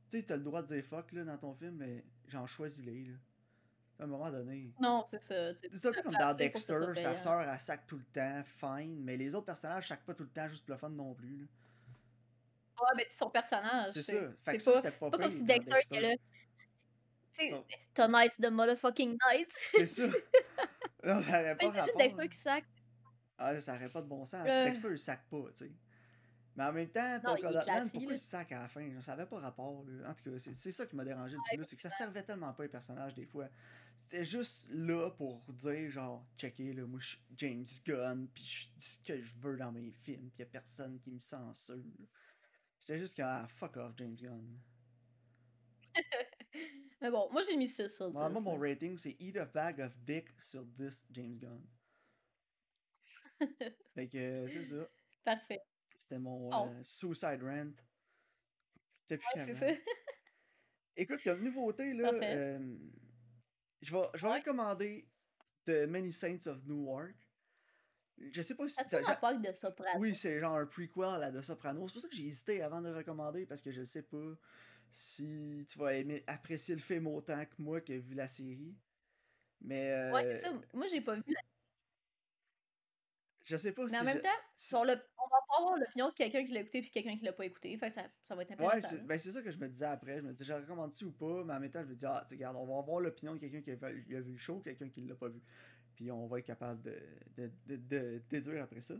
tu 0.09 0.17
sais, 0.17 0.23
t'as 0.23 0.35
le 0.35 0.43
droit 0.43 0.61
de 0.61 0.67
dire 0.67 0.83
fuck 0.83 1.11
là, 1.11 1.23
dans 1.23 1.37
ton 1.37 1.53
film, 1.53 1.75
mais 1.77 2.03
j'en 2.27 2.47
choisis-les. 2.47 3.05
Là. 3.05 3.13
À 3.99 4.03
un 4.03 4.07
moment 4.07 4.31
donné. 4.31 4.73
Non, 4.79 5.05
c'est 5.09 5.21
ça. 5.21 5.53
C'est 5.55 5.85
un 5.87 5.91
peu 5.91 6.01
comme 6.01 6.13
dans 6.15 6.33
Dexter, 6.33 6.79
sa 6.95 7.15
sœur 7.17 7.41
elle 7.41 7.59
sac 7.59 7.85
tout 7.85 7.97
le 7.97 8.05
temps, 8.05 8.43
fine, 8.45 9.03
mais 9.03 9.17
les 9.17 9.35
autres 9.35 9.45
personnages 9.45 9.87
sacent 9.89 9.99
pas 10.05 10.13
tout 10.13 10.23
le 10.23 10.29
temps 10.29 10.47
juste 10.47 10.65
pour 10.65 10.73
le 10.73 10.79
fun 10.79 10.89
non 10.89 11.13
plus. 11.13 11.37
là. 11.39 11.45
Ouais, 12.81 12.93
mais 12.95 13.05
c'est 13.09 13.17
son 13.17 13.29
personnage. 13.29 13.91
C'est 13.91 14.01
ça. 14.01 14.13
Fait 14.41 14.55
que 14.57 14.63
ça, 14.63 14.71
pas, 14.71 14.77
c'était 14.77 14.91
pas 14.97 15.05
c'est 15.05 15.11
pas 15.11 15.17
comme 15.17 15.31
si 15.31 15.43
Dexter 15.43 15.75
était 15.83 15.99
là. 16.01 16.15
Tonight's 17.93 18.37
the 18.37 18.49
motherfucking 18.49 19.17
night. 19.29 19.51
C'est 19.53 19.87
ça. 19.87 20.03
non, 21.03 21.21
ça 21.21 21.41
aurait 21.41 21.57
pas 21.57 21.69
rapport. 21.69 21.97
Dexter 21.97 22.21
là. 22.21 22.27
qui 22.27 22.37
sac. 22.37 22.65
Ah, 23.37 23.59
ça 23.59 23.75
aurait 23.75 23.89
pas 23.89 24.01
de 24.01 24.07
bon 24.07 24.25
sens. 24.25 24.45
Euh. 24.47 24.65
Dexter, 24.65 24.89
il 24.91 24.99
sac 24.99 25.25
pas, 25.29 25.45
tu 25.55 25.65
sais. 25.65 25.71
Mais 26.55 26.65
en 26.65 26.73
même 26.73 26.89
temps, 26.89 27.15
Non, 27.23 27.35
Polka 27.35 27.51
Dot 27.53 27.67
Man, 27.67 27.89
pourquoi 27.89 28.13
il 28.13 28.19
sac 28.19 28.51
à 28.51 28.59
la 28.59 28.67
fin? 28.67 29.01
Ça 29.01 29.13
avait 29.13 29.25
pas 29.25 29.39
rapport, 29.39 29.85
là. 29.85 30.09
En 30.09 30.13
tout 30.13 30.29
cas, 30.29 30.39
c'est 30.39 30.71
ça 30.71 30.85
qui 30.85 30.95
m'a 30.95 31.05
dérangé 31.05 31.37
le 31.37 31.57
plus, 31.57 31.65
c'est 31.65 31.75
que 31.77 31.81
ça 31.81 31.89
servait 31.89 32.23
tellement 32.23 32.51
pas 32.53 32.63
les 32.63 32.69
personnages, 32.69 33.13
des 33.13 33.25
fois. 33.25 33.47
C'était 33.97 34.25
juste 34.25 34.67
là 34.71 35.09
pour 35.11 35.41
dire, 35.53 35.89
genre, 35.89 36.25
checker, 36.37 36.73
là, 36.73 36.85
moi, 36.85 36.99
je 36.99 37.07
suis 37.07 37.21
James 37.37 37.65
Gunn, 37.85 38.27
pis 38.33 38.43
je 38.43 38.67
dis 38.77 38.85
ce 38.85 38.97
que 38.97 39.21
je 39.21 39.33
veux 39.37 39.55
dans 39.55 39.71
mes 39.71 39.91
films, 39.91 40.31
pis 40.31 40.39
y 40.39 40.43
a 40.43 40.47
personne 40.47 40.99
qui 40.99 41.11
me 41.11 41.19
censure. 41.19 41.77
J'étais 42.79 42.99
juste 42.99 43.15
comme, 43.15 43.25
ah, 43.27 43.47
fuck 43.47 43.77
off, 43.77 43.93
James 43.97 44.15
Gunn. 44.15 44.59
Mais 47.01 47.09
bon, 47.11 47.29
moi 47.31 47.41
j'ai 47.41 47.55
mis 47.55 47.67
6 47.67 47.87
sur 47.95 48.09
10. 48.11 48.13
Moi, 48.17 48.29
moi, 48.29 48.41
mon 48.41 48.59
rating, 48.59 48.97
c'est 48.97 49.15
Eat 49.19 49.37
a 49.37 49.45
Bag 49.45 49.79
of 49.81 49.97
Dick 49.99 50.29
sur 50.41 50.65
10 50.65 51.07
James 51.11 51.37
Gunn. 51.37 51.65
fait 53.95 54.07
que, 54.09 54.17
euh, 54.17 54.47
c'est 54.47 54.63
ça. 54.63 54.87
Parfait. 55.23 55.61
C'était 55.97 56.19
mon 56.19 56.49
Oh. 56.51 56.67
euh, 56.69 56.83
Suicide 56.83 57.41
Rant. 57.43 57.71
Plus 59.07 59.17
Ouais, 59.35 59.45
c'est 59.45 59.55
ça. 59.55 59.65
Écoute, 60.97 61.21
comme 61.23 61.41
nouveauté, 61.43 61.93
là, 61.93 62.11
euh, 62.13 62.77
je 63.81 63.91
vais, 63.93 64.01
je 64.13 64.21
vais 64.21 64.27
Ouais. 64.27 64.39
recommander 64.39 65.07
The 65.65 65.87
Many 65.87 66.11
Saints 66.11 66.47
of 66.47 66.63
Newark. 66.65 67.15
Je 68.17 68.41
sais 68.41 68.53
pas 68.55 68.67
si... 68.67 68.75
T'as- 68.75 68.97
un 69.27 69.33
de 69.39 69.53
Soprano? 69.53 69.97
oui, 69.99 70.13
c'est 70.13 70.39
genre 70.41 70.57
un 70.57 70.65
prequel 70.65 71.23
à 71.23 71.31
The 71.31 71.41
Sopranos. 71.41 71.87
C'est 71.87 71.93
pour 71.93 72.01
ça 72.01 72.09
que 72.09 72.15
j'ai 72.15 72.25
hésité 72.25 72.61
avant 72.61 72.81
de 72.81 72.89
le 72.89 72.95
recommander, 72.97 73.45
parce 73.45 73.61
que 73.61 73.71
je 73.71 73.83
sais 73.83 74.03
pas 74.03 74.35
si 74.91 75.65
tu 75.69 75.77
vas 75.79 75.93
aimer, 75.95 76.23
apprécier 76.27 76.75
le 76.75 76.81
film 76.81 77.07
autant 77.07 77.43
que 77.45 77.55
moi 77.61 77.81
qui 77.81 77.93
ai 77.93 77.99
vu 77.99 78.15
la 78.15 78.27
série. 78.29 78.75
Mais 79.61 79.91
euh, 79.91 80.11
Ouais, 80.13 80.23
c'est 80.27 80.37
ça. 80.37 80.51
Moi 80.73 80.87
j'ai 80.87 81.01
pas 81.01 81.15
vu. 81.15 81.23
la- 81.27 81.41
je 83.43 83.57
sais 83.57 83.71
pas 83.71 83.83
Mais 83.83 83.89
si... 83.89 83.97
en 83.99 84.03
même 84.03 84.17
je- 84.17 84.21
temps, 84.21 84.79
on, 84.79 84.85
va 84.85 84.95
pas 84.95 85.57
avoir 85.59 85.77
l'opinion 85.77 86.09
de 86.09 86.13
quelqu'un 86.13 86.43
qui 86.45 86.51
l'a 86.51 86.59
écouté 86.61 86.81
puis 86.81 86.91
quelqu'un 86.91 87.17
qui 87.17 87.25
l'a 87.25 87.33
pas 87.33 87.45
écouté. 87.45 87.75
Fait 87.77 87.87
que 87.87 87.93
ça, 87.95 88.03
ça 88.27 88.35
va 88.35 88.43
être 88.43 88.49
Ouais, 88.51 88.55
intéressant. 88.65 88.89
c'est 88.89 88.97
là. 88.97 89.03
ben, 89.03 89.19
c'est 89.19 89.31
ça 89.31 89.41
que 89.41 89.51
je 89.51 89.57
me 89.57 89.67
disais 89.67 89.85
après. 89.85 90.17
Je 90.17 90.21
me 90.21 90.33
disais, 90.33 90.45
je 90.45 90.53
recommande-tu 90.53 91.05
ou 91.05 91.11
pas, 91.11 91.43
mais 91.43 91.53
en 91.53 91.59
même 91.59 91.71
temps, 91.71 91.81
je 91.81 91.87
me 91.87 91.95
dis, 91.95 92.05
ah, 92.05 92.23
tu 92.27 92.35
regarde, 92.35 92.57
on 92.57 92.65
va 92.67 92.77
avoir 92.79 92.99
l'opinion 92.99 93.33
de 93.33 93.39
quelqu'un 93.39 93.61
qui 93.61 93.71
a, 93.71 93.75
vu- 93.75 94.05
il 94.07 94.15
a 94.15 94.21
vu 94.21 94.31
le 94.33 94.37
show, 94.37 94.59
quelqu'un 94.59 94.89
qui 94.89 95.01
l'a 95.01 95.15
pas 95.15 95.29
vu. 95.29 95.41
Puis 95.95 96.11
on 96.11 96.27
va 96.27 96.39
être 96.39 96.45
capable 96.45 96.81
de, 96.83 96.99
de, 97.37 97.51
de, 97.65 97.75
de 97.77 98.21
déduire 98.29 98.63
après 98.63 98.81
ça. 98.81 98.95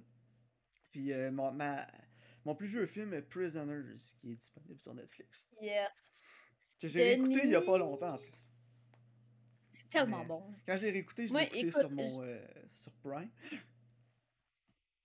Puis 0.92 1.14
euh, 1.14 1.30
ma- 1.32 1.86
mon 2.46 2.56
plus 2.56 2.68
vieux 2.68 2.86
film 2.88 3.14
est 3.14 3.22
Prisoners, 3.22 3.96
qui 4.20 4.32
est 4.32 4.36
disponible 4.36 4.80
sur 4.82 4.94
Netflix. 4.94 5.48
Yes. 5.62 6.24
Que 6.80 6.88
j'ai 6.88 7.04
réécouté 7.04 7.42
il 7.44 7.50
y 7.52 7.56
a 7.56 7.62
pas 7.62 7.78
longtemps 7.78 8.14
en 8.14 8.18
plus. 8.18 8.32
C'est 9.74 9.90
tellement 9.90 10.20
Mais- 10.20 10.26
bon. 10.28 10.54
Quand 10.66 10.78
je 10.78 10.82
l'ai 10.84 10.92
réécouté, 10.92 11.28
je 11.28 11.34
l'ai 11.34 11.44
écouté 11.44 11.60
écoute, 11.68 11.80
sur 11.80 11.90
mon 11.92 12.24
euh, 12.24 12.46
sur 12.74 12.94
Prime 12.96 13.30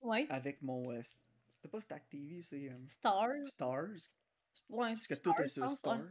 Ouais. 0.02 0.26
avec 0.28 0.60
mon. 0.62 0.92
euh, 0.92 1.00
C'était 1.48 1.68
pas 1.68 1.80
Stack 1.80 2.08
TV, 2.08 2.42
c'est 2.42 2.70
euh, 2.70 2.86
Stars. 2.86 3.46
Stars. 3.46 4.10
Ouais. 4.68 4.92
Parce 4.94 5.06
que 5.06 5.14
tout 5.14 5.32
est 5.42 5.48
sur 5.48 5.68
Stars. 5.68 6.00
ouais. 6.00 6.06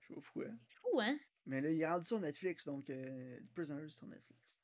Je 0.00 0.08
sais 0.08 0.14
pas 0.14 0.20
pourquoi. 0.20 0.44
Fou, 0.66 1.00
hein? 1.00 1.18
Mais 1.46 1.60
là, 1.60 1.70
il 1.70 1.80
est 1.80 1.86
rendu 1.88 2.06
sur 2.06 2.18
Netflix, 2.20 2.64
donc 2.66 2.90
euh, 2.90 3.40
Prisoners 3.54 3.88
sur 3.90 4.06
Netflix. 4.06 4.58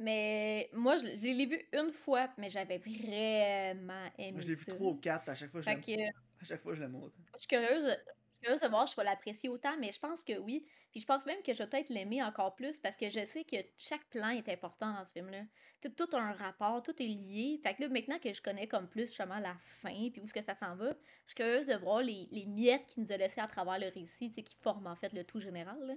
Mais 0.00 0.70
moi, 0.72 0.96
je, 0.96 1.04
je 1.08 1.36
l'ai 1.36 1.44
vu 1.44 1.60
une 1.74 1.92
fois, 1.92 2.30
mais 2.38 2.48
j'avais 2.48 2.78
vraiment 2.78 4.10
aimé 4.16 4.32
Moi, 4.32 4.40
je 4.40 4.46
l'ai 4.46 4.54
vu. 4.54 4.64
3 4.64 4.92
ou 4.92 4.94
4, 4.96 5.28
à 5.28 5.34
chaque 5.34 5.50
fois, 5.50 5.60
je 5.60 5.66
que, 5.66 6.08
à 6.08 6.44
chaque 6.44 6.62
fois, 6.62 6.74
je 6.74 6.80
l'aime 6.80 6.96
autant. 6.96 7.22
je 7.34 7.38
suis 7.40 7.48
curieuse, 7.48 7.84
je 7.84 7.90
suis 7.90 8.40
curieuse 8.40 8.60
de 8.62 8.68
voir 8.68 8.88
si 8.88 8.94
je 8.94 8.96
vais 8.96 9.04
l'apprécier 9.04 9.50
autant, 9.50 9.76
mais 9.78 9.92
je 9.92 9.98
pense 9.98 10.24
que 10.24 10.38
oui. 10.38 10.66
Puis 10.90 11.00
je 11.00 11.06
pense 11.06 11.26
même 11.26 11.42
que 11.42 11.52
je 11.52 11.58
vais 11.58 11.68
peut-être 11.68 11.90
l'aimer 11.90 12.22
encore 12.22 12.54
plus 12.54 12.78
parce 12.80 12.96
que 12.96 13.10
je 13.10 13.24
sais 13.26 13.44
que 13.44 13.56
chaque 13.76 14.04
plan 14.08 14.30
est 14.30 14.48
important 14.48 14.90
dans 14.94 15.04
ce 15.04 15.12
film-là. 15.12 15.42
Tout, 15.82 15.90
tout 15.90 16.16
a 16.16 16.18
un 16.20 16.32
rapport, 16.32 16.82
tout 16.82 16.94
est 17.02 17.06
lié. 17.06 17.60
Fait 17.62 17.74
que 17.74 17.82
là, 17.82 17.88
maintenant 17.90 18.18
que 18.18 18.32
je 18.32 18.40
connais 18.40 18.66
comme 18.66 18.88
plus 18.88 19.06
justement 19.06 19.38
la 19.38 19.54
fin 19.60 20.08
puis 20.10 20.20
où 20.22 20.24
est-ce 20.24 20.32
que 20.34 20.42
ça 20.42 20.54
s'en 20.54 20.76
va, 20.76 20.92
je 21.26 21.34
suis 21.34 21.34
curieuse 21.36 21.66
de 21.66 21.74
voir 21.76 22.00
les, 22.00 22.26
les 22.32 22.46
miettes 22.46 22.86
qu'il 22.86 23.02
nous 23.02 23.12
a 23.12 23.18
laissées 23.18 23.42
à 23.42 23.48
travers 23.48 23.78
le 23.78 23.88
récit, 23.88 24.32
qui 24.32 24.56
forment 24.62 24.86
en 24.86 24.96
fait 24.96 25.12
le 25.12 25.24
tout 25.24 25.40
général. 25.40 25.78
là. 25.86 25.94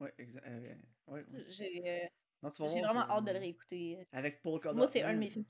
Ouais, 0.00 0.14
exact. 0.18 0.46
euh, 0.46 0.74
ouais, 1.08 1.24
ouais. 1.32 1.44
J'ai 1.48 1.82
euh, 2.04 2.06
Non, 2.42 2.50
tu 2.50 2.62
vas 2.62 2.68
J'ai 2.68 2.80
vraiment 2.80 3.08
hâte 3.10 3.24
de 3.24 3.32
le 3.32 3.38
réécouter. 3.38 4.06
Avec 4.12 4.42
Paul 4.42 4.60
Moi, 4.74 4.86
c'est 4.86 5.02
un 5.02 5.08
de 5.08 5.14
Connor. 5.14 5.20
mes 5.20 5.30
films. 5.30 5.44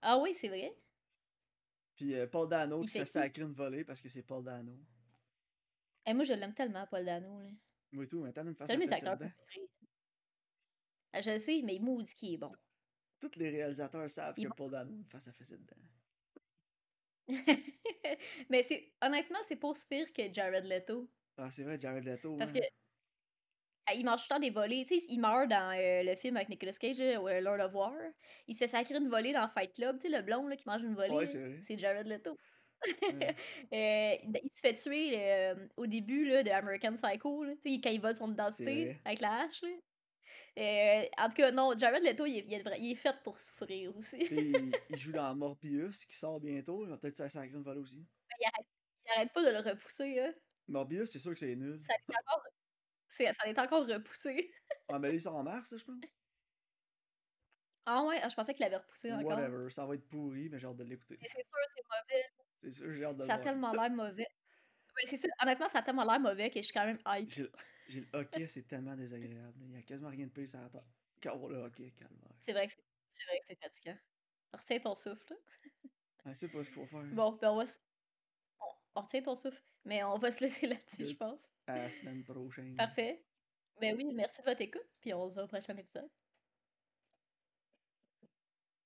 Ah 0.00 0.18
oui, 0.18 0.34
c'est 0.34 0.48
vrai? 0.48 0.76
Puis 1.94 2.14
euh, 2.14 2.26
Paul 2.26 2.48
Dano 2.48 2.80
qui 2.80 2.88
se 2.88 3.04
sacrer 3.04 3.42
une 3.42 3.52
volée 3.52 3.84
parce 3.84 4.00
que 4.00 4.08
c'est 4.08 4.22
Paul 4.22 4.42
Dano. 4.42 4.76
Eh, 6.06 6.14
moi, 6.14 6.24
je 6.24 6.32
l'aime 6.32 6.54
tellement, 6.54 6.86
Paul 6.86 7.04
Dano. 7.04 7.40
là. 7.40 7.50
Moi 7.92 8.04
et 8.04 8.08
tout, 8.08 8.22
mais 8.22 8.32
t'as 8.32 8.42
une 8.42 8.48
un 8.48 8.52
de 8.52 8.86
préférés. 8.86 9.32
Ah, 11.12 11.20
je 11.20 11.30
le 11.30 11.38
sais, 11.38 11.60
mais 11.62 11.76
il 11.76 11.82
maudit 11.82 12.14
qui 12.14 12.34
est 12.34 12.38
bon. 12.38 12.52
Tous 13.20 13.30
les 13.36 13.50
réalisateurs 13.50 14.10
savent 14.10 14.34
Il 14.38 14.48
que 14.48 14.54
Paul 14.54 14.70
Dano 14.70 14.92
une 14.92 15.04
face 15.04 15.28
à 15.28 15.32
face 15.32 15.50
dedans. 15.50 15.76
mais 18.48 18.62
c'est 18.62 18.92
honnêtement, 19.00 19.38
c'est 19.46 19.56
pas 19.56 19.68
aussi 19.68 19.86
pire 19.86 20.12
que 20.12 20.32
Jared 20.32 20.64
Leto. 20.64 21.08
Ah, 21.36 21.50
c'est 21.50 21.62
vrai, 21.62 21.78
Jared 21.78 22.04
Leto. 22.04 22.36
Parce 22.36 22.50
hein. 22.50 22.54
que 22.54 22.64
il 23.94 24.04
mange 24.04 24.20
tout 24.22 24.26
le 24.30 24.34
temps 24.34 24.40
des 24.40 24.50
volées. 24.50 24.84
Tu 24.86 25.00
sais, 25.00 25.06
il 25.08 25.18
meurt 25.18 25.48
dans 25.48 25.76
euh, 25.76 26.02
le 26.02 26.14
film 26.16 26.36
avec 26.36 26.48
Nicolas 26.48 26.72
Cage, 26.72 27.00
euh, 27.00 27.40
Lord 27.40 27.60
of 27.60 27.74
War. 27.74 27.92
Il 28.46 28.54
se 28.54 28.60
fait 28.60 28.68
sacrer 28.68 28.96
une 28.96 29.08
volée 29.08 29.32
dans 29.32 29.48
Fight 29.48 29.72
Club. 29.74 29.98
Tu 29.98 30.08
sais, 30.08 30.16
le 30.16 30.22
blond 30.22 30.46
là, 30.46 30.56
qui 30.56 30.68
mange 30.68 30.82
une 30.82 30.94
volée. 30.94 31.10
Ouais, 31.10 31.26
c'est 31.26 31.78
Jared 31.78 32.06
Leto. 32.06 32.36
Euh, 33.72 34.16
il 34.24 34.50
se 34.52 34.60
fait 34.60 34.74
tuer 34.74 35.54
au 35.76 35.86
début 35.86 36.24
là, 36.24 36.42
de 36.42 36.50
American 36.50 36.94
Psycho, 36.94 37.44
là, 37.44 37.52
quand 37.64 37.90
il 37.90 38.00
vole 38.00 38.16
son 38.16 38.26
C'est 38.26 38.32
identité 38.32 38.96
avec 39.04 39.20
la 39.20 39.42
hache. 39.42 39.62
Là. 39.62 41.04
En 41.18 41.28
tout 41.28 41.36
cas, 41.36 41.52
non, 41.52 41.78
Jared 41.78 42.02
Leto, 42.02 42.26
il 42.26 42.38
est, 42.38 42.44
il 42.48 42.54
est 42.54 42.62
vra- 42.62 42.76
il 42.78 42.90
est 42.90 42.96
fait 42.96 43.14
pour 43.22 43.38
souffrir 43.38 43.96
aussi. 43.96 44.18
Il, 44.32 44.72
il 44.90 44.98
joue 44.98 45.12
dans 45.12 45.32
Morbius 45.36 46.04
qui 46.04 46.16
sort 46.16 46.40
bientôt. 46.40 46.84
Il 46.84 46.90
va 46.90 46.98
peut-être 46.98 47.16
se 47.16 47.22
faire 47.22 47.30
sacrer 47.30 47.56
une 47.56 47.62
volée 47.62 47.80
aussi. 47.80 48.04
il, 48.40 48.44
arrête, 48.46 48.66
il 49.06 49.10
arrête 49.16 49.32
pas 49.32 49.44
de 49.44 49.50
le 49.50 49.58
repousser. 49.58 50.18
Hein. 50.18 50.34
Morbius, 50.66 51.12
c'est 51.12 51.20
sûr 51.20 51.32
que 51.32 51.38
c'est 51.38 51.54
nul. 51.54 51.80
Ça 51.86 51.94
ça 53.12 53.46
l'est 53.46 53.58
encore 53.58 53.86
repoussé. 53.86 54.52
Ah, 54.88 54.98
mais 54.98 55.08
là, 55.08 55.14
il 55.14 55.20
sort 55.20 55.36
en 55.36 55.42
mars, 55.42 55.72
là, 55.72 55.78
je 55.78 55.84
pense. 55.84 55.96
Ah 57.86 58.04
ouais, 58.04 58.20
ah, 58.22 58.28
je 58.28 58.34
pensais 58.34 58.52
qu'il 58.52 58.62
l'avait 58.64 58.76
repoussé 58.76 59.10
Ou 59.10 59.14
encore. 59.14 59.38
Whatever. 59.38 59.70
Ça 59.70 59.86
va 59.86 59.94
être 59.94 60.06
pourri, 60.08 60.48
mais 60.50 60.58
j'ai 60.58 60.66
hâte 60.66 60.76
de 60.76 60.84
l'écouter. 60.84 61.16
Mais 61.20 61.28
c'est 61.28 61.42
sûr, 61.42 61.56
c'est 61.74 61.82
mauvais. 61.88 62.24
C'est 62.62 62.70
sûr, 62.72 62.92
j'ai 62.92 63.04
hâte 63.04 63.16
de 63.16 63.24
Ça 63.24 63.34
a 63.34 63.38
tellement 63.38 63.72
l'air 63.72 63.90
mauvais. 63.90 64.26
Ouais, 64.96 65.06
c'est 65.06 65.16
ça. 65.16 65.28
Honnêtement, 65.40 65.68
ça 65.68 65.78
a 65.78 65.82
tellement 65.82 66.04
l'air 66.04 66.20
mauvais 66.20 66.50
que 66.50 66.58
je 66.60 66.64
suis 66.64 66.74
quand 66.74 66.84
même 66.84 66.98
hype. 67.06 67.30
J'ai 67.88 68.00
le- 68.00 68.08
hockey, 68.12 68.46
c'est 68.46 68.66
tellement 68.66 68.94
désagréable. 68.94 69.58
Il 69.62 69.72
y 69.72 69.76
a 69.76 69.82
quasiment 69.82 70.10
rien 70.10 70.26
de 70.26 70.30
plus 70.32 70.54
à 70.54 70.64
attendre. 70.64 70.86
Quand 71.22 71.48
le 71.48 71.56
hockey, 71.56 71.92
calme. 71.92 72.18
C'est 72.40 72.52
vrai 72.52 72.66
que 72.66 72.72
c'est 72.72 72.84
c'est 73.14 73.24
vrai 73.24 73.38
que 73.40 73.46
c'est 73.46 73.60
fatigant. 73.60 73.98
Retiens 74.52 74.80
ton 74.80 74.94
souffle. 74.94 75.34
Ah, 76.24 76.34
c'est 76.34 76.48
pas 76.48 76.62
ce 76.62 76.70
qu'il 76.70 76.80
faut 76.80 76.86
faire. 76.86 77.04
Bon, 77.12 77.32
ben 77.32 77.50
on 77.50 77.56
va 77.56 77.64
on 78.94 79.00
retient 79.00 79.22
ton 79.22 79.34
souffle. 79.34 79.62
Mais 79.84 80.02
on 80.04 80.18
va 80.18 80.30
se 80.30 80.40
laisser 80.40 80.66
là-dessus, 80.66 81.08
je 81.08 81.14
pense. 81.16 81.40
À 81.66 81.76
la 81.76 81.90
semaine 81.90 82.22
prochaine. 82.24 82.76
Parfait. 82.76 83.24
Ben 83.80 83.96
oui, 83.96 84.12
merci 84.14 84.40
de 84.42 84.46
votre 84.46 84.60
écoute, 84.60 84.86
puis 85.00 85.12
on 85.14 85.28
se 85.28 85.34
voit 85.34 85.44
au 85.44 85.48
prochain 85.48 85.76
épisode. 85.76 86.08